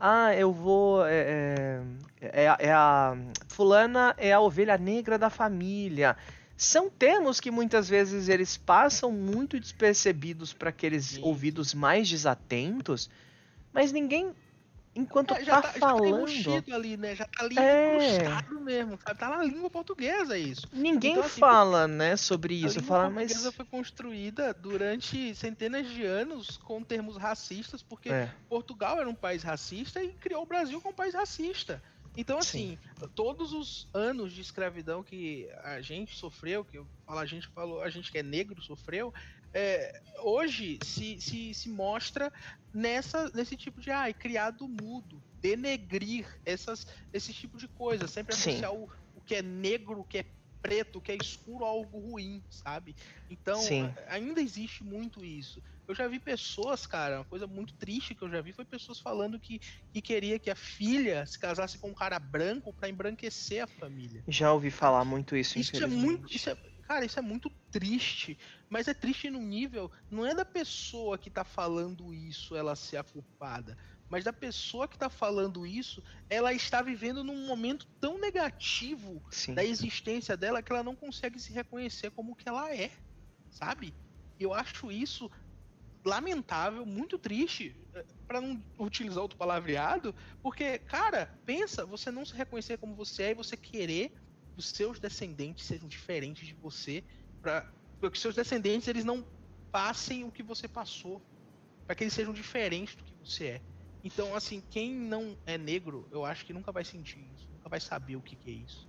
ah, 0.04 0.34
eu 0.34 0.52
vou. 0.52 1.06
É, 1.06 1.80
é, 2.20 2.44
é, 2.44 2.56
é, 2.58 2.72
a. 2.72 3.16
Fulana 3.46 4.14
é 4.18 4.32
a 4.32 4.40
ovelha 4.40 4.76
negra 4.76 5.16
da 5.16 5.30
família 5.30 6.16
são 6.62 6.88
termos 6.88 7.40
que 7.40 7.50
muitas 7.50 7.88
vezes 7.88 8.28
eles 8.28 8.56
passam 8.56 9.10
muito 9.10 9.58
despercebidos 9.58 10.52
para 10.52 10.70
aqueles 10.70 11.06
Sim. 11.06 11.22
ouvidos 11.22 11.74
mais 11.74 12.08
desatentos, 12.08 13.10
mas 13.72 13.90
ninguém 13.90 14.32
enquanto 14.94 15.34
é, 15.34 15.44
tá, 15.44 15.62
tá 15.62 15.72
falando 15.72 16.28
já 16.28 16.62
tá 16.62 16.74
ali, 16.74 16.96
né? 16.96 17.16
Já 17.16 17.24
tá 17.26 17.44
ali 17.44 17.58
é... 17.58 18.42
mesmo, 18.60 18.98
sabe? 19.04 19.18
Tá 19.18 19.28
na 19.30 19.42
língua 19.42 19.70
portuguesa 19.70 20.38
isso. 20.38 20.68
Ninguém 20.72 21.12
então, 21.12 21.24
assim, 21.24 21.40
fala, 21.40 21.88
né, 21.88 22.16
sobre 22.16 22.54
isso. 22.54 22.78
A 22.78 22.82
fala, 22.82 23.10
mas 23.10 23.32
portuguesa 23.32 23.52
foi 23.52 23.64
construída 23.64 24.54
durante 24.54 25.34
centenas 25.34 25.88
de 25.88 26.04
anos 26.04 26.58
com 26.58 26.82
termos 26.82 27.16
racistas, 27.16 27.82
porque 27.82 28.10
é. 28.10 28.30
Portugal 28.48 29.00
era 29.00 29.08
um 29.08 29.14
país 29.14 29.42
racista 29.42 30.02
e 30.02 30.10
criou 30.12 30.42
o 30.42 30.46
Brasil 30.46 30.80
como 30.80 30.92
um 30.92 30.96
país 30.96 31.14
racista. 31.14 31.82
Então, 32.16 32.38
assim, 32.38 32.76
Sim. 32.76 33.08
todos 33.14 33.52
os 33.52 33.88
anos 33.94 34.32
de 34.32 34.40
escravidão 34.42 35.02
que 35.02 35.48
a 35.62 35.80
gente 35.80 36.14
sofreu, 36.14 36.64
que 36.64 36.76
eu 36.76 36.86
falo, 37.06 37.18
a 37.18 37.26
gente 37.26 37.48
falou, 37.48 37.82
a 37.82 37.88
gente 37.88 38.12
que 38.12 38.18
é 38.18 38.22
negro 38.22 38.60
sofreu, 38.62 39.12
é, 39.54 40.00
hoje 40.22 40.78
se, 40.84 41.20
se, 41.20 41.54
se 41.54 41.68
mostra 41.68 42.32
nessa, 42.72 43.30
nesse 43.34 43.56
tipo 43.56 43.80
de 43.80 43.90
ai, 43.90 44.12
criado 44.12 44.68
mudo, 44.68 45.22
denegrir 45.40 46.26
essas, 46.44 46.86
esse 47.12 47.32
tipo 47.32 47.58
de 47.58 47.68
coisa, 47.68 48.06
sempre 48.06 48.34
associar 48.34 48.72
o, 48.72 48.90
o 49.14 49.20
que 49.20 49.36
é 49.36 49.42
negro, 49.42 50.00
o 50.00 50.04
que 50.04 50.18
é 50.18 50.26
preto, 50.62 51.00
que 51.02 51.12
é 51.12 51.16
escuro, 51.16 51.64
algo 51.64 51.98
ruim, 51.98 52.42
sabe? 52.48 52.94
Então, 53.28 53.60
Sim. 53.60 53.92
ainda 54.08 54.40
existe 54.40 54.84
muito 54.84 55.24
isso. 55.24 55.60
Eu 55.88 55.94
já 55.94 56.06
vi 56.08 56.20
pessoas, 56.20 56.86
cara, 56.86 57.18
uma 57.18 57.24
coisa 57.24 57.46
muito 57.46 57.74
triste 57.76 58.14
que 58.14 58.22
eu 58.24 58.30
já 58.30 58.40
vi 58.40 58.52
foi 58.52 58.64
pessoas 58.64 59.00
falando 59.00 59.40
que, 59.40 59.58
que 59.92 60.00
queria 60.00 60.38
que 60.38 60.50
a 60.50 60.54
filha 60.54 61.26
se 61.26 61.38
casasse 61.38 61.78
com 61.78 61.90
um 61.90 61.94
cara 61.94 62.18
branco 62.18 62.72
para 62.72 62.88
embranquecer 62.88 63.62
a 63.62 63.66
família. 63.66 64.24
Já 64.28 64.52
ouvi 64.52 64.70
falar 64.70 65.04
muito 65.04 65.34
isso, 65.36 65.58
isso 65.58 65.82
é 65.82 65.86
muito, 65.86 66.32
isso 66.34 66.48
é, 66.48 66.56
cara, 66.86 67.04
isso 67.04 67.18
é 67.18 67.22
muito 67.22 67.50
triste, 67.70 68.38
mas 68.70 68.86
é 68.86 68.94
triste 68.94 69.28
no 69.28 69.40
nível, 69.40 69.90
não 70.10 70.24
é 70.24 70.34
da 70.34 70.44
pessoa 70.44 71.18
que 71.18 71.30
tá 71.30 71.42
falando 71.44 72.14
isso 72.14 72.54
ela 72.54 72.76
ser 72.76 72.98
a 72.98 73.04
culpada, 73.04 73.76
mas 74.12 74.24
da 74.24 74.32
pessoa 74.32 74.86
que 74.86 74.98
tá 74.98 75.08
falando 75.08 75.66
isso, 75.66 76.04
ela 76.28 76.52
está 76.52 76.82
vivendo 76.82 77.24
num 77.24 77.46
momento 77.46 77.86
tão 77.98 78.20
negativo 78.20 79.24
Sim. 79.30 79.54
da 79.54 79.64
existência 79.64 80.36
dela 80.36 80.62
que 80.62 80.70
ela 80.70 80.82
não 80.82 80.94
consegue 80.94 81.40
se 81.40 81.50
reconhecer 81.50 82.10
como 82.10 82.36
que 82.36 82.46
ela 82.46 82.76
é, 82.76 82.90
sabe? 83.48 83.94
Eu 84.38 84.52
acho 84.52 84.92
isso 84.92 85.30
lamentável, 86.04 86.84
muito 86.84 87.18
triste, 87.18 87.74
eh, 87.94 88.04
para 88.26 88.42
não 88.42 88.62
utilizar 88.78 89.22
outro 89.22 89.38
palavreado, 89.38 90.14
porque, 90.42 90.78
cara, 90.80 91.34
pensa, 91.46 91.86
você 91.86 92.10
não 92.10 92.26
se 92.26 92.34
reconhecer 92.34 92.76
como 92.76 92.94
você 92.94 93.22
é 93.22 93.30
e 93.30 93.34
você 93.34 93.56
querer 93.56 94.10
que 94.10 94.58
os 94.58 94.66
seus 94.66 95.00
descendentes 95.00 95.64
sejam 95.64 95.88
diferentes 95.88 96.46
de 96.46 96.52
você, 96.52 97.02
para 97.40 97.64
que 98.12 98.18
seus 98.18 98.34
descendentes 98.34 98.88
eles 98.88 99.06
não 99.06 99.26
passem 99.70 100.22
o 100.24 100.30
que 100.30 100.42
você 100.42 100.68
passou, 100.68 101.22
para 101.86 101.96
que 101.96 102.04
eles 102.04 102.12
sejam 102.12 102.34
diferentes 102.34 102.94
do 102.94 103.04
que 103.04 103.14
você 103.14 103.46
é. 103.46 103.71
Então, 104.04 104.34
assim, 104.34 104.62
quem 104.70 104.92
não 104.92 105.38
é 105.46 105.56
negro, 105.56 106.08
eu 106.10 106.24
acho 106.24 106.44
que 106.44 106.52
nunca 106.52 106.72
vai 106.72 106.84
sentir 106.84 107.20
isso, 107.32 107.46
nunca 107.52 107.68
vai 107.68 107.80
saber 107.80 108.16
o 108.16 108.22
que, 108.22 108.36
que 108.36 108.50
é 108.50 108.54
isso. 108.54 108.88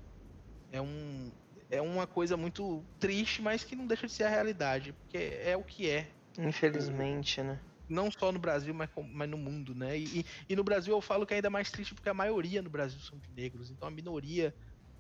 É 0.72 0.82
um 0.82 1.32
é 1.70 1.82
uma 1.82 2.06
coisa 2.06 2.38
muito 2.38 2.86
triste, 3.00 3.42
mas 3.42 3.64
que 3.64 3.76
não 3.76 3.88
deixa 3.88 4.06
de 4.06 4.14
ser 4.14 4.24
a 4.24 4.30
realidade, 4.30 4.94
porque 4.94 5.18
é 5.18 5.58
o 5.58 5.64
que 5.64 5.90
é. 5.90 6.12
Infelizmente, 6.38 7.42
né? 7.42 7.60
Não 7.90 8.12
só 8.12 8.32
no 8.32 8.40
Brasil, 8.40 8.74
mas, 8.74 8.90
mas 9.12 9.30
no 9.30 9.38
mundo, 9.38 9.76
né? 9.76 9.98
E, 9.98 10.26
e, 10.50 10.56
no 10.56 10.64
Brasil 10.64 10.94
eu 10.94 11.02
falo 11.02 11.26
que 11.26 11.34
é 11.34 11.38
ainda 11.38 11.50
mais 11.50 11.70
triste 11.72 11.94
porque 11.94 12.10
a 12.10 12.14
maioria 12.14 12.62
no 12.62 12.70
Brasil 12.70 13.00
são 13.00 13.20
de 13.20 13.32
negros. 13.32 13.70
Então 13.70 13.88
a 13.88 13.92
minoria 13.92 14.54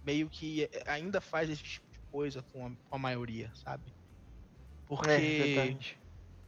meio 0.04 0.30
que 0.30 0.69
ainda 0.86 1.21
faz 1.21 1.49
esse 1.49 1.63
tipo 1.63 1.89
de 1.91 1.99
coisa 2.12 2.43
com 2.52 2.65
a, 2.67 2.69
com 2.69 2.95
a 2.95 2.99
maioria, 2.99 3.52
sabe? 3.56 3.93
Porque 4.86 5.10
é, 5.10 5.78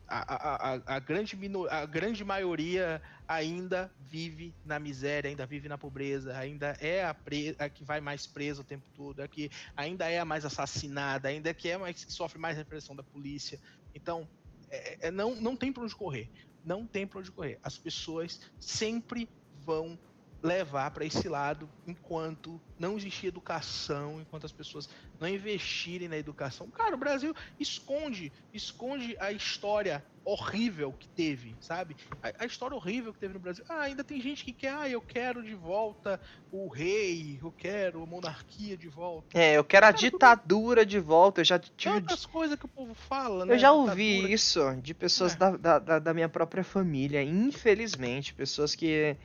a, 0.07 0.73
a, 0.73 0.95
a, 0.95 0.99
grande 0.99 1.37
a 1.69 1.85
grande 1.85 2.23
maioria 2.23 3.01
ainda 3.27 3.91
vive 3.99 4.53
na 4.63 4.79
miséria, 4.79 5.29
ainda 5.29 5.45
vive 5.45 5.67
na 5.67 5.77
pobreza, 5.77 6.37
ainda 6.37 6.77
é 6.79 7.03
a, 7.03 7.13
pre, 7.13 7.55
a 7.57 7.67
que 7.67 7.83
vai 7.83 7.99
mais 7.99 8.27
presa 8.27 8.61
o 8.61 8.63
tempo 8.63 8.85
todo, 8.95 9.21
a 9.21 9.27
que 9.27 9.49
ainda 9.75 10.09
é 10.09 10.19
a 10.19 10.25
mais 10.25 10.45
assassinada, 10.45 11.27
ainda 11.27 11.49
é 11.49 11.53
que 11.53 11.69
é 11.69 11.77
mais 11.77 12.03
que 12.03 12.11
sofre 12.11 12.39
mais 12.39 12.57
repressão 12.57 12.95
da 12.95 13.03
polícia. 13.03 13.59
Então, 13.93 14.27
é, 14.69 15.07
é, 15.07 15.11
não, 15.11 15.35
não 15.35 15.55
tem 15.55 15.71
para 15.71 15.83
onde 15.83 15.95
correr. 15.95 16.29
Não 16.63 16.85
tem 16.85 17.05
para 17.07 17.19
onde 17.19 17.31
correr. 17.31 17.59
As 17.63 17.77
pessoas 17.77 18.41
sempre 18.59 19.29
vão 19.63 19.97
levar 20.41 20.91
para 20.91 21.05
esse 21.05 21.27
lado 21.27 21.69
enquanto 21.87 22.61
não 22.77 22.97
existir 22.97 23.27
educação, 23.27 24.21
enquanto 24.21 24.45
as 24.45 24.51
pessoas 24.51 24.89
não 25.19 25.27
investirem 25.27 26.07
na 26.07 26.17
educação. 26.17 26.67
Cara, 26.69 26.95
o 26.95 26.97
Brasil 26.97 27.33
esconde, 27.59 28.31
esconde 28.53 29.15
a 29.19 29.31
história 29.31 30.03
horrível 30.25 30.91
que 30.91 31.07
teve, 31.07 31.55
sabe? 31.61 31.95
A, 32.21 32.43
a, 32.43 32.45
história 32.45 32.75
horrível 32.75 33.13
que 33.13 33.19
teve 33.19 33.35
no 33.35 33.39
Brasil. 33.39 33.63
Ah, 33.69 33.81
ainda 33.81 34.03
tem 34.03 34.19
gente 34.19 34.43
que 34.43 34.51
quer, 34.51 34.73
ah, 34.73 34.89
eu 34.89 34.99
quero 34.99 35.43
de 35.43 35.53
volta 35.53 36.19
o 36.51 36.67
rei, 36.67 37.39
eu 37.41 37.51
quero 37.51 38.01
a 38.01 38.05
monarquia 38.05 38.75
de 38.75 38.89
volta. 38.89 39.37
É, 39.37 39.53
eu 39.53 39.63
quero 39.63 39.85
a 39.85 39.93
Cara, 39.93 40.01
ditadura 40.01 40.81
tudo... 40.81 40.89
de 40.89 40.99
volta. 40.99 41.41
Eu 41.41 41.45
já 41.45 41.59
tive. 41.59 42.01
Tantas 42.01 42.25
coisas 42.25 42.57
que 42.57 42.65
o 42.65 42.69
povo 42.69 42.95
fala, 42.95 43.45
né? 43.45 43.53
Eu 43.53 43.59
já 43.59 43.71
ouvi 43.71 44.31
isso 44.31 44.59
de 44.81 44.93
pessoas 44.93 45.33
é. 45.33 45.37
da, 45.37 45.79
da, 45.79 45.99
da 45.99 46.13
minha 46.13 46.27
própria 46.27 46.63
família, 46.63 47.21
infelizmente, 47.21 48.33
pessoas 48.33 48.73
que 48.73 49.15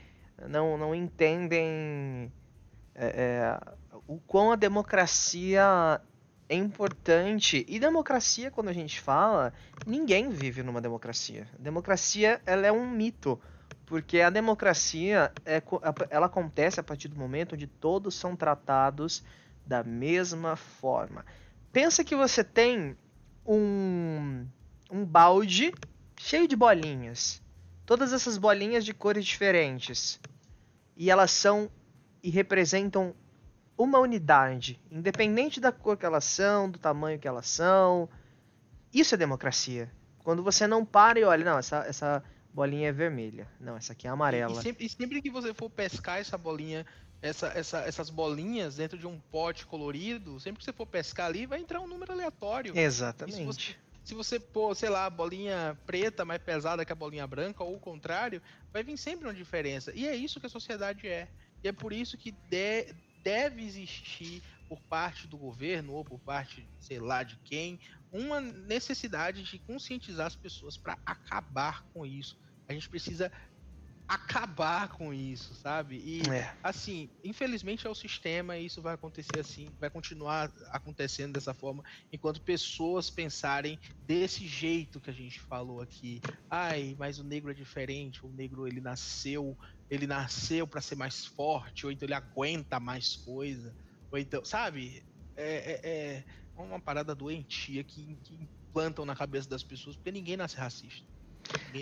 não, 0.48 0.76
não 0.76 0.94
entendem 0.94 2.32
é, 2.94 3.06
é, 3.06 3.60
o 4.06 4.18
quão 4.18 4.52
a 4.52 4.56
democracia 4.56 6.00
é 6.48 6.54
importante. 6.54 7.64
E 7.68 7.78
democracia, 7.78 8.50
quando 8.50 8.68
a 8.68 8.72
gente 8.72 9.00
fala, 9.00 9.52
ninguém 9.86 10.30
vive 10.30 10.62
numa 10.62 10.80
democracia. 10.80 11.46
democracia 11.58 12.40
ela 12.44 12.66
é 12.66 12.72
um 12.72 12.88
mito. 12.90 13.40
Porque 13.86 14.20
a 14.20 14.30
democracia 14.30 15.32
é, 15.44 15.62
ela 16.10 16.26
acontece 16.26 16.78
a 16.78 16.82
partir 16.82 17.08
do 17.08 17.16
momento 17.16 17.54
onde 17.54 17.66
todos 17.66 18.14
são 18.14 18.36
tratados 18.36 19.24
da 19.66 19.82
mesma 19.82 20.54
forma. 20.54 21.24
Pensa 21.72 22.04
que 22.04 22.14
você 22.14 22.44
tem 22.44 22.96
um, 23.46 24.46
um 24.90 25.04
balde 25.04 25.72
cheio 26.16 26.46
de 26.46 26.54
bolinhas. 26.54 27.42
Todas 27.86 28.12
essas 28.12 28.38
bolinhas 28.38 28.84
de 28.84 28.94
cores 28.94 29.24
diferentes. 29.24 30.20
E 31.00 31.10
elas 31.10 31.30
são 31.30 31.70
e 32.22 32.28
representam 32.28 33.14
uma 33.78 33.98
unidade, 33.98 34.78
independente 34.90 35.58
da 35.58 35.72
cor 35.72 35.96
que 35.96 36.04
elas 36.04 36.26
são, 36.26 36.70
do 36.70 36.78
tamanho 36.78 37.18
que 37.18 37.26
elas 37.26 37.48
são. 37.48 38.06
Isso 38.92 39.14
é 39.14 39.16
democracia. 39.16 39.90
Quando 40.18 40.42
você 40.42 40.66
não 40.66 40.84
para 40.84 41.18
e 41.18 41.24
olha, 41.24 41.42
não, 41.42 41.56
essa, 41.56 41.78
essa 41.86 42.22
bolinha 42.52 42.90
é 42.90 42.92
vermelha. 42.92 43.48
Não, 43.58 43.78
essa 43.78 43.94
aqui 43.94 44.06
é 44.06 44.10
amarela. 44.10 44.52
E, 44.56 44.58
e, 44.58 44.62
sempre, 44.62 44.84
e 44.84 44.88
sempre, 44.90 45.22
que 45.22 45.30
você 45.30 45.54
for 45.54 45.70
pescar 45.70 46.18
essa 46.18 46.36
bolinha, 46.36 46.84
essa, 47.22 47.46
essa, 47.54 47.78
essas 47.78 48.10
bolinhas 48.10 48.76
dentro 48.76 48.98
de 48.98 49.06
um 49.06 49.18
pote 49.18 49.64
colorido, 49.64 50.38
sempre 50.38 50.58
que 50.58 50.66
você 50.66 50.72
for 50.74 50.84
pescar 50.84 51.28
ali, 51.28 51.46
vai 51.46 51.60
entrar 51.60 51.80
um 51.80 51.88
número 51.88 52.12
aleatório. 52.12 52.78
Exatamente 52.78 53.78
se 54.10 54.14
você 54.14 54.40
pôr, 54.40 54.74
sei 54.74 54.88
lá, 54.88 55.06
a 55.06 55.10
bolinha 55.10 55.78
preta 55.86 56.24
mais 56.24 56.42
pesada 56.42 56.84
que 56.84 56.92
a 56.92 56.96
bolinha 56.96 57.28
branca, 57.28 57.62
ou 57.62 57.76
o 57.76 57.80
contrário, 57.80 58.42
vai 58.72 58.82
vir 58.82 58.96
sempre 58.96 59.28
uma 59.28 59.32
diferença. 59.32 59.92
E 59.94 60.08
é 60.08 60.16
isso 60.16 60.40
que 60.40 60.46
a 60.46 60.50
sociedade 60.50 61.06
é. 61.06 61.28
E 61.62 61.68
é 61.68 61.72
por 61.72 61.92
isso 61.92 62.18
que 62.18 62.32
de, 62.32 62.92
deve 63.22 63.62
existir, 63.62 64.42
por 64.68 64.80
parte 64.82 65.28
do 65.28 65.38
governo, 65.38 65.92
ou 65.92 66.04
por 66.04 66.18
parte, 66.18 66.68
sei 66.80 66.98
lá, 66.98 67.22
de 67.22 67.36
quem, 67.44 67.78
uma 68.10 68.40
necessidade 68.40 69.44
de 69.44 69.60
conscientizar 69.60 70.26
as 70.26 70.34
pessoas 70.34 70.76
para 70.76 70.98
acabar 71.06 71.84
com 71.94 72.04
isso. 72.04 72.36
A 72.66 72.72
gente 72.72 72.88
precisa 72.88 73.30
acabar 74.10 74.88
com 74.88 75.14
isso, 75.14 75.54
sabe? 75.54 75.96
E 76.02 76.32
É. 76.32 76.60
assim, 76.62 77.12
infelizmente 77.22 77.86
é 77.86 77.90
o 77.90 77.94
sistema 77.94 78.58
e 78.58 78.66
isso 78.66 78.82
vai 78.82 78.94
acontecer 78.94 79.38
assim, 79.38 79.76
vai 79.78 79.88
continuar 79.88 80.52
acontecendo 80.72 81.32
dessa 81.34 81.54
forma 81.54 81.80
enquanto 82.12 82.42
pessoas 82.42 83.08
pensarem 83.08 83.78
desse 84.00 84.48
jeito 84.48 85.00
que 85.00 85.10
a 85.10 85.12
gente 85.12 85.40
falou 85.40 85.80
aqui. 85.80 86.24
Ai, 86.50 86.96
mas 86.98 87.20
o 87.20 87.24
negro 87.24 87.52
é 87.52 87.54
diferente, 87.54 88.26
o 88.26 88.32
negro 88.32 88.66
ele 88.66 88.80
nasceu, 88.80 89.56
ele 89.88 90.08
nasceu 90.08 90.66
para 90.66 90.80
ser 90.80 90.96
mais 90.96 91.24
forte, 91.24 91.86
ou 91.86 91.92
então 91.92 92.04
ele 92.06 92.14
aguenta 92.14 92.80
mais 92.80 93.16
coisa, 93.16 93.76
ou 94.10 94.18
então, 94.18 94.44
sabe? 94.44 95.04
É, 95.36 95.72
é- 95.72 96.16
é 96.18 96.24
uma 96.56 96.82
parada 96.82 97.14
doentia 97.14 97.84
que, 97.84 98.18
que 98.24 98.34
implantam 98.34 99.04
na 99.06 99.14
cabeça 99.16 99.48
das 99.48 99.62
pessoas, 99.62 99.96
porque 99.96 100.10
ninguém 100.12 100.36
nasce 100.36 100.56
racista. 100.56 101.08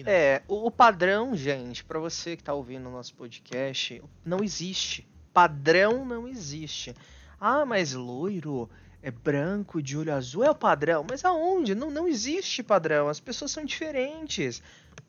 É, 0.06 0.42
o, 0.48 0.66
o 0.66 0.70
padrão, 0.70 1.34
gente, 1.36 1.84
pra 1.84 1.98
você 1.98 2.36
que 2.36 2.42
tá 2.42 2.54
ouvindo 2.54 2.88
o 2.88 2.92
nosso 2.92 3.14
podcast, 3.14 4.02
não 4.24 4.42
existe. 4.42 5.06
Padrão 5.32 6.04
não 6.04 6.26
existe. 6.26 6.94
Ah, 7.40 7.64
mas 7.64 7.92
loiro, 7.92 8.68
é 9.02 9.11
branco, 9.11 9.80
de 9.82 9.96
olho 9.96 10.12
azul 10.14 10.42
é 10.44 10.50
o 10.50 10.54
padrão. 10.54 11.04
Mas 11.09 11.24
aonde? 11.24 11.74
Não, 11.74 11.90
não 11.90 12.09
existe 12.09 12.62
padrão. 12.62 13.09
As 13.09 13.20
pessoas 13.20 13.50
são 13.50 13.64
diferentes. 13.64 14.62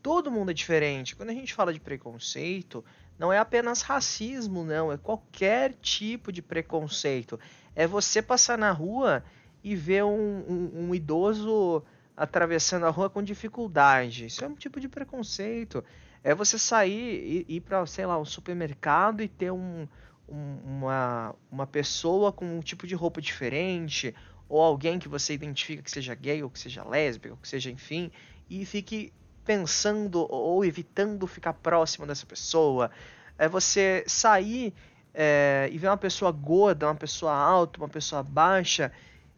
Todo 0.03 0.29
mundo 0.31 0.51
é 0.51 0.53
diferente. 0.53 1.15
Quando 1.15 1.29
a 1.29 1.33
gente 1.33 1.53
fala 1.53 1.73
de 1.73 1.79
preconceito, 1.79 2.83
não 3.17 3.33
é 3.33 3.39
apenas 3.39 3.81
racismo, 3.81 4.63
não. 4.63 4.91
É 4.91 4.97
qualquer 4.97 5.73
tipo 5.81 6.31
de 6.31 6.41
preconceito. 6.41 7.39
É 7.75 7.87
você 7.87 8.21
passar 8.21 8.57
na 8.57 8.71
rua 8.71 9.23
e 9.63 9.75
ver 9.75 10.03
um, 10.03 10.09
um- 10.47 10.71
um 10.89 10.95
idoso 10.95 11.83
atravessando 12.19 12.85
a 12.85 12.89
rua 12.89 13.09
com 13.09 13.23
dificuldade. 13.23 14.25
Isso 14.27 14.43
é 14.43 14.47
um 14.47 14.55
tipo 14.55 14.79
de 14.79 14.87
preconceito. 14.89 15.83
É 16.23 16.35
você 16.35 16.59
sair 16.59 17.45
e 17.47 17.55
ir 17.55 17.61
para, 17.61 17.85
sei 17.85 18.05
lá, 18.05 18.19
um 18.19 18.25
supermercado 18.25 19.21
e 19.23 19.27
ter 19.27 19.51
um, 19.51 19.87
um- 20.27 20.57
uma, 20.65 21.35
uma 21.51 21.65
pessoa 21.67 22.31
com 22.31 22.45
um 22.45 22.59
tipo 22.59 22.85
de 22.85 22.93
roupa 22.95 23.21
diferente, 23.21 24.13
ou 24.49 24.61
alguém 24.61 24.99
que 24.99 25.07
você 25.07 25.33
identifica 25.33 25.81
que 25.81 25.91
seja 25.91 26.13
gay, 26.15 26.43
ou 26.43 26.49
que 26.49 26.59
seja 26.59 26.83
lésbica, 26.83 27.33
ou 27.33 27.37
que 27.37 27.47
seja, 27.47 27.71
enfim, 27.71 28.11
e 28.49 28.65
fique 28.65 29.13
pensando 29.45 30.27
ou 30.29 30.63
evitando 30.65 31.25
ficar 31.25 31.53
próximo 31.53 32.05
dessa 32.05 32.25
pessoa. 32.25 32.91
É 33.37 33.47
você 33.47 34.03
sair 34.07 34.73
é, 35.13 35.69
e 35.71 35.77
ver 35.77 35.87
uma 35.87 35.97
pessoa 35.97 36.31
gorda, 36.31 36.85
uma 36.87 36.95
pessoa 36.95 37.33
alta, 37.33 37.79
uma 37.79 37.89
pessoa 37.89 38.21
baixa 38.21 38.91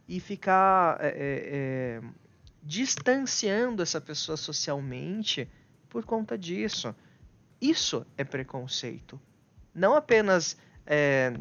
e 0.07 0.19
ficar 0.19 0.97
é, 0.99 1.07
é, 1.07 1.11
é, 1.17 2.01
distanciando 2.63 3.81
essa 3.81 3.99
pessoa 3.99 4.37
socialmente 4.37 5.47
por 5.89 6.05
conta 6.05 6.37
disso. 6.37 6.95
Isso 7.59 8.05
é 8.17 8.23
preconceito. 8.23 9.19
Não 9.73 9.95
apenas 9.95 10.57
é, 10.85 11.33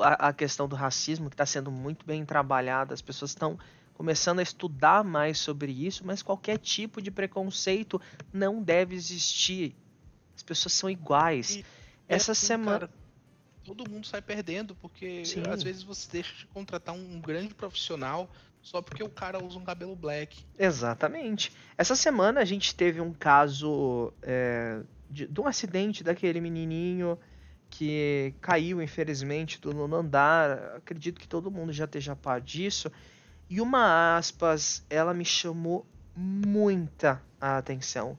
a, 0.00 0.28
a 0.28 0.32
questão 0.32 0.68
do 0.68 0.76
racismo, 0.76 1.28
que 1.28 1.34
está 1.34 1.46
sendo 1.46 1.70
muito 1.70 2.04
bem 2.06 2.24
trabalhada, 2.24 2.94
as 2.94 3.02
pessoas 3.02 3.30
estão 3.30 3.58
começando 3.94 4.40
a 4.40 4.42
estudar 4.42 5.04
mais 5.04 5.38
sobre 5.38 5.70
isso, 5.72 6.04
mas 6.04 6.22
qualquer 6.22 6.58
tipo 6.58 7.00
de 7.00 7.10
preconceito 7.10 8.00
não 8.32 8.62
deve 8.62 8.94
existir. 8.94 9.74
As 10.34 10.42
pessoas 10.42 10.72
são 10.72 10.90
iguais. 10.90 11.56
E- 11.56 11.64
Essa 12.08 12.30
É 12.30 12.32
assim, 12.32 12.46
semana. 12.46 12.80
cara, 12.80 12.90
todo 13.64 13.88
mundo 13.88 14.06
sai 14.06 14.20
perdendo, 14.20 14.74
porque 14.74 15.24
Sim. 15.24 15.42
às 15.48 15.62
vezes 15.62 15.82
você 15.82 16.10
deixa 16.10 16.34
de 16.34 16.46
contratar 16.46 16.94
um 16.94 17.20
grande 17.20 17.54
profissional 17.54 18.28
só 18.64 18.80
porque 18.80 19.04
o 19.04 19.10
cara 19.10 19.44
usa 19.44 19.58
um 19.58 19.64
cabelo 19.64 19.94
black. 19.94 20.42
Exatamente. 20.58 21.52
Essa 21.76 21.94
semana 21.94 22.40
a 22.40 22.44
gente 22.46 22.74
teve 22.74 22.98
um 22.98 23.12
caso 23.12 24.12
é, 24.22 24.80
de, 25.08 25.26
de 25.26 25.40
um 25.40 25.46
acidente 25.46 26.02
daquele 26.02 26.40
menininho 26.40 27.18
que 27.68 28.34
caiu, 28.40 28.80
infelizmente, 28.80 29.60
do 29.60 29.74
nono 29.74 29.96
andar. 29.96 30.76
Acredito 30.76 31.20
que 31.20 31.28
todo 31.28 31.50
mundo 31.50 31.72
já 31.72 31.84
esteja 31.84 32.12
a 32.12 32.16
par 32.16 32.40
disso. 32.40 32.90
E 33.50 33.60
uma 33.60 34.16
aspas, 34.16 34.82
ela 34.88 35.12
me 35.12 35.26
chamou 35.26 35.86
muita 36.16 37.22
atenção. 37.38 38.18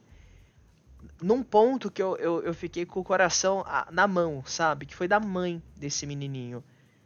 Num 1.20 1.42
ponto 1.42 1.90
que 1.90 2.00
eu, 2.00 2.16
eu, 2.18 2.42
eu 2.42 2.54
fiquei 2.54 2.86
com 2.86 3.00
o 3.00 3.04
coração 3.04 3.64
ah, 3.66 3.88
na 3.90 4.06
mão, 4.06 4.44
sabe? 4.46 4.86
Que 4.86 4.94
foi 4.94 5.08
da 5.08 5.18
mãe 5.18 5.60
desse 5.76 6.06
menininho. 6.06 6.62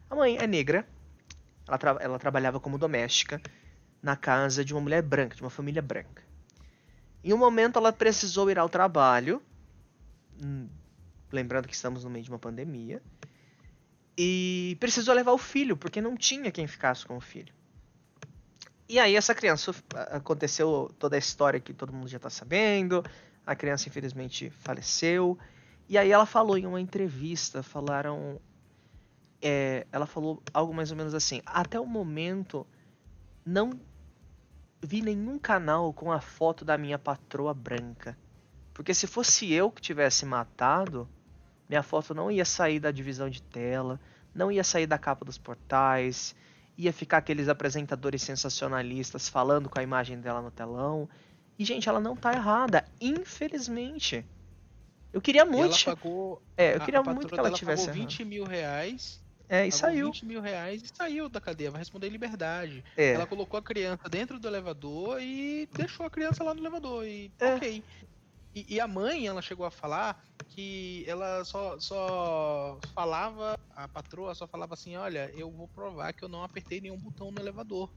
A 0.07 0.15
mãe 0.15 0.37
é 0.37 0.45
negra. 0.45 0.85
Ela, 1.71 1.77
tra- 1.77 1.97
ela 2.01 2.19
trabalhava 2.19 2.59
como 2.59 2.77
doméstica 2.77 3.41
na 4.03 4.17
casa 4.17 4.65
de 4.65 4.73
uma 4.73 4.81
mulher 4.81 5.01
branca, 5.01 5.35
de 5.35 5.41
uma 5.41 5.49
família 5.49 5.81
branca. 5.81 6.21
Em 7.23 7.31
um 7.31 7.37
momento 7.37 7.79
ela 7.79 7.93
precisou 7.93 8.51
ir 8.51 8.59
ao 8.59 8.67
trabalho, 8.67 9.41
hum, 10.43 10.67
lembrando 11.31 11.69
que 11.69 11.73
estamos 11.73 12.03
no 12.03 12.09
meio 12.09 12.25
de 12.25 12.29
uma 12.29 12.39
pandemia, 12.39 13.01
e 14.17 14.75
precisou 14.81 15.15
levar 15.15 15.31
o 15.31 15.37
filho, 15.37 15.77
porque 15.77 16.01
não 16.01 16.17
tinha 16.17 16.51
quem 16.51 16.67
ficasse 16.67 17.05
com 17.05 17.15
o 17.15 17.21
filho. 17.21 17.53
E 18.89 18.99
aí 18.99 19.15
essa 19.15 19.33
criança 19.33 19.73
aconteceu 20.11 20.93
toda 20.99 21.15
a 21.15 21.19
história 21.19 21.61
que 21.61 21.73
todo 21.73 21.93
mundo 21.93 22.09
já 22.09 22.17
está 22.17 22.29
sabendo. 22.29 23.01
A 23.45 23.55
criança 23.55 23.87
infelizmente 23.87 24.49
faleceu. 24.49 25.39
E 25.87 25.97
aí 25.97 26.11
ela 26.11 26.25
falou 26.25 26.57
em 26.57 26.65
uma 26.65 26.81
entrevista, 26.81 27.63
falaram 27.63 28.41
é, 29.41 29.87
ela 29.91 30.05
falou 30.05 30.41
algo 30.53 30.73
mais 30.73 30.91
ou 30.91 30.97
menos 30.97 31.13
assim: 31.13 31.41
até 31.45 31.79
o 31.79 31.85
momento 31.85 32.65
não 33.45 33.71
vi 34.81 35.01
nenhum 35.01 35.37
canal 35.37 35.93
com 35.93 36.11
a 36.11 36.19
foto 36.19 36.65
da 36.65 36.77
minha 36.77 36.97
patroa 36.97 37.53
branca. 37.53 38.17
Porque 38.73 38.93
se 38.93 39.05
fosse 39.05 39.51
eu 39.51 39.69
que 39.69 39.81
tivesse 39.81 40.25
matado, 40.25 41.07
minha 41.69 41.83
foto 41.83 42.13
não 42.13 42.31
ia 42.31 42.45
sair 42.45 42.79
da 42.79 42.91
divisão 42.91 43.29
de 43.29 43.41
tela, 43.41 43.99
não 44.33 44.51
ia 44.51 44.63
sair 44.63 44.87
da 44.87 44.97
capa 44.97 45.25
dos 45.25 45.37
portais, 45.37 46.35
ia 46.77 46.91
ficar 46.91 47.17
aqueles 47.17 47.47
apresentadores 47.47 48.21
sensacionalistas 48.23 49.29
falando 49.29 49.69
com 49.69 49.79
a 49.79 49.83
imagem 49.83 50.19
dela 50.19 50.41
no 50.41 50.49
telão. 50.49 51.07
E, 51.59 51.65
gente, 51.65 51.87
ela 51.87 51.99
não 51.99 52.15
tá 52.15 52.33
errada, 52.33 52.85
infelizmente. 52.99 54.25
Eu 55.13 55.21
queria 55.21 55.43
E 55.43 55.45
muito. 55.45 55.75
ela 55.75 55.95
pagou. 55.95 56.41
É, 56.55 56.75
eu 56.75 56.79
queria 56.79 57.03
muito 57.03 57.27
que 57.27 57.39
ela 57.39 57.51
tivesse 57.51 57.85
pagou 57.85 57.99
errado. 57.99 58.09
20 58.09 58.25
mil 58.25 58.45
reais. 58.45 59.21
É, 59.51 59.67
e 59.67 59.71
saiu. 59.71 60.05
20 60.07 60.25
mil 60.25 60.39
reais 60.39 60.81
e 60.81 60.87
saiu 60.87 61.27
da 61.27 61.41
cadeia. 61.41 61.69
Vai 61.69 61.79
responder 61.79 62.07
em 62.07 62.11
liberdade. 62.11 62.81
É. 62.95 63.11
Ela 63.11 63.27
colocou 63.27 63.57
a 63.57 63.61
criança 63.61 64.07
dentro 64.07 64.39
do 64.39 64.47
elevador 64.47 65.21
e 65.21 65.67
deixou 65.73 66.05
a 66.05 66.09
criança 66.09 66.41
lá 66.41 66.53
no 66.53 66.61
elevador. 66.61 67.05
E 67.05 67.29
É. 67.37 67.55
ok. 67.55 67.83
E, 68.55 68.75
e 68.75 68.79
a 68.79 68.87
mãe, 68.87 69.27
ela 69.27 69.41
chegou 69.41 69.65
a 69.65 69.71
falar 69.71 70.23
que 70.47 71.03
ela 71.05 71.43
só, 71.43 71.77
só 71.79 72.79
falava, 72.95 73.59
a 73.75 73.89
patroa 73.89 74.33
só 74.33 74.47
falava 74.47 74.73
assim: 74.73 74.95
olha, 74.95 75.29
eu 75.35 75.51
vou 75.51 75.67
provar 75.67 76.13
que 76.13 76.23
eu 76.23 76.29
não 76.29 76.43
apertei 76.43 76.79
nenhum 76.79 76.97
botão 76.97 77.29
no 77.29 77.41
elevador. 77.41 77.89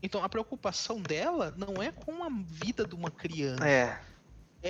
Então 0.00 0.22
a 0.22 0.28
preocupação 0.28 1.00
dela 1.00 1.52
não 1.56 1.82
é 1.82 1.90
com 1.90 2.22
a 2.22 2.28
vida 2.30 2.86
de 2.86 2.94
uma 2.94 3.10
criança, 3.10 3.68
É. 3.68 4.00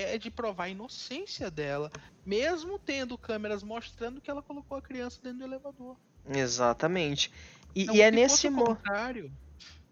é 0.00 0.18
de 0.18 0.30
provar 0.30 0.64
a 0.64 0.68
inocência 0.68 1.50
dela, 1.50 1.90
mesmo 2.24 2.78
tendo 2.78 3.16
câmeras 3.16 3.62
mostrando 3.62 4.20
que 4.20 4.30
ela 4.30 4.42
colocou 4.42 4.76
a 4.78 4.82
criança 4.82 5.20
dentro 5.22 5.38
do 5.38 5.44
elevador. 5.44 5.96
Exatamente. 6.28 7.32
E, 7.74 7.82
Então, 7.82 7.94
e 7.94 8.00
é 8.00 8.10
se 8.10 8.16
nesse 8.16 8.34
fosse 8.34 8.48
o 8.48 8.52
mo 8.52 8.64
contrário, 8.66 9.32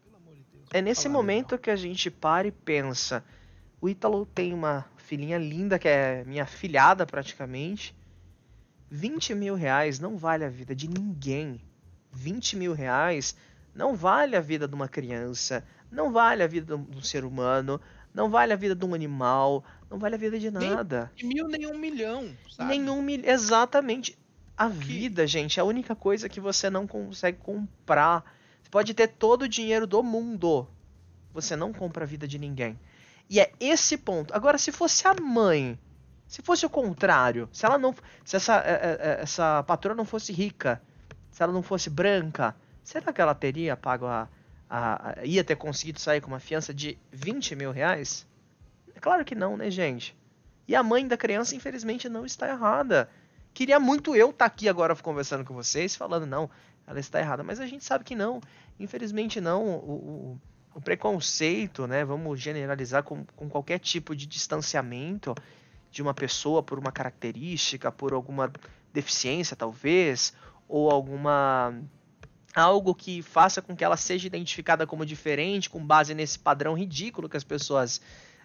pelo 0.02 0.16
amor 0.16 0.34
de 0.34 0.42
Deus, 0.42 0.64
É 0.72 0.82
nesse 0.82 1.08
momento 1.08 1.58
que 1.58 1.70
a 1.70 1.76
gente 1.76 2.10
para 2.10 2.48
e 2.48 2.52
pensa. 2.52 3.24
O 3.80 3.88
Ítalo 3.88 4.24
tem 4.26 4.52
uma 4.54 4.86
filhinha 4.96 5.38
linda, 5.38 5.78
que 5.78 5.88
é 5.88 6.24
minha 6.24 6.46
filhada 6.46 7.06
praticamente. 7.06 7.94
20 8.90 9.34
mil 9.34 9.54
reais 9.54 9.98
não 9.98 10.16
vale 10.16 10.44
a 10.44 10.48
vida 10.48 10.74
de 10.74 10.88
ninguém. 10.88 11.60
20 12.12 12.56
mil 12.56 12.72
reais 12.72 13.36
não 13.74 13.94
vale 13.94 14.36
a 14.36 14.40
vida 14.40 14.68
de 14.68 14.74
uma 14.74 14.88
criança, 14.88 15.66
não 15.90 16.12
vale 16.12 16.42
a 16.42 16.46
vida 16.46 16.76
de 16.76 16.96
um 16.96 17.02
ser 17.02 17.24
humano, 17.24 17.80
não 18.14 18.30
vale 18.30 18.52
a 18.52 18.56
vida 18.56 18.74
de 18.74 18.84
um 18.84 18.94
animal, 18.94 19.64
não 19.90 19.98
vale 19.98 20.14
a 20.14 20.18
vida 20.18 20.38
de 20.38 20.50
Nem 20.50 20.70
nada. 20.70 21.10
De 21.16 21.26
mil 21.26 21.48
nem 21.48 21.66
um 21.66 21.76
milhão, 21.76 22.32
sabe? 22.48 22.70
Nenhum 22.70 23.02
mil... 23.02 23.24
Exatamente. 23.24 24.16
A 24.56 24.68
vida, 24.68 25.26
gente, 25.26 25.58
é 25.58 25.62
a 25.62 25.64
única 25.64 25.96
coisa 25.96 26.28
que 26.28 26.40
você 26.40 26.70
não 26.70 26.86
consegue 26.86 27.38
comprar. 27.38 28.24
Você 28.62 28.70
pode 28.70 28.94
ter 28.94 29.08
todo 29.08 29.42
o 29.42 29.48
dinheiro 29.48 29.84
do 29.84 30.00
mundo. 30.00 30.68
Você 31.32 31.56
não 31.56 31.72
compra 31.72 32.04
a 32.04 32.06
vida 32.06 32.28
de 32.28 32.38
ninguém. 32.38 32.78
E 33.28 33.40
é 33.40 33.52
esse 33.58 33.96
ponto. 33.98 34.32
Agora, 34.32 34.56
se 34.58 34.70
fosse 34.70 35.08
a 35.08 35.14
mãe, 35.20 35.76
se 36.28 36.40
fosse 36.40 36.64
o 36.64 36.70
contrário, 36.70 37.48
se 37.52 37.66
ela 37.66 37.76
não. 37.76 37.92
Se 38.24 38.36
essa, 38.36 38.56
é, 38.58 38.70
é, 38.70 38.98
é, 39.00 39.22
essa 39.22 39.62
patroa 39.64 39.94
não 39.96 40.04
fosse 40.04 40.32
rica, 40.32 40.80
se 41.30 41.42
ela 41.42 41.52
não 41.52 41.62
fosse 41.62 41.90
branca, 41.90 42.54
será 42.82 43.12
que 43.12 43.20
ela 43.20 43.34
teria 43.34 43.76
pago 43.76 44.06
a. 44.06 44.28
a- 44.68 45.14
ia 45.24 45.44
ter 45.44 45.56
conseguido 45.56 46.00
sair 46.00 46.20
com 46.20 46.28
uma 46.28 46.40
fiança 46.40 46.72
de 46.74 46.98
20 47.12 47.54
mil 47.54 47.70
reais? 47.70 48.26
É 48.94 49.00
claro 49.00 49.24
que 49.24 49.34
não, 49.34 49.56
né, 49.56 49.70
gente? 49.70 50.16
E 50.66 50.74
a 50.74 50.82
mãe 50.82 51.06
da 51.06 51.16
criança, 51.16 51.54
infelizmente, 51.54 52.08
não 52.08 52.24
está 52.24 52.48
errada. 52.48 53.08
Queria 53.52 53.78
muito 53.78 54.16
eu 54.16 54.30
estar 54.30 54.46
aqui 54.46 54.68
agora 54.68 54.96
conversando 54.96 55.44
com 55.44 55.54
vocês, 55.54 55.94
falando, 55.94 56.26
não, 56.26 56.48
ela 56.86 56.98
está 56.98 57.20
errada. 57.20 57.42
Mas 57.42 57.60
a 57.60 57.66
gente 57.66 57.84
sabe 57.84 58.02
que 58.04 58.14
não. 58.14 58.40
Infelizmente, 58.80 59.40
não. 59.40 59.64
O, 59.66 59.92
o- 59.92 60.40
o 60.76 60.80
preconceito, 60.80 61.86
né? 61.86 62.04
Vamos 62.04 62.40
generalizar 62.40 63.04
com, 63.04 63.24
com 63.36 63.48
qualquer 63.48 63.78
tipo 63.78 64.16
de 64.16 64.26
distanciamento, 64.26 65.32
de 65.90 66.02
uma 66.02 66.12
pessoa 66.12 66.64
por 66.64 66.80
uma 66.80 66.90
característica, 66.90 67.92
por 67.92 68.12
alguma 68.12 68.50
deficiência 68.92 69.54
talvez, 69.56 70.32
ou 70.68 70.90
alguma 70.90 71.78
algo 72.54 72.94
que 72.94 73.20
faça 73.20 73.60
com 73.60 73.74
que 73.74 73.82
ela 73.82 73.96
seja 73.96 74.26
identificada 74.26 74.86
como 74.86 75.04
diferente 75.04 75.68
com 75.68 75.84
base 75.84 76.14
nesse 76.14 76.38
padrão 76.38 76.74
ridículo 76.74 77.28
que 77.28 77.36
as 77.36 77.44
pessoas 77.44 78.00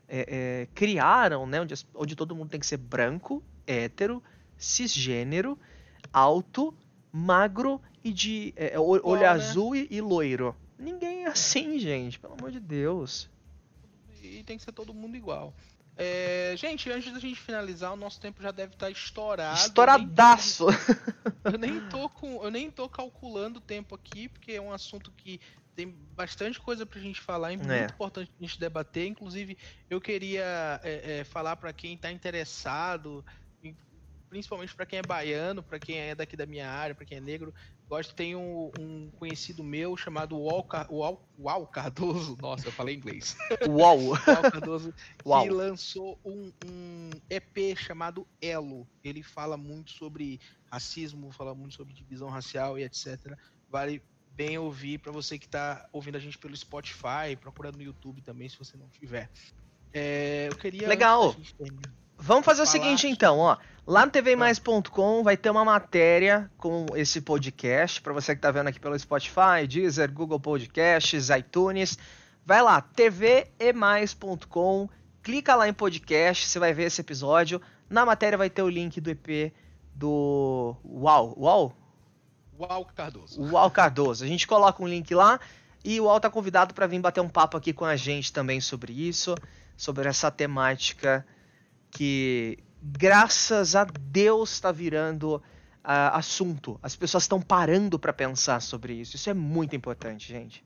é, 0.08 0.26
é, 0.28 0.68
criaram, 0.74 1.46
né? 1.46 1.62
Onde, 1.62 1.74
onde 1.94 2.16
todo 2.16 2.36
mundo 2.36 2.50
tem 2.50 2.60
que 2.60 2.66
ser 2.66 2.78
branco, 2.78 3.44
hétero, 3.68 4.24
cisgênero, 4.58 5.58
alto, 6.12 6.74
magro 7.12 7.80
e 8.04 8.12
de 8.12 8.54
é, 8.56 8.80
olho 8.80 9.20
né? 9.20 9.28
azul 9.28 9.76
e, 9.76 9.88
e 9.92 10.02
loiro. 10.02 10.56
Ninguém 10.78 11.26
é 11.26 11.28
assim, 11.28 11.78
gente, 11.78 12.20
pelo 12.20 12.34
amor 12.34 12.52
de 12.52 12.60
Deus. 12.60 13.30
E 14.24 14.44
tem 14.44 14.58
que 14.58 14.64
ser 14.64 14.72
todo 14.72 14.94
mundo 14.94 15.16
igual. 15.16 15.54
É, 16.02 16.56
gente, 16.56 16.90
antes 16.90 17.12
da 17.12 17.20
gente 17.20 17.40
finalizar, 17.40 17.92
o 17.92 17.98
nosso 17.98 18.22
tempo 18.22 18.42
já 18.42 18.52
deve 18.52 18.74
estar 18.74 18.90
estourado. 18.90 19.60
Estouradaço! 19.60 20.68
Eu 21.44 21.58
nem 21.58 21.82
tô, 21.90 22.10
com, 22.10 22.44
eu 22.44 22.52
nem 22.52 22.70
tô 22.70 22.88
calculando 22.88 23.60
o 23.60 23.62
tempo 23.62 23.96
aqui, 23.96 24.28
porque 24.28 24.52
é 24.52 24.62
um 24.62 24.74
assunto 24.74 25.12
que 25.12 25.40
tem 25.74 25.88
bastante 25.88 26.60
coisa 26.60 26.86
pra 26.86 27.00
gente 27.00 27.20
falar, 27.22 27.54
é 27.54 27.58
muito 27.58 27.72
é. 27.72 27.86
importante 27.86 28.30
a 28.38 28.44
gente 28.44 28.60
debater. 28.60 29.08
Inclusive, 29.08 29.58
eu 29.90 30.02
queria 30.02 30.80
é, 30.84 31.20
é, 31.20 31.24
falar 31.24 31.56
para 31.56 31.72
quem 31.74 31.98
tá 31.98 32.12
interessado 32.12 33.26
principalmente 34.30 34.76
para 34.76 34.86
quem 34.86 35.00
é 35.00 35.02
baiano, 35.02 35.64
para 35.64 35.80
quem 35.80 35.98
é 35.98 36.16
daqui 36.16 36.38
da 36.38 36.46
minha 36.46 36.70
área, 36.70 36.96
para 36.96 37.06
quem 37.06 37.18
é 37.18 37.22
negro. 37.22 37.54
Gosto, 37.90 38.14
tem 38.14 38.36
um, 38.36 38.72
um 38.80 39.10
conhecido 39.18 39.64
meu 39.64 39.98
chamado 39.98 40.38
Uau, 40.38 41.26
Uau, 41.40 41.66
Cardoso. 41.66 42.38
Nossa, 42.40 42.68
eu 42.68 42.72
falei 42.72 42.96
inglês. 42.96 43.36
Uau! 43.68 44.00
Uau 44.14 44.42
Cardoso, 44.52 44.94
Uau. 45.26 45.44
que 45.44 45.50
lançou 45.50 46.20
um, 46.24 46.54
um, 46.68 47.10
EP 47.28 47.76
chamado 47.76 48.28
Elo. 48.40 48.88
Ele 49.04 49.24
fala 49.24 49.58
muito 49.58 49.90
sobre 49.90 50.40
racismo, 50.72 51.32
fala 51.32 51.56
muito 51.56 51.74
sobre 51.74 51.92
divisão 51.96 52.30
racial 52.30 52.78
e 52.78 52.84
etc. 52.84 53.36
Vale 53.68 54.04
bem 54.36 54.56
ouvir 54.60 55.00
para 55.00 55.12
você 55.12 55.40
que 55.40 55.48
está 55.48 55.90
ouvindo 55.92 56.16
a 56.16 56.20
gente 56.20 56.38
pelo 56.38 56.56
Spotify, 56.56 57.36
procurando 57.42 57.78
no 57.78 57.84
YouTube 57.84 58.22
também, 58.22 58.48
se 58.48 58.58
você 58.58 58.78
não 58.78 58.88
tiver. 58.88 59.32
É, 59.92 60.48
eu 60.52 60.56
queria. 60.56 60.88
Legal! 60.88 61.36
Vamos 62.22 62.46
fazer 62.46 62.62
o 62.62 62.66
seguinte 62.66 63.08
então, 63.08 63.38
ó. 63.38 63.56
Lá 63.88 64.06
no 64.06 64.12
tvmais.com 64.12 65.24
vai 65.24 65.38
ter 65.38 65.50
uma 65.50 65.64
matéria 65.64 66.52
com 66.58 66.86
esse 66.94 67.22
podcast 67.22 68.02
para 68.02 68.12
você 68.12 68.34
que 68.34 68.40
está 68.40 68.52
vendo 68.52 68.68
aqui 68.68 68.80
pelo 68.80 69.00
Spotify, 69.00 69.66
Deezer, 69.68 70.12
Google 70.12 70.40
Podcasts, 70.40 71.30
iTunes. 71.30 71.98
Vai 72.46 72.62
lá, 72.62 72.82
tvemais.com, 72.82 74.90
clica 75.24 75.56
lá 75.56 75.70
em 75.70 75.74
podcast, 75.74 76.46
você 76.46 76.60
vai 76.60 76.74
ver 76.74 76.84
esse 76.84 77.00
episódio. 77.00 77.62
Na 77.90 78.06
matéria 78.06 78.38
vai 78.38 78.50
ter 78.50 78.64
o 78.64 78.70
link 78.70 79.00
do 79.00 79.10
EP 79.10 79.54
do 79.96 80.76
Uau, 80.86 81.34
Uau? 81.40 81.74
Uau 82.60 82.86
Cardoso. 82.94 83.42
Uau 83.42 83.72
Cardoso. 83.72 84.26
A 84.26 84.28
gente 84.28 84.46
coloca 84.46 84.84
um 84.84 84.88
link 84.88 85.16
lá 85.16 85.40
e 85.86 86.02
o 86.02 86.04
Uau 86.04 86.20
tá 86.20 86.30
convidado 86.30 86.74
para 86.74 86.86
vir 86.86 87.00
bater 87.00 87.22
um 87.22 87.30
papo 87.30 87.56
aqui 87.56 87.72
com 87.72 87.86
a 87.86 87.96
gente 87.96 88.34
também 88.34 88.60
sobre 88.60 88.92
isso, 88.92 89.36
sobre 89.78 90.10
essa 90.10 90.30
temática 90.30 91.26
que 91.92 92.60
graças 92.82 93.76
a 93.76 93.84
Deus 93.84 94.54
está 94.54 94.72
virando 94.72 95.36
uh, 95.36 95.42
assunto. 96.14 96.80
As 96.82 96.96
pessoas 96.96 97.24
estão 97.24 97.42
parando 97.42 98.00
para 98.00 98.14
pensar 98.14 98.62
sobre 98.62 98.94
isso. 98.94 99.16
Isso 99.16 99.30
é 99.30 99.34
muito 99.34 99.76
importante, 99.76 100.28
gente. 100.28 100.64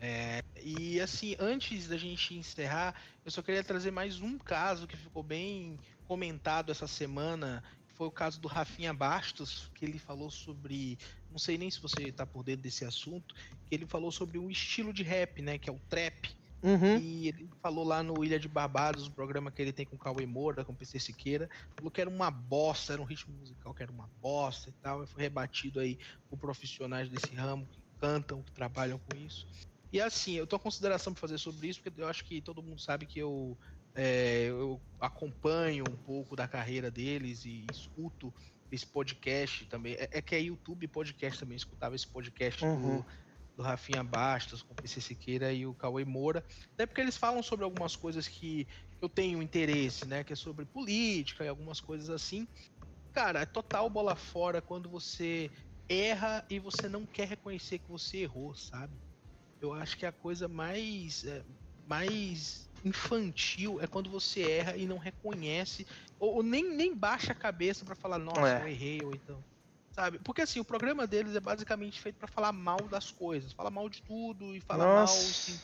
É, 0.00 0.44
e 0.62 1.00
assim, 1.00 1.34
antes 1.38 1.88
da 1.88 1.96
gente 1.96 2.34
encerrar, 2.34 2.94
eu 3.24 3.30
só 3.30 3.40
queria 3.40 3.64
trazer 3.64 3.90
mais 3.90 4.20
um 4.20 4.36
caso 4.36 4.86
que 4.86 4.96
ficou 4.96 5.22
bem 5.22 5.78
comentado 6.06 6.70
essa 6.70 6.86
semana. 6.86 7.62
Foi 7.94 8.08
o 8.08 8.10
caso 8.10 8.40
do 8.40 8.48
Rafinha 8.48 8.92
Bastos, 8.92 9.70
que 9.74 9.84
ele 9.84 9.98
falou 9.98 10.30
sobre. 10.30 10.98
Não 11.30 11.38
sei 11.38 11.56
nem 11.56 11.70
se 11.70 11.80
você 11.80 12.02
está 12.02 12.26
por 12.26 12.42
dentro 12.42 12.62
desse 12.62 12.84
assunto, 12.84 13.34
que 13.66 13.74
ele 13.74 13.86
falou 13.86 14.10
sobre 14.10 14.38
um 14.38 14.50
estilo 14.50 14.92
de 14.92 15.02
rap, 15.02 15.40
né? 15.40 15.58
Que 15.58 15.70
é 15.70 15.72
o 15.72 15.80
trap 15.88 16.28
Uhum. 16.64 16.96
E 16.96 17.28
ele 17.28 17.46
falou 17.60 17.84
lá 17.84 18.02
no 18.02 18.24
Ilha 18.24 18.40
de 18.40 18.48
Barbados, 18.48 19.06
o 19.06 19.10
programa 19.10 19.50
que 19.50 19.60
ele 19.60 19.72
tem 19.72 19.84
com 19.84 19.96
o 19.96 19.98
Cauê 19.98 20.24
Moura, 20.24 20.64
com 20.64 20.72
o 20.72 20.74
PC 20.74 20.98
Siqueira, 20.98 21.48
falou 21.76 21.90
que 21.90 22.00
era 22.00 22.08
uma 22.08 22.30
bosta, 22.30 22.94
era 22.94 23.02
um 23.02 23.04
ritmo 23.04 23.34
musical 23.38 23.74
que 23.74 23.82
era 23.82 23.92
uma 23.92 24.08
bosta 24.22 24.70
e 24.70 24.72
tal. 24.72 25.04
E 25.04 25.06
foi 25.06 25.22
rebatido 25.22 25.78
aí 25.78 25.98
por 26.26 26.38
profissionais 26.38 27.10
desse 27.10 27.34
ramo 27.34 27.66
que 27.66 27.82
cantam, 28.00 28.42
que 28.42 28.50
trabalham 28.50 28.98
com 28.98 29.14
isso. 29.18 29.46
E 29.92 30.00
assim, 30.00 30.32
eu 30.32 30.46
tô 30.46 30.58
consideração 30.58 31.12
para 31.12 31.20
fazer 31.20 31.36
sobre 31.36 31.68
isso, 31.68 31.82
porque 31.82 32.00
eu 32.00 32.08
acho 32.08 32.24
que 32.24 32.40
todo 32.40 32.62
mundo 32.62 32.80
sabe 32.80 33.04
que 33.04 33.18
eu, 33.18 33.58
é, 33.94 34.46
eu 34.48 34.80
acompanho 34.98 35.84
um 35.88 35.96
pouco 35.96 36.34
da 36.34 36.48
carreira 36.48 36.90
deles 36.90 37.44
e 37.44 37.66
escuto 37.70 38.32
esse 38.72 38.86
podcast 38.86 39.66
também. 39.66 39.94
É, 39.94 40.08
é 40.12 40.22
que 40.22 40.34
é 40.34 40.40
YouTube 40.40 40.88
podcast 40.88 41.38
também, 41.38 41.56
escutava 41.56 41.94
esse 41.94 42.08
podcast 42.08 42.64
uhum. 42.64 42.98
do 42.98 43.06
do 43.56 43.62
Rafinha 43.62 44.02
Bastos, 44.02 44.62
com 44.62 44.72
o 44.72 44.76
PC 44.76 45.00
Siqueira 45.00 45.52
e 45.52 45.66
o 45.66 45.74
Cauê 45.74 46.04
Moura, 46.04 46.44
até 46.72 46.86
porque 46.86 47.00
eles 47.00 47.16
falam 47.16 47.42
sobre 47.42 47.64
algumas 47.64 47.94
coisas 47.94 48.26
que 48.26 48.66
eu 49.00 49.08
tenho 49.08 49.42
interesse, 49.42 50.06
né, 50.06 50.24
que 50.24 50.32
é 50.32 50.36
sobre 50.36 50.64
política 50.66 51.44
e 51.44 51.48
algumas 51.48 51.80
coisas 51.80 52.10
assim. 52.10 52.48
Cara, 53.12 53.40
é 53.40 53.46
total 53.46 53.88
bola 53.88 54.16
fora 54.16 54.60
quando 54.60 54.88
você 54.88 55.50
erra 55.88 56.44
e 56.50 56.58
você 56.58 56.88
não 56.88 57.06
quer 57.06 57.28
reconhecer 57.28 57.78
que 57.78 57.90
você 57.90 58.18
errou, 58.18 58.54
sabe? 58.54 58.98
Eu 59.60 59.72
acho 59.72 59.96
que 59.96 60.04
a 60.04 60.12
coisa 60.12 60.48
mais 60.48 61.24
é, 61.24 61.44
mais 61.86 62.68
infantil 62.84 63.80
é 63.80 63.86
quando 63.86 64.10
você 64.10 64.42
erra 64.42 64.76
e 64.76 64.86
não 64.86 64.98
reconhece 64.98 65.86
ou, 66.18 66.36
ou 66.36 66.42
nem, 66.42 66.74
nem 66.74 66.94
baixa 66.94 67.32
a 67.32 67.36
cabeça 67.36 67.84
para 67.84 67.94
falar, 67.94 68.18
nossa, 68.18 68.58
é. 68.58 68.62
eu 68.62 68.68
errei 68.68 69.00
ou 69.02 69.14
então 69.14 69.44
Sabe? 69.94 70.18
Porque 70.18 70.42
assim, 70.42 70.58
o 70.58 70.64
programa 70.64 71.06
deles 71.06 71.36
é 71.36 71.40
basicamente 71.40 72.00
feito 72.00 72.16
para 72.16 72.26
falar 72.26 72.50
mal 72.52 72.80
das 72.90 73.12
coisas, 73.12 73.52
falar 73.52 73.70
mal 73.70 73.88
de 73.88 74.02
tudo 74.02 74.54
e 74.54 74.60
falar 74.60 74.84
Nossa. 74.84 75.14
mal 75.14 75.22
assim. 75.22 75.60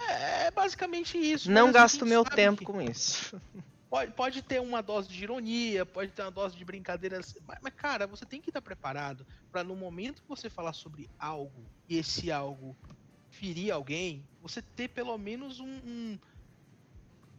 É, 0.00 0.46
é 0.46 0.50
basicamente 0.50 1.18
isso. 1.18 1.50
Não 1.50 1.70
gasto 1.70 2.06
meu 2.06 2.24
tempo 2.24 2.60
que... 2.60 2.64
com 2.64 2.80
isso. 2.80 3.40
Pode, 3.90 4.10
pode 4.10 4.42
ter 4.42 4.60
uma 4.60 4.82
dose 4.82 5.08
de 5.08 5.22
ironia, 5.22 5.86
pode 5.86 6.10
ter 6.10 6.22
uma 6.22 6.30
dose 6.32 6.56
de 6.56 6.64
brincadeiras, 6.64 7.36
mas, 7.46 7.58
mas 7.62 7.72
cara, 7.74 8.08
você 8.08 8.26
tem 8.26 8.40
que 8.40 8.50
estar 8.50 8.60
preparado 8.60 9.24
para 9.52 9.62
no 9.62 9.76
momento 9.76 10.20
que 10.20 10.28
você 10.28 10.50
falar 10.50 10.72
sobre 10.72 11.08
algo 11.16 11.64
e 11.88 11.98
esse 11.98 12.32
algo 12.32 12.76
ferir 13.30 13.72
alguém, 13.72 14.26
você 14.42 14.60
ter 14.60 14.88
pelo 14.88 15.16
menos 15.16 15.60
um, 15.60 15.68
um 15.86 16.18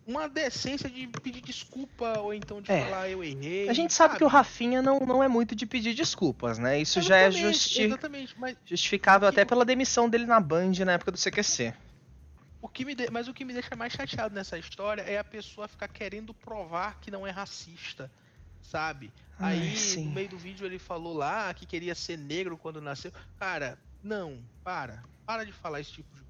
uma 0.05 0.29
decência 0.29 0.89
de 0.89 1.07
pedir 1.07 1.41
desculpa 1.41 2.19
ou 2.19 2.33
então 2.33 2.61
de 2.61 2.71
é. 2.71 2.83
falar 2.83 3.09
eu 3.09 3.23
errei. 3.23 3.67
A 3.67 3.73
gente 3.73 3.93
sabe, 3.93 4.09
sabe, 4.09 4.17
que 4.19 4.23
o 4.23 4.27
Rafinha 4.27 4.81
não, 4.81 4.99
não 4.99 5.23
é 5.23 5.27
muito 5.27 5.55
de 5.55 5.65
pedir 5.65 5.93
desculpas, 5.93 6.59
né? 6.59 6.79
Isso 6.79 7.01
já 7.01 7.17
é 7.17 7.31
justi 7.31 7.89
mas... 8.37 8.55
justificável 8.65 9.27
até 9.27 9.43
pela 9.43 9.65
demissão 9.65 10.09
dele 10.09 10.25
na 10.25 10.39
Band 10.39 10.73
na 10.85 10.93
época 10.93 11.11
do 11.11 11.17
CQC. 11.17 11.73
O 12.61 12.67
que 12.67 12.83
me 12.83 12.95
de... 12.95 13.09
Mas 13.11 13.27
o 13.27 13.33
que 13.33 13.45
me 13.45 13.53
deixa 13.53 13.75
mais 13.75 13.93
chateado 13.93 14.33
nessa 14.33 14.57
história 14.57 15.01
é 15.03 15.17
a 15.17 15.23
pessoa 15.23 15.67
ficar 15.67 15.87
querendo 15.87 16.33
provar 16.33 16.99
que 16.99 17.11
não 17.11 17.25
é 17.25 17.29
racista, 17.29 18.11
sabe? 18.61 19.11
Ai, 19.37 19.59
Aí, 19.59 20.03
no 20.03 20.11
meio 20.11 20.29
do 20.29 20.37
vídeo, 20.37 20.65
ele 20.65 20.79
falou 20.79 21.13
lá 21.13 21.53
que 21.53 21.65
queria 21.65 21.93
ser 21.93 22.17
negro 22.17 22.57
quando 22.57 22.81
nasceu. 22.81 23.11
Cara, 23.37 23.77
não, 24.03 24.39
para. 24.63 25.03
Para 25.25 25.43
de 25.43 25.51
falar 25.51 25.79
esse 25.79 25.91
tipo 25.91 26.15
de. 26.15 26.24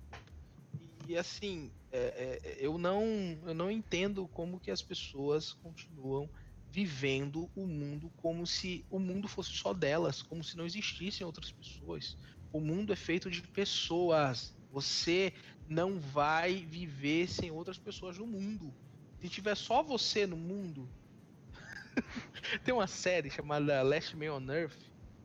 E 1.07 1.17
assim, 1.17 1.71
é, 1.91 2.41
é, 2.43 2.57
eu, 2.59 2.77
não, 2.77 3.03
eu 3.45 3.53
não 3.53 3.71
entendo 3.71 4.27
como 4.27 4.59
que 4.59 4.71
as 4.71 4.81
pessoas 4.81 5.53
continuam 5.53 6.29
vivendo 6.67 7.49
o 7.55 7.65
mundo 7.65 8.11
como 8.17 8.45
se 8.45 8.85
o 8.89 8.99
mundo 8.99 9.27
fosse 9.27 9.51
só 9.51 9.73
delas, 9.73 10.21
como 10.21 10.43
se 10.43 10.57
não 10.57 10.65
existissem 10.65 11.25
outras 11.25 11.51
pessoas. 11.51 12.17
O 12.51 12.59
mundo 12.59 12.91
é 12.91 12.95
feito 12.95 13.29
de 13.29 13.41
pessoas. 13.41 14.53
Você 14.71 15.33
não 15.67 15.99
vai 15.99 16.65
viver 16.65 17.29
sem 17.29 17.51
outras 17.51 17.77
pessoas 17.77 18.17
no 18.17 18.27
mundo. 18.27 18.73
Se 19.21 19.29
tiver 19.29 19.55
só 19.55 19.81
você 19.81 20.27
no 20.27 20.37
mundo. 20.37 20.89
Tem 22.65 22.73
uma 22.73 22.87
série 22.87 23.29
chamada 23.29 23.81
Last 23.81 24.15
Man 24.15 24.33
on 24.33 24.51
Earth, 24.51 24.81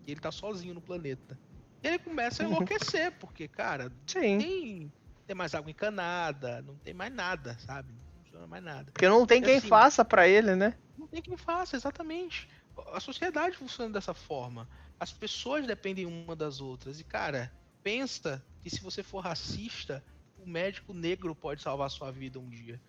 e 0.07 0.13
ele 0.13 0.21
tá 0.21 0.31
sozinho 0.31 0.75
no 0.75 0.81
planeta. 0.81 1.39
E 1.83 1.89
ele 1.89 1.99
começa 1.99 2.43
a 2.43 2.47
enlouquecer, 2.47 3.13
porque, 3.19 3.49
cara, 3.49 3.91
Sim. 4.07 4.39
tem 4.39 4.93
tem 5.31 5.37
mais 5.37 5.55
água 5.55 5.71
encanada, 5.71 6.61
não 6.63 6.75
tem 6.75 6.93
mais 6.93 7.13
nada, 7.13 7.57
sabe? 7.61 7.93
Não 7.93 8.25
funciona 8.25 8.47
mais 8.49 8.65
nada. 8.65 8.91
Porque 8.91 9.09
não 9.09 9.25
tem 9.25 9.41
quem 9.41 9.59
assim, 9.59 9.69
faça 9.69 10.05
para 10.05 10.27
ele, 10.27 10.57
né? 10.57 10.75
Não 10.99 11.07
tem 11.07 11.23
quem 11.23 11.37
faça, 11.37 11.77
exatamente. 11.77 12.49
A 12.93 12.99
sociedade 12.99 13.57
funciona 13.57 13.93
dessa 13.93 14.13
forma. 14.13 14.69
As 14.99 15.13
pessoas 15.13 15.65
dependem 15.65 16.05
uma 16.05 16.35
das 16.35 16.61
outras. 16.61 16.99
E, 16.99 17.05
cara, 17.05 17.53
pensa 17.81 18.45
que 18.61 18.69
se 18.69 18.81
você 18.81 19.05
for 19.05 19.21
racista, 19.21 20.05
o 20.37 20.49
médico 20.49 20.93
negro 20.93 21.33
pode 21.33 21.63
salvar 21.63 21.87
a 21.87 21.91
sua 21.91 22.11
vida 22.11 22.41
um 22.41 22.49
dia. 22.49 22.81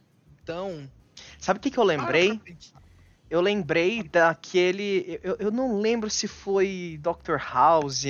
Então. 0.41 0.89
Sabe 1.37 1.59
o 1.59 1.61
que, 1.61 1.69
que 1.69 1.77
eu 1.77 1.83
lembrei? 1.83 2.41
Eu 3.29 3.39
lembrei 3.39 4.01
daquele. 4.01 5.19
Eu, 5.21 5.35
eu 5.39 5.51
não 5.51 5.79
lembro 5.79 6.09
se 6.09 6.27
foi 6.27 6.99
Dr. 7.03 7.37
House 7.37 8.03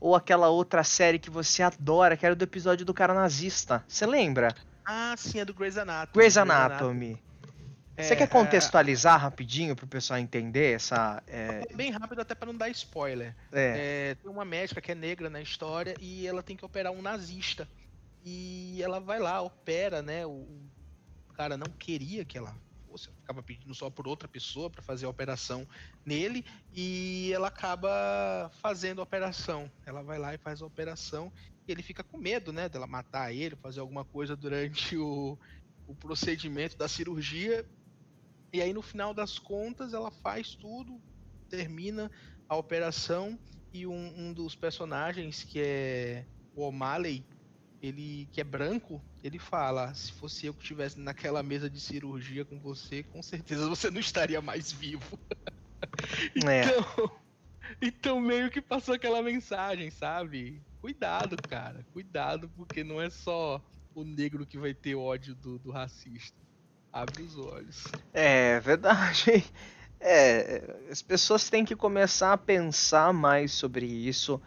ou 0.00 0.14
aquela 0.14 0.48
outra 0.48 0.84
série 0.84 1.18
que 1.18 1.30
você 1.30 1.62
adora, 1.62 2.16
que 2.16 2.24
era 2.26 2.34
do 2.34 2.42
episódio 2.44 2.84
do 2.84 2.94
cara 2.94 3.14
nazista. 3.14 3.84
Você 3.88 4.06
lembra? 4.06 4.54
Ah, 4.84 5.14
sim, 5.16 5.40
é 5.40 5.44
do 5.44 5.52
Grey's 5.54 5.76
Anatomy. 5.76 6.12
Grey's 6.14 6.36
Anatomy. 6.36 7.22
Você 7.98 8.12
É, 8.12 8.16
quer 8.16 8.28
contextualizar 8.28 9.18
rapidinho 9.18 9.74
pro 9.74 9.86
pessoal 9.86 10.18
entender 10.18 10.74
essa. 10.74 11.22
É, 11.26 11.66
é 11.70 11.74
bem 11.74 11.90
rápido 11.90 12.20
até 12.20 12.34
pra 12.34 12.46
não 12.46 12.56
dar 12.56 12.68
spoiler. 12.68 13.34
é, 13.50 14.10
É, 14.10 14.14
tem 14.16 14.30
uma 14.30 14.44
médica 14.44 14.80
que 14.82 14.92
é 14.92 14.94
negra 14.94 15.30
na 15.30 15.40
história 15.40 15.94
e 15.98 16.26
ela 16.26 16.42
tem 16.42 16.56
que 16.56 16.64
operar 16.64 16.92
um 16.92 17.00
nazista. 17.00 17.66
E 18.22 18.82
ela 18.82 19.00
vai 19.00 19.18
lá, 19.18 19.40
opera, 19.40 20.02
né? 20.02 20.26
O, 20.26 20.46
o 21.30 21.32
cara 21.34 21.56
não 21.56 21.68
queria 21.78 22.24
que 22.24 22.36
ela 22.36 22.54
ela 23.04 23.16
ficava 23.16 23.42
pedindo 23.42 23.74
só 23.74 23.90
por 23.90 24.08
outra 24.08 24.26
pessoa 24.26 24.70
para 24.70 24.82
fazer 24.82 25.06
a 25.06 25.10
operação 25.10 25.66
nele 26.04 26.44
e 26.72 27.30
ela 27.32 27.48
acaba 27.48 28.50
fazendo 28.60 29.00
a 29.00 29.04
operação. 29.04 29.70
Ela 29.84 30.02
vai 30.02 30.18
lá 30.18 30.34
e 30.34 30.38
faz 30.38 30.62
a 30.62 30.66
operação 30.66 31.32
e 31.66 31.72
ele 31.72 31.82
fica 31.82 32.02
com 32.02 32.16
medo, 32.16 32.52
né, 32.52 32.68
dela 32.68 32.86
matar 32.86 33.32
ele, 33.32 33.56
fazer 33.56 33.80
alguma 33.80 34.04
coisa 34.04 34.36
durante 34.36 34.96
o, 34.96 35.38
o 35.86 35.94
procedimento 35.94 36.76
da 36.76 36.88
cirurgia. 36.88 37.68
E 38.52 38.62
aí 38.62 38.72
no 38.72 38.82
final 38.82 39.12
das 39.12 39.38
contas 39.38 39.92
ela 39.92 40.10
faz 40.10 40.54
tudo, 40.54 41.00
termina 41.48 42.10
a 42.48 42.56
operação 42.56 43.38
e 43.72 43.86
um, 43.86 44.28
um 44.28 44.32
dos 44.32 44.54
personagens 44.54 45.44
que 45.44 45.60
é 45.60 46.26
o 46.54 46.62
O'Malley, 46.62 47.24
ele 47.82 48.28
que 48.32 48.40
é 48.40 48.44
branco, 48.44 49.04
ele 49.22 49.38
fala: 49.38 49.92
se 49.94 50.12
fosse 50.12 50.46
eu 50.46 50.54
que 50.54 50.62
estivesse 50.62 50.98
naquela 50.98 51.42
mesa 51.42 51.68
de 51.68 51.80
cirurgia 51.80 52.44
com 52.44 52.58
você, 52.58 53.02
com 53.02 53.22
certeza 53.22 53.68
você 53.68 53.90
não 53.90 54.00
estaria 54.00 54.40
mais 54.40 54.72
vivo. 54.72 55.18
é. 56.46 56.64
Então, 56.64 57.10
então 57.80 58.20
meio 58.20 58.50
que 58.50 58.60
passou 58.60 58.94
aquela 58.94 59.22
mensagem, 59.22 59.90
sabe? 59.90 60.62
Cuidado, 60.80 61.36
cara, 61.48 61.84
cuidado, 61.92 62.48
porque 62.56 62.84
não 62.84 63.00
é 63.00 63.10
só 63.10 63.62
o 63.94 64.04
negro 64.04 64.46
que 64.46 64.58
vai 64.58 64.74
ter 64.74 64.94
ódio 64.94 65.34
do, 65.34 65.58
do 65.58 65.70
racista. 65.70 66.36
Abre 66.92 67.22
os 67.22 67.36
olhos. 67.36 67.84
É 68.12 68.60
verdade. 68.60 69.44
É, 69.98 70.76
as 70.90 71.00
pessoas 71.00 71.48
têm 71.48 71.64
que 71.64 71.74
começar 71.74 72.34
a 72.34 72.38
pensar 72.38 73.14
mais 73.14 73.50
sobre 73.52 73.86
isso. 73.86 74.40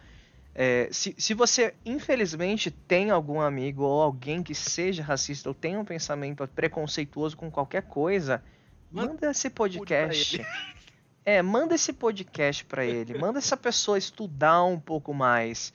É, 0.54 0.88
se, 0.90 1.14
se 1.16 1.32
você, 1.32 1.74
infelizmente, 1.84 2.70
tem 2.70 3.10
algum 3.10 3.40
amigo 3.40 3.82
ou 3.82 4.02
alguém 4.02 4.42
que 4.42 4.54
seja 4.54 5.02
racista 5.02 5.48
ou 5.48 5.54
tem 5.54 5.76
um 5.76 5.84
pensamento 5.84 6.46
preconceituoso 6.48 7.36
com 7.36 7.50
qualquer 7.50 7.82
coisa, 7.82 8.42
Manda 8.90 9.12
manda 9.12 9.30
esse 9.30 9.48
podcast. 9.48 10.44
É, 11.22 11.42
manda 11.42 11.74
esse 11.74 11.92
podcast 11.92 12.64
pra 12.64 12.82
ele. 12.82 13.16
Manda 13.18 13.38
essa 13.38 13.54
pessoa 13.54 13.98
estudar 13.98 14.64
um 14.64 14.80
pouco 14.80 15.12
mais. 15.12 15.72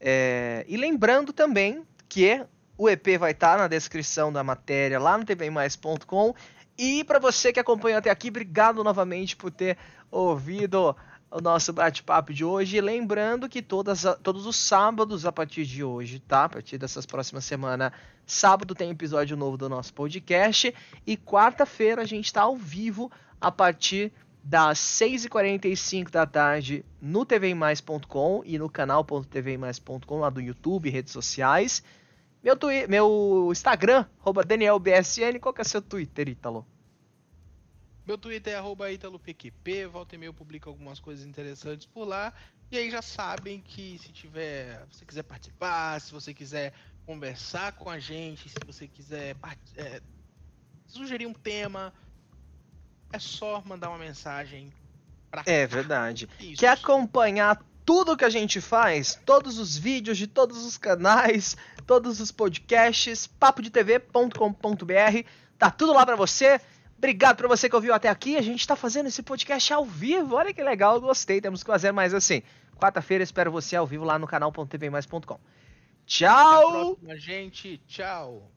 É, 0.00 0.64
e 0.68 0.76
lembrando 0.76 1.32
também 1.32 1.86
que 2.08 2.44
o 2.76 2.90
EP 2.90 3.16
vai 3.16 3.30
estar 3.30 3.56
na 3.56 3.68
descrição 3.68 4.32
da 4.32 4.42
matéria 4.42 4.98
lá 4.98 5.16
no 5.16 5.24
tvmais.com. 5.24 6.34
E 6.76 7.04
para 7.04 7.20
você 7.20 7.52
que 7.52 7.60
acompanhou 7.60 7.98
até 7.98 8.10
aqui, 8.10 8.28
obrigado 8.28 8.82
novamente 8.82 9.36
por 9.36 9.52
ter 9.52 9.78
ouvido 10.10 10.94
o 11.30 11.40
nosso 11.40 11.72
bate-papo 11.72 12.34
de 12.34 12.44
hoje. 12.44 12.80
Lembrando 12.80 13.48
que 13.48 13.62
todas, 13.62 14.04
todos 14.22 14.46
os 14.46 14.56
sábados 14.56 15.24
a 15.24 15.32
partir 15.32 15.64
de 15.64 15.84
hoje, 15.84 16.18
tá? 16.18 16.44
A 16.44 16.48
partir 16.48 16.76
dessas 16.76 17.06
próximas 17.06 17.44
semanas, 17.44 17.92
sábado 18.26 18.74
tem 18.74 18.90
episódio 18.90 19.36
novo 19.36 19.56
do 19.56 19.68
nosso 19.68 19.94
podcast. 19.94 20.74
E 21.06 21.16
quarta-feira 21.16 22.02
a 22.02 22.06
gente 22.06 22.26
está 22.26 22.42
ao 22.42 22.56
vivo 22.56 23.10
a 23.40 23.50
partir 23.50 24.12
das 24.42 24.78
6h45 24.78 26.10
da 26.10 26.26
tarde 26.26 26.84
no 27.00 27.24
tvmais.com 27.24 28.42
e 28.44 28.58
no 28.58 28.68
canal.tvmais.com 28.68 30.18
lá 30.18 30.30
do 30.30 30.40
YouTube, 30.40 30.90
redes 30.90 31.12
sociais. 31.12 31.82
Meu, 32.42 32.56
twi 32.56 32.86
meu 32.88 33.50
Instagram, 33.52 34.06
DanielBSN. 34.46 35.38
Qual 35.40 35.52
que 35.52 35.60
é 35.60 35.64
seu 35.64 35.82
Twitter, 35.82 36.28
Ítalo? 36.28 36.66
Meu 38.10 38.18
Twitter 38.18 38.54
é 38.54 38.56
arroba 38.56 38.90
ItaloPQP, 38.90 39.86
volta 39.86 40.16
e 40.16 40.18
meia 40.18 40.30
eu 40.30 40.34
publico 40.34 40.68
algumas 40.68 40.98
coisas 40.98 41.24
interessantes 41.24 41.86
por 41.86 42.04
lá. 42.04 42.32
E 42.68 42.76
aí 42.76 42.90
já 42.90 43.00
sabem 43.00 43.60
que 43.60 44.00
se 44.00 44.10
tiver, 44.10 44.84
se 44.90 44.98
você 44.98 45.06
quiser 45.06 45.22
participar, 45.22 46.00
se 46.00 46.10
você 46.10 46.34
quiser 46.34 46.72
conversar 47.06 47.70
com 47.70 47.88
a 47.88 48.00
gente, 48.00 48.48
se 48.48 48.56
você 48.66 48.88
quiser 48.88 49.36
é, 49.76 50.02
sugerir 50.88 51.24
um 51.24 51.32
tema, 51.32 51.94
é 53.12 53.18
só 53.20 53.62
mandar 53.64 53.90
uma 53.90 53.98
mensagem 53.98 54.72
pra 55.30 55.44
É 55.46 55.64
verdade. 55.64 56.28
Isso. 56.40 56.58
Quer 56.58 56.70
acompanhar 56.70 57.64
tudo 57.86 58.16
que 58.16 58.24
a 58.24 58.30
gente 58.30 58.60
faz? 58.60 59.20
Todos 59.24 59.56
os 59.56 59.76
vídeos 59.76 60.18
de 60.18 60.26
todos 60.26 60.64
os 60.64 60.76
canais, 60.76 61.56
todos 61.86 62.18
os 62.18 62.32
podcasts, 62.32 63.28
papodetv.com.br. 63.28 65.28
Tá 65.56 65.70
tudo 65.70 65.92
lá 65.92 66.04
pra 66.04 66.16
você. 66.16 66.60
Obrigado 67.00 67.38
pra 67.38 67.48
você 67.48 67.66
que 67.66 67.74
ouviu 67.74 67.94
até 67.94 68.10
aqui. 68.10 68.36
A 68.36 68.42
gente 68.42 68.68
tá 68.68 68.76
fazendo 68.76 69.06
esse 69.06 69.22
podcast 69.22 69.72
ao 69.72 69.86
vivo. 69.86 70.34
Olha 70.36 70.52
que 70.52 70.62
legal, 70.62 71.00
gostei. 71.00 71.40
Temos 71.40 71.62
que 71.62 71.66
fazer 71.70 71.92
mais 71.92 72.12
assim. 72.12 72.42
Quarta-feira 72.76 73.24
espero 73.24 73.50
você 73.50 73.74
ao 73.74 73.86
vivo 73.86 74.04
lá 74.04 74.18
no 74.18 74.26
canal.tvmais.com. 74.26 75.18
Até 75.18 75.32
a 75.32 75.40
Tchau! 76.04 76.70
próxima, 76.96 77.16
gente. 77.16 77.78
Tchau. 77.88 78.50